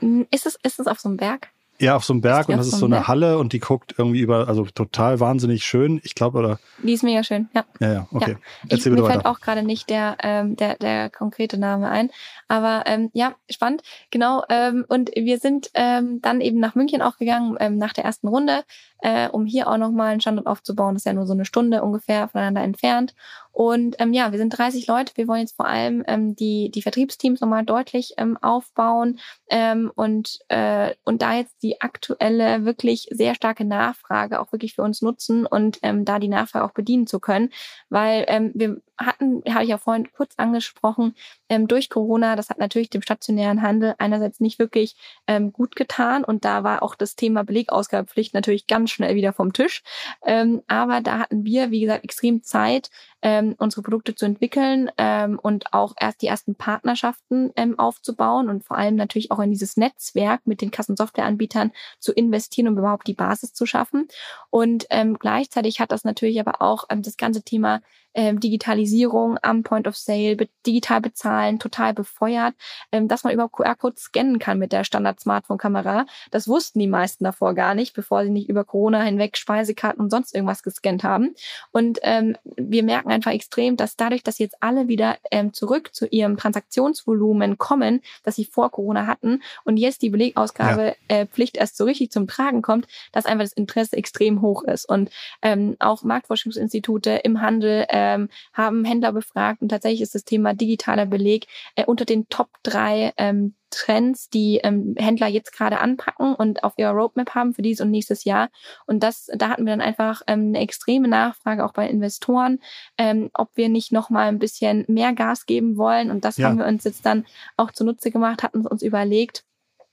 die? 0.00 0.06
Ähm, 0.06 0.26
ist 0.30 0.46
es, 0.46 0.58
ist 0.62 0.80
es 0.80 0.86
auf 0.86 0.98
so 0.98 1.08
einem 1.08 1.18
Berg? 1.18 1.48
Ja, 1.78 1.96
auf 1.96 2.04
so 2.04 2.12
einem 2.12 2.22
Berg 2.22 2.48
und 2.48 2.56
das 2.56 2.66
ist 2.66 2.78
so 2.78 2.86
eine 2.86 3.06
Halle 3.06 3.38
und 3.38 3.52
die 3.52 3.58
guckt 3.58 3.94
irgendwie 3.98 4.20
über, 4.20 4.48
also 4.48 4.64
total 4.64 5.20
wahnsinnig 5.20 5.64
schön, 5.64 6.00
ich 6.04 6.14
glaube, 6.14 6.38
oder? 6.38 6.58
Die 6.82 6.92
ist 6.92 7.02
mega 7.02 7.22
schön, 7.22 7.48
ja. 7.54 7.64
Ja, 7.80 7.92
ja, 7.92 8.08
okay. 8.12 8.32
Ja. 8.32 8.38
Erzähl 8.70 8.92
ich, 8.92 8.98
mir 8.98 9.04
weiter. 9.04 9.12
fällt 9.14 9.26
auch 9.26 9.40
gerade 9.40 9.62
nicht 9.62 9.90
der, 9.90 10.16
ähm, 10.22 10.56
der, 10.56 10.76
der 10.76 11.10
konkrete 11.10 11.58
Name 11.58 11.88
ein. 11.90 12.10
Aber 12.48 12.84
ähm, 12.86 13.10
ja, 13.12 13.34
spannend, 13.50 13.82
genau. 14.10 14.42
Ähm, 14.48 14.84
und 14.88 15.10
wir 15.14 15.38
sind 15.38 15.70
ähm, 15.74 16.20
dann 16.22 16.40
eben 16.40 16.60
nach 16.60 16.74
München 16.74 17.02
auch 17.02 17.18
gegangen, 17.18 17.56
ähm, 17.60 17.76
nach 17.76 17.92
der 17.92 18.04
ersten 18.04 18.28
Runde, 18.28 18.62
äh, 19.00 19.28
um 19.28 19.44
hier 19.44 19.68
auch 19.68 19.76
nochmal 19.76 20.12
einen 20.12 20.20
Standort 20.20 20.46
aufzubauen. 20.46 20.94
Das 20.94 21.02
ist 21.02 21.06
ja 21.06 21.12
nur 21.12 21.26
so 21.26 21.34
eine 21.34 21.44
Stunde 21.44 21.82
ungefähr 21.82 22.28
voneinander 22.28 22.62
entfernt. 22.62 23.14
Und 23.56 23.96
ähm, 24.00 24.12
ja, 24.12 24.32
wir 24.32 24.38
sind 24.38 24.50
30 24.50 24.86
Leute. 24.86 25.14
Wir 25.14 25.28
wollen 25.28 25.40
jetzt 25.40 25.56
vor 25.56 25.66
allem 25.66 26.04
ähm, 26.06 26.36
die, 26.36 26.70
die 26.70 26.82
Vertriebsteams 26.82 27.40
nochmal 27.40 27.64
deutlich 27.64 28.12
ähm, 28.18 28.36
aufbauen 28.36 29.18
ähm, 29.48 29.90
und, 29.94 30.40
äh, 30.48 30.94
und 31.04 31.22
da 31.22 31.36
jetzt 31.36 31.62
die 31.62 31.80
aktuelle, 31.80 32.66
wirklich 32.66 33.08
sehr 33.10 33.34
starke 33.34 33.64
Nachfrage 33.64 34.40
auch 34.40 34.52
wirklich 34.52 34.74
für 34.74 34.82
uns 34.82 35.00
nutzen 35.00 35.46
und 35.46 35.78
ähm, 35.80 36.04
da 36.04 36.18
die 36.18 36.28
Nachfrage 36.28 36.66
auch 36.66 36.74
bedienen 36.74 37.06
zu 37.06 37.18
können. 37.18 37.48
Weil 37.88 38.26
ähm, 38.28 38.52
wir 38.54 38.82
hatten, 38.98 39.42
habe 39.48 39.64
ich 39.64 39.70
ja 39.70 39.78
vorhin 39.78 40.10
kurz 40.12 40.34
angesprochen, 40.36 41.14
ähm, 41.48 41.68
durch 41.68 41.90
Corona, 41.90 42.36
das 42.36 42.50
hat 42.50 42.58
natürlich 42.58 42.90
dem 42.90 43.02
stationären 43.02 43.62
Handel 43.62 43.94
einerseits 43.98 44.40
nicht 44.40 44.58
wirklich 44.58 44.96
ähm, 45.26 45.52
gut 45.52 45.76
getan 45.76 46.24
und 46.24 46.44
da 46.44 46.62
war 46.62 46.82
auch 46.82 46.94
das 46.94 47.14
Thema 47.14 47.44
Belegausgabepflicht 47.44 48.34
natürlich 48.34 48.66
ganz 48.66 48.90
schnell 48.90 49.14
wieder 49.14 49.32
vom 49.32 49.52
Tisch. 49.52 49.82
Ähm, 50.24 50.62
aber 50.66 51.00
da 51.00 51.18
hatten 51.18 51.44
wir, 51.44 51.70
wie 51.70 51.80
gesagt, 51.80 52.04
extrem 52.04 52.42
Zeit, 52.42 52.90
ähm, 53.26 53.56
unsere 53.58 53.82
Produkte 53.82 54.14
zu 54.14 54.24
entwickeln 54.24 54.88
ähm, 54.98 55.40
und 55.42 55.74
auch 55.74 55.94
erst 55.98 56.22
die 56.22 56.28
ersten 56.28 56.54
Partnerschaften 56.54 57.50
ähm, 57.56 57.76
aufzubauen 57.76 58.48
und 58.48 58.62
vor 58.62 58.78
allem 58.78 58.94
natürlich 58.94 59.32
auch 59.32 59.40
in 59.40 59.50
dieses 59.50 59.76
Netzwerk 59.76 60.46
mit 60.46 60.60
den 60.60 60.70
Kassensoftwareanbietern 60.70 61.72
zu 61.98 62.12
investieren, 62.12 62.68
um 62.68 62.78
überhaupt 62.78 63.08
die 63.08 63.14
Basis 63.14 63.52
zu 63.52 63.66
schaffen. 63.66 64.06
Und 64.48 64.86
ähm, 64.90 65.18
gleichzeitig 65.18 65.80
hat 65.80 65.90
das 65.90 66.04
natürlich 66.04 66.38
aber 66.38 66.62
auch 66.62 66.84
ähm, 66.88 67.02
das 67.02 67.16
ganze 67.16 67.42
Thema 67.42 67.80
ähm, 68.16 68.40
Digitalisierung 68.40 69.38
am 69.42 69.62
Point 69.62 69.86
of 69.86 69.96
Sale, 69.96 70.36
be 70.36 70.48
digital 70.66 71.00
bezahlen, 71.00 71.58
total 71.58 71.94
befeuert, 71.94 72.54
ähm, 72.90 73.08
dass 73.08 73.22
man 73.22 73.32
überhaupt 73.32 73.54
QR-Codes 73.54 74.04
scannen 74.04 74.38
kann 74.38 74.58
mit 74.58 74.72
der 74.72 74.84
Standard-Smartphone-Kamera. 74.84 76.06
Das 76.30 76.48
wussten 76.48 76.78
die 76.78 76.88
meisten 76.88 77.24
davor 77.24 77.54
gar 77.54 77.74
nicht, 77.74 77.94
bevor 77.94 78.24
sie 78.24 78.30
nicht 78.30 78.48
über 78.48 78.64
Corona 78.64 79.02
hinweg 79.02 79.36
Speisekarten 79.36 80.00
und 80.02 80.10
sonst 80.10 80.34
irgendwas 80.34 80.62
gescannt 80.62 81.04
haben. 81.04 81.34
Und 81.72 81.98
ähm, 82.02 82.36
wir 82.56 82.82
merken 82.82 83.10
einfach 83.16 83.32
extrem, 83.32 83.76
dass 83.76 83.96
dadurch, 83.96 84.22
dass 84.22 84.38
jetzt 84.38 84.56
alle 84.60 84.88
wieder 84.88 85.18
ähm, 85.30 85.52
zurück 85.52 85.94
zu 85.94 86.06
ihrem 86.06 86.36
Transaktionsvolumen 86.36 87.58
kommen, 87.58 88.00
das 88.22 88.36
sie 88.36 88.44
vor 88.44 88.70
Corona 88.70 89.06
hatten 89.06 89.42
und 89.64 89.76
jetzt 89.76 90.02
die 90.02 90.10
Belegausgabe 90.10 90.96
ja. 91.10 91.16
äh, 91.16 91.26
Pflicht 91.26 91.56
erst 91.56 91.76
so 91.76 91.84
richtig 91.84 92.10
zum 92.10 92.26
Tragen 92.26 92.62
kommt, 92.62 92.86
dass 93.12 93.26
einfach 93.26 93.44
das 93.44 93.52
Interesse 93.52 93.96
extrem 93.96 94.40
hoch 94.40 94.62
ist. 94.64 94.88
Und 94.88 95.10
ähm, 95.42 95.76
auch 95.80 96.02
Marktforschungsinstitute 96.02 97.10
im 97.24 97.40
Handel 97.40 97.84
äh, 97.88 98.06
ähm, 98.06 98.28
haben 98.52 98.84
Händler 98.84 99.12
befragt 99.12 99.62
und 99.62 99.68
tatsächlich 99.68 100.02
ist 100.02 100.14
das 100.14 100.24
Thema 100.24 100.54
digitaler 100.54 101.06
Beleg 101.06 101.46
äh, 101.74 101.84
unter 101.84 102.04
den 102.04 102.28
Top 102.28 102.48
drei 102.62 103.12
ähm, 103.16 103.54
Trends, 103.76 104.30
die 104.30 104.60
ähm, 104.62 104.94
Händler 104.96 105.26
jetzt 105.26 105.52
gerade 105.52 105.78
anpacken 105.78 106.34
und 106.34 106.64
auf 106.64 106.74
ihrer 106.78 106.92
Roadmap 106.92 107.34
haben 107.34 107.52
für 107.52 107.62
dieses 107.62 107.84
und 107.84 107.90
nächstes 107.90 108.24
Jahr. 108.24 108.48
Und 108.86 109.02
das, 109.02 109.28
da 109.34 109.50
hatten 109.50 109.66
wir 109.66 109.72
dann 109.72 109.82
einfach 109.82 110.22
ähm, 110.26 110.48
eine 110.48 110.60
extreme 110.60 111.08
Nachfrage 111.08 111.64
auch 111.64 111.72
bei 111.72 111.86
Investoren, 111.88 112.60
ähm, 112.96 113.30
ob 113.34 113.50
wir 113.54 113.68
nicht 113.68 113.92
noch 113.92 114.08
mal 114.08 114.28
ein 114.28 114.38
bisschen 114.38 114.84
mehr 114.88 115.12
Gas 115.12 115.44
geben 115.44 115.76
wollen. 115.76 116.10
Und 116.10 116.24
das 116.24 116.38
ja. 116.38 116.48
haben 116.48 116.58
wir 116.58 116.66
uns 116.66 116.84
jetzt 116.84 117.04
dann 117.04 117.26
auch 117.56 117.70
zunutze 117.70 118.10
gemacht, 118.10 118.42
hatten 118.42 118.66
uns 118.66 118.82
überlegt, 118.82 119.44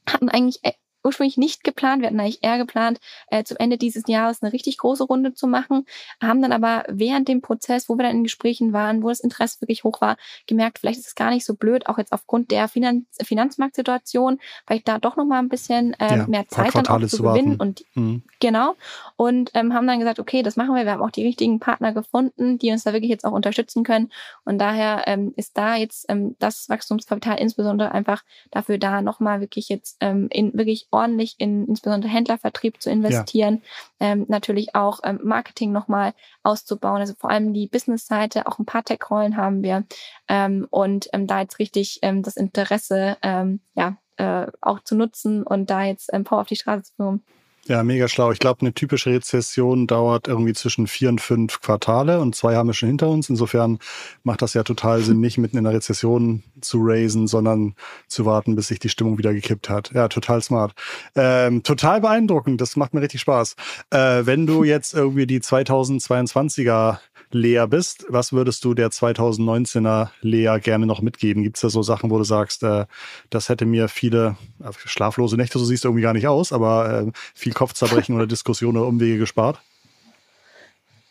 hatten 0.08 0.30
eigentlich 0.30 0.64
äh, 0.64 0.72
ursprünglich 1.04 1.38
nicht 1.38 1.64
geplant. 1.64 2.02
Wir 2.02 2.08
hatten 2.08 2.20
eigentlich 2.20 2.44
eher 2.44 2.58
geplant, 2.58 3.00
äh, 3.28 3.44
zum 3.44 3.58
Ende 3.58 3.78
dieses 3.78 4.04
Jahres 4.08 4.42
eine 4.42 4.54
richtig 4.54 4.78
große 4.78 5.04
Runde 5.04 5.34
zu 5.34 5.48
machen, 5.48 5.86
haben 6.22 6.42
dann 6.42 6.52
aber 6.52 6.84
während 6.88 7.28
dem 7.28 7.42
Prozess, 7.42 7.90
wo 7.90 7.98
wir 7.98 8.04
dann 8.04 8.18
in 8.18 8.24
Gesprächen 8.24 8.74
waren, 8.74 9.04
wo 9.04 9.10
das 9.10 9.20
Interesse 9.20 9.62
wirklich 9.62 9.84
hoch 9.84 10.02
war, 10.02 10.18
gemerkt, 10.48 10.80
vielleicht 10.80 11.00
ist 11.00 11.08
es 11.08 11.16
gar 11.16 11.30
nicht 11.30 11.46
so 11.46 11.56
blöd, 11.56 11.88
auch 11.88 11.98
jetzt 11.98 12.12
aufgrund 12.12 12.52
der 12.52 12.68
Finanz 12.68 13.06
Finanzmarktsituation, 13.22 14.40
vielleicht 14.66 14.88
da 14.88 15.00
doch 15.00 15.16
noch 15.16 15.26
mal 15.26 15.40
ein 15.40 15.50
bisschen 15.50 15.94
äh, 16.00 16.18
ja, 16.18 16.28
mehr 16.28 16.48
Zeit 16.48 16.76
dann 16.76 16.88
auch 16.88 17.08
zu, 17.08 17.24
gewinnen 17.24 17.58
und 17.58 17.84
mhm. 17.96 18.24
genau 18.40 18.76
und 19.16 19.52
ähm, 19.54 19.74
haben 19.74 19.88
dann 19.88 20.00
gesagt, 20.00 20.20
okay, 20.20 20.44
das 20.44 20.56
machen 20.56 20.76
wir. 20.76 20.86
Wir 20.86 20.94
haben 20.94 21.02
auch 21.02 21.12
die 21.12 21.26
richtigen 21.26 21.60
Partner 21.60 21.94
gefunden, 21.94 22.58
die 22.58 22.72
uns 22.72 22.84
da 22.84 22.94
wirklich 22.94 23.10
jetzt 23.10 23.26
auch 23.26 23.32
unterstützen 23.32 23.84
können 23.84 24.12
und 24.46 24.60
daher 24.60 25.04
ähm, 25.08 25.34
ist 25.36 25.58
da 25.58 25.76
jetzt 25.76 26.06
ähm, 26.10 26.36
das 26.40 26.70
Wachstumskapital 26.70 27.40
insbesondere 27.40 27.92
einfach 27.92 28.24
dafür 28.52 28.78
da, 28.78 29.02
noch 29.02 29.20
mal 29.20 29.42
wirklich 29.42 29.70
jetzt 29.70 29.98
ähm, 30.00 30.28
in 30.32 30.54
wirklich 30.54 30.88
ordentlich 30.94 31.36
in 31.40 31.68
insbesondere 31.68 32.12
Händlervertrieb 32.12 32.82
zu 32.82 32.90
investieren, 32.90 33.62
ja. 34.00 34.12
ähm, 34.12 34.26
natürlich 34.30 34.76
auch 34.76 35.00
ähm, 35.04 35.20
Marketing 35.24 35.72
nochmal 35.72 36.14
auszubauen, 36.44 37.02
also 37.02 37.14
vor 37.18 37.30
allem 37.30 37.54
die 37.54 37.68
Business-Seite, 37.68 38.48
auch 38.48 38.60
ein 38.60 38.66
paar 38.66 38.84
Tech-Rollen 38.84 39.38
haben 39.38 39.64
wir 39.64 39.86
ähm, 40.28 40.68
und 40.70 41.10
ähm, 41.14 41.28
da 41.28 41.42
jetzt 41.42 41.60
richtig 41.60 42.00
ähm, 42.02 42.24
das 42.24 42.38
Interesse 42.38 43.18
ähm, 43.22 43.60
ja 43.76 43.98
äh, 44.18 44.48
auch 44.62 44.80
zu 44.84 44.96
nutzen 44.96 45.44
und 45.44 45.70
da 45.70 45.84
jetzt 45.84 46.10
ähm, 46.14 46.24
Power 46.24 46.42
auf 46.42 46.48
die 46.48 46.56
Straße 46.56 46.84
zu 46.84 46.94
bringen. 46.96 47.24
Ja, 47.66 47.82
mega 47.82 48.10
schlau. 48.10 48.34
Ich 48.34 48.40
glaube, 48.40 48.60
eine 48.60 48.74
typische 48.74 49.12
Rezession 49.12 49.88
dauert 49.88 50.28
irgendwie 50.28 50.52
zwischen 50.52 50.86
vier 50.86 51.08
und 51.08 51.22
fünf 51.22 51.62
Quartale 51.62 52.20
und 52.20 52.36
zwei 52.36 52.58
haben 52.58 52.68
wir 52.68 52.74
schon 52.74 52.90
hinter 52.90 53.08
uns. 53.08 53.30
Insofern 53.30 53.80
macht 54.24 54.42
das 54.42 54.54
ja 54.54 54.64
total 54.64 55.02
Sinn, 55.02 55.22
nicht 55.22 55.38
mitten 55.38 55.58
in 55.58 55.64
der 55.64 55.72
Rezession 55.72 56.44
zu 56.60 56.80
raisen, 56.82 57.26
sondern 57.26 57.76
zu 58.10 58.26
warten, 58.26 58.58
bis 58.58 58.68
sich 58.68 58.80
die 58.80 58.90
Stimmung 58.90 59.18
wieder 59.18 59.34
gekippt 59.34 59.70
hat. 59.70 59.92
Ja, 59.94 60.10
total 60.10 60.42
smart. 60.42 60.74
Ähm, 61.16 61.64
total 61.64 62.02
beeindruckend. 62.02 62.60
Das 62.60 62.76
macht 62.76 62.94
mir 62.94 63.02
richtig 63.02 63.22
Spaß. 63.22 63.56
Äh, 63.92 64.26
wenn 64.26 64.46
du 64.46 64.66
jetzt 64.66 64.94
irgendwie 64.94 65.26
die 65.26 65.40
2022er 65.40 66.98
Lea 67.34 67.66
bist, 67.68 68.06
was 68.10 68.34
würdest 68.34 68.64
du 68.66 68.74
der 68.74 68.90
2019er 68.90 70.10
Lea 70.22 70.60
gerne 70.62 70.86
noch 70.86 71.02
mitgeben? 71.02 71.44
Gibt 71.44 71.58
es 71.58 71.62
da 71.62 71.70
so 71.70 71.84
Sachen, 71.84 72.10
wo 72.10 72.18
du 72.18 72.24
sagst, 72.24 72.64
äh, 72.64 72.86
das 73.30 73.50
hätte 73.50 73.66
mir 73.66 73.88
viele 73.88 74.38
äh, 74.60 74.72
schlaflose 74.86 75.38
Nächte, 75.38 75.60
so 75.60 75.66
siehst 75.66 75.84
du 75.84 75.90
irgendwie 75.90 76.04
gar 76.04 76.14
nicht 76.14 76.28
aus, 76.28 76.54
aber 76.54 77.08
äh, 77.08 77.12
viel 77.34 77.54
Kopfzerbrechen 77.54 78.16
oder 78.16 78.28
Diskussionen 78.34 78.78
oder 78.78 78.88
Umwege 78.88 79.18
gespart? 79.18 79.62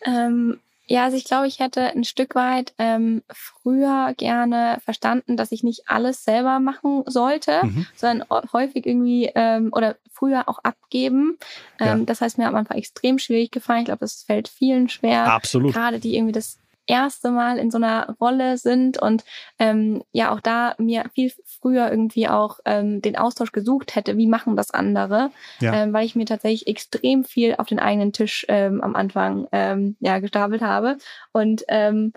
Ähm, 0.04 0.58
ja, 0.86 1.04
also 1.04 1.16
ich 1.16 1.24
glaube, 1.24 1.46
ich 1.46 1.58
hätte 1.60 1.82
ein 1.82 2.04
Stück 2.04 2.34
weit 2.34 2.74
ähm, 2.78 3.22
früher 3.30 4.14
gerne 4.16 4.78
verstanden, 4.84 5.36
dass 5.36 5.52
ich 5.52 5.62
nicht 5.62 5.88
alles 5.88 6.24
selber 6.24 6.60
machen 6.60 7.04
sollte, 7.06 7.60
mhm. 7.62 7.86
sondern 7.94 8.28
häufig 8.52 8.86
irgendwie 8.86 9.30
ähm, 9.34 9.70
oder 9.72 9.96
früher 10.10 10.48
auch 10.48 10.58
abgeben. 10.62 11.38
Ähm, 11.78 12.00
ja. 12.00 12.04
Das 12.04 12.20
heißt, 12.20 12.38
mir 12.38 12.46
hat 12.46 12.54
einfach 12.54 12.74
extrem 12.74 13.18
schwierig 13.18 13.50
gefallen. 13.50 13.80
Ich 13.80 13.86
glaube, 13.86 14.00
das 14.00 14.22
fällt 14.22 14.48
vielen 14.48 14.88
schwer. 14.88 15.32
Absolut. 15.32 15.72
Gerade 15.72 15.98
die 15.98 16.16
irgendwie 16.16 16.32
das 16.32 16.58
erste 16.86 17.30
Mal 17.30 17.58
in 17.58 17.70
so 17.70 17.78
einer 17.78 18.16
Rolle 18.20 18.56
sind 18.58 19.00
und 19.00 19.24
ähm, 19.58 20.02
ja 20.12 20.32
auch 20.32 20.40
da 20.40 20.74
mir 20.78 21.04
viel 21.14 21.32
früher 21.60 21.90
irgendwie 21.90 22.28
auch 22.28 22.58
ähm, 22.64 23.00
den 23.02 23.16
Austausch 23.16 23.52
gesucht 23.52 23.94
hätte, 23.94 24.16
wie 24.16 24.26
machen 24.26 24.56
das 24.56 24.70
andere, 24.70 25.30
ja. 25.60 25.74
ähm, 25.74 25.92
weil 25.92 26.04
ich 26.04 26.16
mir 26.16 26.26
tatsächlich 26.26 26.66
extrem 26.66 27.24
viel 27.24 27.54
auf 27.56 27.66
den 27.68 27.78
eigenen 27.78 28.12
Tisch 28.12 28.44
ähm, 28.48 28.80
am 28.80 28.96
Anfang 28.96 29.46
ähm, 29.52 29.96
ja 30.00 30.18
gestapelt 30.18 30.62
habe 30.62 30.98
und 31.32 31.64
ähm, 31.68 32.12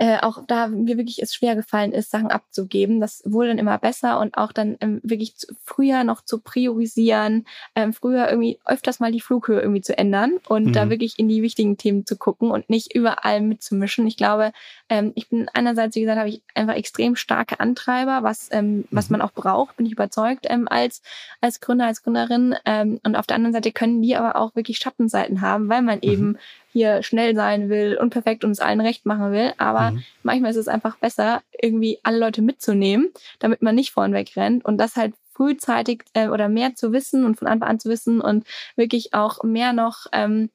äh, 0.00 0.18
auch 0.22 0.42
da 0.46 0.68
mir 0.68 0.96
wirklich 0.96 1.20
es 1.20 1.34
schwer 1.34 1.54
gefallen 1.54 1.92
ist, 1.92 2.10
Sachen 2.10 2.28
abzugeben. 2.28 3.02
Das 3.02 3.22
wurde 3.26 3.48
dann 3.48 3.58
immer 3.58 3.76
besser 3.76 4.18
und 4.18 4.34
auch 4.38 4.50
dann 4.50 4.78
ähm, 4.80 4.98
wirklich 5.02 5.36
zu, 5.36 5.48
früher 5.62 6.04
noch 6.04 6.24
zu 6.24 6.38
priorisieren, 6.40 7.44
ähm, 7.74 7.92
früher 7.92 8.30
irgendwie 8.30 8.58
öfters 8.64 8.98
mal 8.98 9.12
die 9.12 9.20
Flughöhe 9.20 9.60
irgendwie 9.60 9.82
zu 9.82 9.98
ändern 9.98 10.38
und 10.48 10.68
mhm. 10.68 10.72
da 10.72 10.88
wirklich 10.88 11.18
in 11.18 11.28
die 11.28 11.42
wichtigen 11.42 11.76
Themen 11.76 12.06
zu 12.06 12.16
gucken 12.16 12.50
und 12.50 12.70
nicht 12.70 12.94
überall 12.94 13.42
mitzumischen. 13.42 14.06
Ich 14.06 14.16
glaube, 14.16 14.52
ähm, 14.88 15.12
ich 15.16 15.28
bin 15.28 15.50
einerseits, 15.52 15.94
wie 15.96 16.00
gesagt, 16.00 16.18
habe 16.18 16.30
ich 16.30 16.40
einfach 16.54 16.76
extrem 16.76 17.14
starke 17.14 17.60
Antreiber, 17.60 18.22
was, 18.22 18.48
ähm, 18.52 18.78
mhm. 18.78 18.84
was 18.92 19.10
man 19.10 19.20
auch 19.20 19.32
braucht, 19.32 19.76
bin 19.76 19.84
ich 19.84 19.92
überzeugt, 19.92 20.46
ähm, 20.48 20.66
als, 20.66 21.02
als 21.42 21.60
Gründer, 21.60 21.84
als 21.84 22.02
Gründerin. 22.02 22.54
Ähm, 22.64 23.00
und 23.04 23.16
auf 23.16 23.26
der 23.26 23.36
anderen 23.36 23.52
Seite 23.52 23.70
können 23.70 24.00
die 24.00 24.16
aber 24.16 24.36
auch 24.36 24.56
wirklich 24.56 24.78
Schattenseiten 24.78 25.42
haben, 25.42 25.68
weil 25.68 25.82
man 25.82 25.96
mhm. 25.96 26.10
eben 26.10 26.38
hier 26.72 27.02
schnell 27.02 27.34
sein 27.34 27.68
will 27.68 27.98
und 28.00 28.10
perfekt 28.10 28.44
uns 28.44 28.60
allen 28.60 28.80
recht 28.80 29.06
machen 29.06 29.32
will. 29.32 29.52
Aber 29.58 29.92
mhm. 29.92 30.02
manchmal 30.22 30.50
ist 30.50 30.56
es 30.56 30.68
einfach 30.68 30.96
besser, 30.96 31.42
irgendwie 31.60 31.98
alle 32.02 32.18
Leute 32.18 32.42
mitzunehmen, 32.42 33.10
damit 33.38 33.62
man 33.62 33.74
nicht 33.74 33.90
vornweg 33.90 34.36
rennt 34.36 34.64
und 34.64 34.78
das 34.78 34.96
halt 34.96 35.14
frühzeitig 35.32 36.04
äh, 36.12 36.28
oder 36.28 36.48
mehr 36.48 36.74
zu 36.74 36.92
wissen 36.92 37.24
und 37.24 37.38
von 37.38 37.48
Anfang 37.48 37.68
an 37.70 37.80
zu 37.80 37.88
wissen 37.88 38.20
und 38.20 38.44
wirklich 38.76 39.14
auch 39.14 39.42
mehr 39.42 39.72
noch 39.72 40.06
ähm, 40.12 40.50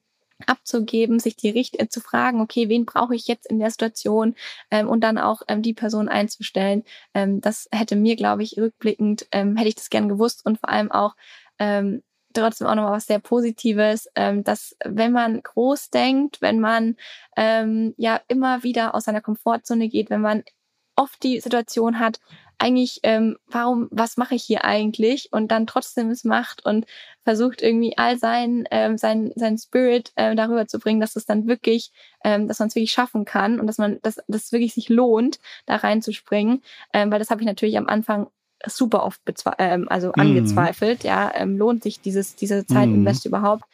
abzugeben, 0.46 1.20
sich 1.20 1.36
die 1.36 1.50
Richt 1.50 1.80
äh, 1.80 1.88
zu 1.88 2.02
fragen, 2.02 2.42
okay, 2.42 2.70
wen 2.70 2.86
brauche 2.86 3.16
ich 3.16 3.28
jetzt 3.28 3.48
in 3.48 3.60
der 3.60 3.72
Situation 3.72 4.36
ähm, 4.70 4.88
und 4.88 5.02
dann 5.02 5.18
auch 5.18 5.42
ähm, 5.48 5.62
die 5.62 5.74
Person 5.74 6.10
einzustellen. 6.10 6.84
Ähm, 7.14 7.42
das 7.42 7.68
hätte 7.72 7.96
mir, 7.96 8.16
glaube 8.16 8.44
ich, 8.44 8.58
rückblickend, 8.58 9.28
ähm, 9.32 9.56
hätte 9.56 9.70
ich 9.70 9.76
das 9.76 9.90
gern 9.90 10.10
gewusst 10.10 10.46
und 10.46 10.60
vor 10.60 10.70
allem 10.70 10.92
auch 10.92 11.16
ähm, 11.60 12.04
trotzdem 12.36 12.68
auch 12.68 12.76
nochmal 12.76 12.94
was 12.94 13.08
sehr 13.08 13.20
Positives, 13.20 14.10
ähm, 14.16 14.44
dass 14.44 14.76
wenn 14.86 15.12
man 15.12 15.42
groß 15.42 15.90
denkt, 15.90 16.42
wenn 16.42 16.60
man 16.60 16.96
ähm, 17.36 17.94
ja 17.98 18.22
immer 18.28 18.64
wieder 18.64 18.96
aus 18.96 19.06
seiner 19.06 19.22
Komfortzone 19.22 19.90
geht, 19.90 20.10
wenn 20.10 20.22
man 20.22 20.44
oft 20.96 21.22
die 21.24 21.40
Situation 21.40 22.00
hat, 22.00 22.20
eigentlich, 22.58 23.00
ähm, 23.04 23.38
warum, 23.48 23.88
was 23.92 24.18
mache 24.18 24.36
ich 24.36 24.44
hier 24.44 24.64
eigentlich? 24.64 25.30
Und 25.32 25.52
dann 25.52 25.68
trotzdem 25.68 26.10
es 26.10 26.24
macht 26.24 26.66
und 26.66 26.86
versucht 27.24 27.62
irgendwie 27.62 27.98
all 27.98 28.18
sein, 28.18 28.66
ähm, 28.72 28.98
sein, 28.98 29.32
sein 29.36 29.58
Spirit 29.58 30.12
äh, 30.16 30.36
darüber 30.36 30.68
zu 30.68 30.80
bringen, 30.80 31.02
dass 31.02 31.16
es 31.16 31.26
dann 31.26 31.48
wirklich, 31.48 31.92
ähm, 32.24 32.48
dass 32.48 32.60
man 32.60 32.70
es 32.70 32.76
wirklich 32.76 32.92
schaffen 32.92 33.26
kann 33.26 33.60
und 33.60 33.68
dass 33.68 33.78
man, 33.78 34.00
dass 34.04 34.20
das 34.28 34.52
wirklich 34.52 34.74
sich 34.74 34.90
lohnt, 34.90 35.40
da 35.66 35.76
reinzuspringen. 35.78 36.62
Ähm, 36.94 37.12
weil 37.12 37.20
das 37.20 37.30
habe 37.30 37.42
ich 37.42 37.48
natürlich 37.48 37.78
am 37.78 37.88
Anfang 37.88 38.28
super 38.68 39.04
oft 39.04 39.22
ähm, 39.58 39.88
also 39.90 40.08
mhm. 40.10 40.22
angezweifelt. 40.22 41.04
Ja, 41.04 41.32
ähm, 41.36 41.58
lohnt 41.58 41.84
sich 41.84 42.02
dieses 42.02 42.36
diese 42.36 42.66
Zeitinvest 42.66 43.26
mhm. 43.26 43.30
überhaupt? 43.30 43.66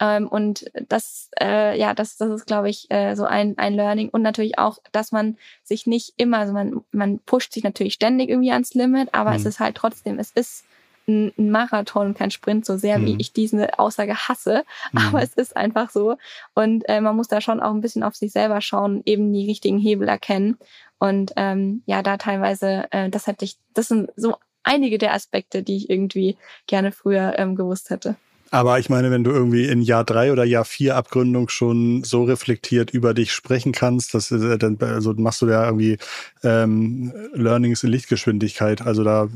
Ähm, 0.00 0.26
und 0.26 0.64
das, 0.88 1.30
äh, 1.40 1.78
ja, 1.78 1.94
das, 1.94 2.16
das 2.16 2.30
ist, 2.30 2.46
glaube 2.46 2.68
ich, 2.68 2.90
äh, 2.90 3.14
so 3.14 3.24
ein, 3.24 3.56
ein 3.58 3.74
Learning. 3.74 4.08
Und 4.08 4.22
natürlich 4.22 4.58
auch, 4.58 4.78
dass 4.92 5.12
man 5.12 5.36
sich 5.62 5.86
nicht 5.86 6.14
immer, 6.16 6.38
also 6.38 6.52
man, 6.52 6.84
man 6.90 7.20
pusht 7.20 7.52
sich 7.52 7.62
natürlich 7.62 7.94
ständig 7.94 8.28
irgendwie 8.28 8.50
ans 8.50 8.74
Limit, 8.74 9.10
aber 9.12 9.30
mhm. 9.30 9.36
es 9.36 9.46
ist 9.46 9.60
halt 9.60 9.76
trotzdem, 9.76 10.18
es 10.18 10.32
ist 10.32 10.64
ein, 11.08 11.32
Marathon, 11.36 12.14
kein 12.14 12.30
Sprint, 12.30 12.64
so 12.64 12.76
sehr 12.76 13.00
wie 13.02 13.14
mhm. 13.14 13.20
ich 13.20 13.32
diese 13.32 13.78
Aussage 13.78 14.14
hasse. 14.14 14.64
Aber 14.94 15.18
mhm. 15.18 15.24
es 15.24 15.34
ist 15.34 15.56
einfach 15.56 15.90
so. 15.90 16.16
Und 16.54 16.88
äh, 16.88 17.00
man 17.00 17.16
muss 17.16 17.28
da 17.28 17.40
schon 17.40 17.60
auch 17.60 17.72
ein 17.72 17.80
bisschen 17.80 18.02
auf 18.02 18.14
sich 18.14 18.32
selber 18.32 18.60
schauen, 18.60 19.02
eben 19.04 19.32
die 19.32 19.46
richtigen 19.46 19.78
Hebel 19.78 20.08
erkennen. 20.08 20.56
Und 20.98 21.32
ähm, 21.36 21.82
ja, 21.86 22.02
da 22.02 22.16
teilweise, 22.16 22.86
äh, 22.90 23.10
das 23.10 23.26
hätte 23.26 23.44
ich, 23.44 23.56
das 23.74 23.88
sind 23.88 24.10
so 24.16 24.36
einige 24.62 24.98
der 24.98 25.14
Aspekte, 25.14 25.62
die 25.62 25.76
ich 25.76 25.90
irgendwie 25.90 26.36
gerne 26.66 26.92
früher 26.92 27.34
ähm, 27.38 27.56
gewusst 27.56 27.90
hätte. 27.90 28.16
Aber 28.50 28.78
ich 28.78 28.88
meine, 28.88 29.10
wenn 29.10 29.24
du 29.24 29.32
irgendwie 29.32 29.66
in 29.66 29.82
Jahr 29.82 30.04
drei 30.04 30.30
oder 30.30 30.44
Jahr 30.44 30.64
vier 30.64 30.94
Abgründung 30.94 31.48
schon 31.48 32.04
so 32.04 32.22
reflektiert 32.22 32.92
über 32.92 33.12
dich 33.12 33.32
sprechen 33.32 33.72
kannst, 33.72 34.14
das, 34.14 34.30
äh, 34.30 34.58
dann 34.58 34.78
also 34.80 35.12
machst 35.14 35.42
du 35.42 35.48
ja 35.48 35.64
irgendwie 35.64 35.98
ähm, 36.44 37.12
Learnings 37.32 37.82
in 37.82 37.90
Lichtgeschwindigkeit. 37.90 38.82
Also 38.82 39.02
da 39.02 39.28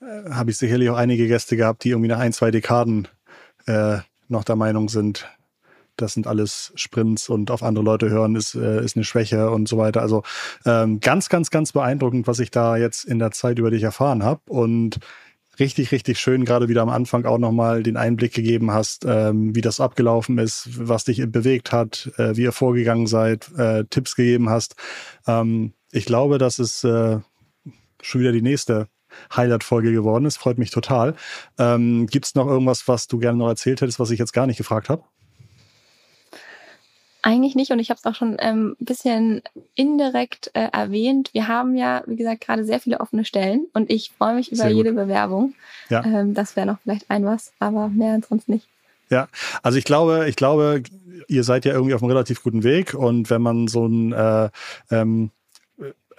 äh, 0.00 0.30
habe 0.30 0.50
ich 0.50 0.58
sicherlich 0.58 0.90
auch 0.90 0.96
einige 0.96 1.28
Gäste 1.28 1.56
gehabt, 1.56 1.84
die 1.84 1.90
irgendwie 1.90 2.08
nach 2.08 2.18
ein, 2.18 2.32
zwei 2.32 2.50
Dekaden 2.50 3.08
äh, 3.66 3.98
noch 4.28 4.44
der 4.44 4.56
Meinung 4.56 4.88
sind, 4.88 5.26
das 6.00 6.14
sind 6.14 6.26
alles 6.26 6.72
Sprints 6.76 7.28
und 7.28 7.50
auf 7.50 7.62
andere 7.62 7.84
Leute 7.84 8.10
hören 8.10 8.34
ist, 8.36 8.54
äh, 8.54 8.82
ist 8.82 8.96
eine 8.96 9.04
Schwäche 9.04 9.50
und 9.50 9.68
so 9.68 9.76
weiter. 9.76 10.00
Also 10.00 10.22
ähm, 10.64 11.00
ganz, 11.00 11.28
ganz, 11.28 11.50
ganz 11.50 11.72
beeindruckend, 11.72 12.26
was 12.26 12.38
ich 12.38 12.50
da 12.50 12.76
jetzt 12.76 13.04
in 13.04 13.18
der 13.18 13.32
Zeit 13.32 13.58
über 13.58 13.70
dich 13.70 13.82
erfahren 13.82 14.22
habe. 14.22 14.40
Und 14.48 14.98
richtig, 15.58 15.92
richtig 15.92 16.18
schön, 16.18 16.44
gerade 16.44 16.68
wieder 16.68 16.82
am 16.82 16.88
Anfang 16.88 17.26
auch 17.26 17.38
nochmal 17.38 17.82
den 17.82 17.96
Einblick 17.96 18.32
gegeben 18.32 18.70
hast, 18.70 19.04
ähm, 19.06 19.54
wie 19.54 19.60
das 19.60 19.80
abgelaufen 19.80 20.38
ist, 20.38 20.68
was 20.78 21.04
dich 21.04 21.22
bewegt 21.30 21.72
hat, 21.72 22.10
äh, 22.16 22.36
wie 22.36 22.42
ihr 22.42 22.52
vorgegangen 22.52 23.06
seid, 23.06 23.50
äh, 23.58 23.84
Tipps 23.90 24.16
gegeben 24.16 24.48
hast. 24.48 24.76
Ähm, 25.26 25.74
ich 25.92 26.06
glaube, 26.06 26.38
das 26.38 26.58
ist 26.58 26.84
äh, 26.84 27.18
schon 28.00 28.20
wieder 28.20 28.32
die 28.32 28.42
nächste 28.42 28.86
Highlight-Folge 29.34 29.92
geworden 29.92 30.24
ist. 30.24 30.36
Freut 30.36 30.58
mich 30.58 30.70
total. 30.70 31.14
Ähm, 31.58 32.06
Gibt 32.06 32.26
es 32.26 32.34
noch 32.34 32.46
irgendwas, 32.46 32.88
was 32.88 33.06
du 33.06 33.18
gerne 33.18 33.38
noch 33.38 33.48
erzählt 33.48 33.80
hättest, 33.80 34.00
was 34.00 34.10
ich 34.10 34.18
jetzt 34.18 34.32
gar 34.32 34.46
nicht 34.46 34.58
gefragt 34.58 34.88
habe? 34.88 35.02
Eigentlich 37.22 37.54
nicht 37.54 37.70
und 37.70 37.80
ich 37.80 37.90
habe 37.90 37.98
es 37.98 38.06
auch 38.06 38.14
schon 38.14 38.36
ähm, 38.38 38.76
ein 38.80 38.84
bisschen 38.84 39.42
indirekt 39.74 40.50
äh, 40.54 40.68
erwähnt. 40.72 41.30
Wir 41.34 41.48
haben 41.48 41.76
ja, 41.76 42.02
wie 42.06 42.16
gesagt, 42.16 42.40
gerade 42.40 42.64
sehr 42.64 42.80
viele 42.80 43.00
offene 43.00 43.26
Stellen 43.26 43.66
und 43.74 43.90
ich 43.90 44.10
freue 44.16 44.34
mich 44.34 44.50
über 44.52 44.68
jede 44.68 44.92
Bewerbung. 44.92 45.52
Ja. 45.90 46.02
Ähm, 46.02 46.32
das 46.32 46.56
wäre 46.56 46.66
noch 46.66 46.78
vielleicht 46.80 47.10
ein 47.10 47.26
was, 47.26 47.52
aber 47.58 47.88
mehr 47.88 48.18
sonst 48.26 48.48
nicht. 48.48 48.66
Ja, 49.10 49.28
also 49.62 49.76
ich 49.76 49.84
glaube, 49.84 50.26
ich 50.28 50.36
glaube, 50.36 50.82
ihr 51.28 51.44
seid 51.44 51.64
ja 51.66 51.72
irgendwie 51.72 51.94
auf 51.94 52.02
einem 52.02 52.12
relativ 52.12 52.42
guten 52.42 52.62
Weg 52.62 52.94
und 52.94 53.28
wenn 53.28 53.42
man 53.42 53.68
so 53.68 53.86
ein 53.86 54.12
äh, 54.12 54.48
ähm, 54.90 55.30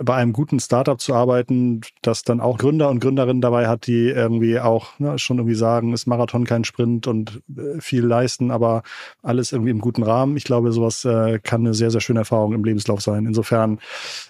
bei 0.03 0.15
einem 0.15 0.33
guten 0.33 0.59
Startup 0.59 0.99
zu 0.99 1.13
arbeiten, 1.13 1.81
das 2.01 2.23
dann 2.23 2.41
auch 2.41 2.57
Gründer 2.57 2.89
und 2.89 2.99
Gründerinnen 2.99 3.41
dabei 3.41 3.67
hat, 3.67 3.87
die 3.87 4.09
irgendwie 4.09 4.59
auch 4.59 4.99
ne, 4.99 5.17
schon 5.19 5.37
irgendwie 5.37 5.55
sagen, 5.55 5.93
ist 5.93 6.07
Marathon 6.07 6.45
kein 6.45 6.63
Sprint 6.63 7.07
und 7.07 7.41
äh, 7.55 7.79
viel 7.79 8.05
leisten, 8.05 8.51
aber 8.51 8.83
alles 9.21 9.51
irgendwie 9.51 9.71
im 9.71 9.79
guten 9.79 10.03
Rahmen. 10.03 10.37
Ich 10.37 10.43
glaube, 10.43 10.71
sowas 10.71 11.05
äh, 11.05 11.39
kann 11.39 11.61
eine 11.61 11.73
sehr, 11.73 11.91
sehr 11.91 12.01
schöne 12.01 12.19
Erfahrung 12.19 12.53
im 12.53 12.63
Lebenslauf 12.63 13.01
sein. 13.01 13.25
Insofern 13.25 13.79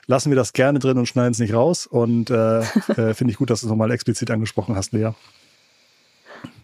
lassen 0.08 0.32
wir 0.32 0.36
das 0.36 0.54
gerne 0.54 0.80
drin 0.80 0.98
und 0.98 1.08
schneiden 1.08 1.32
es 1.32 1.40
nicht 1.40 1.54
raus. 1.54 1.88
Und 1.88 2.30
äh, 2.30 2.60
äh, 2.98 3.14
finde 3.14 3.32
ich 3.32 3.38
gut, 3.38 3.50
dass 3.50 3.62
du 3.62 3.68
es 3.68 3.70
nochmal 3.70 3.92
explizit 3.92 4.32
angesprochen 4.32 4.76
hast, 4.76 4.94
Lea. 4.94 5.12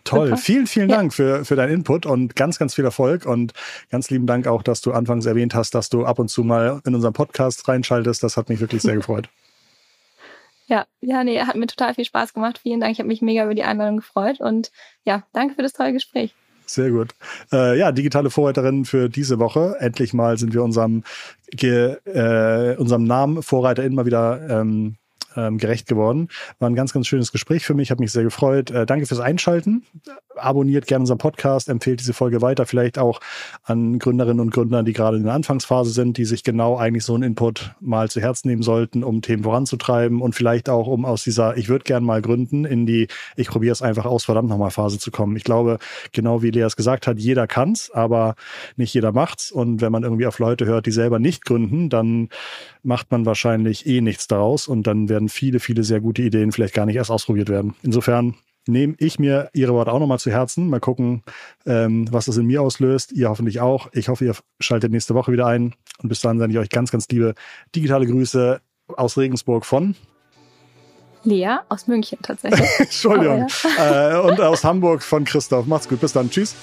Toll. 0.08 0.30
Super. 0.30 0.38
Vielen, 0.38 0.68
vielen 0.68 0.90
Dank 0.90 1.14
für, 1.14 1.46
für 1.46 1.56
deinen 1.56 1.74
Input 1.74 2.06
und 2.06 2.36
ganz, 2.36 2.58
ganz 2.58 2.76
viel 2.76 2.86
Erfolg. 2.86 3.26
Und 3.26 3.54
ganz 3.90 4.10
lieben 4.10 4.28
Dank 4.28 4.48
auch, 4.48 4.64
dass 4.64 4.82
du 4.82 4.94
anfangs 4.94 5.26
erwähnt 5.26 5.54
hast, 5.54 5.76
dass 5.76 5.90
du 5.90 6.06
ab 6.06 6.20
und 6.20 6.30
zu 6.30 6.44
mal 6.44 6.82
in 6.86 6.96
unseren 6.96 7.14
Podcast 7.14 7.68
reinschaltest. 7.68 8.24
Das 8.24 8.38
hat 8.38 8.50
mich 8.50 8.60
wirklich 8.60 8.82
sehr 8.82 8.96
gefreut. 8.96 9.30
Ja, 10.68 10.86
ja, 11.00 11.24
nee, 11.24 11.40
hat 11.40 11.56
mir 11.56 11.68
total 11.68 11.94
viel 11.94 12.06
Spaß 12.06 12.34
gemacht. 12.34 12.60
Vielen 12.62 12.82
Dank. 12.82 12.92
Ich 12.92 13.00
habe 13.00 13.08
mich 13.08 13.22
mega 13.22 13.44
über 13.44 13.56
die 13.56 13.64
Einladung 13.64 13.98
gefreut. 13.98 14.40
Und 14.40 14.72
ja, 15.04 15.24
danke 15.34 15.56
für 15.56 15.62
das 15.62 15.74
tolle 15.74 15.94
Gespräch. 15.94 16.36
Sehr 16.66 16.92
gut. 16.92 17.16
Äh, 17.54 17.78
ja, 17.80 17.94
digitale 17.94 18.30
Vorreiterin 18.30 18.84
für 18.84 19.10
diese 19.10 19.40
Woche. 19.40 19.78
Endlich 19.80 20.14
mal 20.14 20.38
sind 20.38 20.54
wir 20.54 20.64
unserem, 20.64 21.04
äh, 21.62 22.76
unserem 22.76 23.06
Namen 23.06 23.42
Vorreiterin 23.42 23.96
mal 23.96 24.06
wieder 24.06 24.42
ähm, 24.50 24.98
ähm, 25.38 25.58
gerecht 25.58 25.88
geworden. 25.88 26.30
War 26.60 26.70
ein 26.70 26.76
ganz, 26.76 26.94
ganz 26.94 27.08
schönes 27.08 27.32
Gespräch 27.32 27.66
für 27.66 27.74
mich, 27.74 27.92
habe 27.92 28.02
mich 28.02 28.12
sehr 28.12 28.24
gefreut. 28.24 28.72
Äh, 28.72 28.86
danke 28.86 29.06
fürs 29.06 29.20
Einschalten. 29.20 29.84
abonniert 30.36 30.88
gerne 30.88 31.04
unseren 31.04 31.18
Podcast, 31.18 31.70
empfehlt 31.70 32.00
diese 32.00 32.14
Folge 32.14 32.42
weiter, 32.42 32.66
vielleicht 32.66 33.00
auch 33.00 33.20
an 33.64 34.00
Gründerinnen 34.00 34.40
und 34.40 34.52
Gründer, 34.52 34.84
die 34.84 34.94
gerade 34.94 35.18
in 35.18 35.24
der 35.24 35.34
Anfangsphase 35.34 35.92
sind, 35.92 36.18
die 36.18 36.26
sich 36.26 36.44
genau 36.44 36.78
eigentlich 36.78 37.04
so 37.04 37.16
einen 37.16 37.24
Input 37.24 37.72
mal 37.80 38.10
zu 38.10 38.22
Herzen 38.22 38.48
nehmen 38.48 38.62
sollten, 38.62 39.04
um 39.04 39.22
Themen 39.22 39.44
voranzutreiben 39.44 40.22
und 40.22 40.36
vielleicht 40.36 40.70
auch, 40.70 40.88
um 40.88 41.06
aus 41.06 41.24
dieser 41.24 41.58
Ich 41.58 41.70
würde 41.70 41.84
gern 41.84 42.04
mal 42.04 42.22
gründen 42.22 42.66
in 42.66 42.86
die 42.86 43.08
Ich 43.36 43.48
probiere 43.48 43.72
es 43.72 43.82
einfach 43.82 44.06
aus, 44.06 44.26
verdammt 44.26 44.50
nochmal 44.50 44.72
Phase 44.72 45.00
zu 45.00 45.12
kommen. 45.12 45.36
Ich 45.36 45.44
glaube, 45.44 45.80
genau 46.12 46.42
wie 46.42 46.52
Lea 46.52 46.62
es 46.62 46.76
gesagt 46.76 47.08
hat, 47.08 47.20
jeder 47.20 47.48
kann's, 47.48 47.92
aber 47.92 48.36
nicht 48.76 48.94
jeder 48.94 49.12
macht's. 49.12 49.52
Und 49.52 49.82
wenn 49.82 49.92
man 49.92 50.04
irgendwie 50.04 50.28
auf 50.28 50.40
Leute 50.40 50.66
hört, 50.66 50.86
die 50.86 50.92
selber 50.92 51.20
nicht 51.20 51.46
gründen, 51.46 51.90
dann 51.90 52.30
macht 52.88 53.12
man 53.12 53.26
wahrscheinlich 53.26 53.86
eh 53.86 54.00
nichts 54.00 54.28
daraus 54.28 54.70
und 54.70 54.88
dann 54.88 55.10
werden 55.10 55.28
viele, 55.28 55.60
viele 55.60 55.84
sehr 55.84 56.00
gute 56.00 56.22
Ideen 56.22 56.54
vielleicht 56.54 56.74
gar 56.74 56.86
nicht 56.86 56.96
erst 56.96 57.12
ausprobiert 57.12 57.50
werden. 57.50 57.76
Insofern 57.84 58.36
nehme 58.66 58.96
ich 58.98 59.20
mir 59.20 59.50
Ihre 59.54 59.74
Worte 59.74 59.92
auch 59.92 60.00
nochmal 60.00 60.20
zu 60.20 60.32
Herzen. 60.32 60.70
Mal 60.70 60.80
gucken, 60.80 61.22
ähm, 61.66 62.08
was 62.12 62.26
das 62.26 62.38
in 62.38 62.46
mir 62.46 62.62
auslöst. 62.62 63.12
Ihr 63.12 63.28
hoffentlich 63.28 63.60
auch. 63.60 63.90
Ich 63.92 64.08
hoffe, 64.08 64.24
ihr 64.24 64.36
schaltet 64.62 64.92
nächste 64.94 65.16
Woche 65.16 65.34
wieder 65.34 65.48
ein. 65.48 65.76
Und 66.02 66.08
bis 66.08 66.22
dahin 66.22 66.40
sende 66.40 66.54
ich 66.54 66.60
euch 66.60 66.70
ganz, 66.70 66.90
ganz 66.90 67.10
liebe 67.10 67.34
digitale 67.76 68.06
Grüße 68.06 68.62
aus 68.96 69.18
Regensburg 69.18 69.66
von 69.66 69.96
Lea 71.24 71.58
aus 71.68 71.88
München 71.88 72.20
tatsächlich. 72.22 72.70
Entschuldigung. 72.80 73.48
Ja. 73.78 74.12
Äh, 74.16 74.22
und 74.22 74.40
aus 74.40 74.64
Hamburg 74.64 75.04
von 75.04 75.26
Christoph. 75.26 75.66
Macht's 75.66 75.90
gut. 75.90 76.00
Bis 76.00 76.14
dann. 76.14 76.30
Tschüss. 76.30 76.56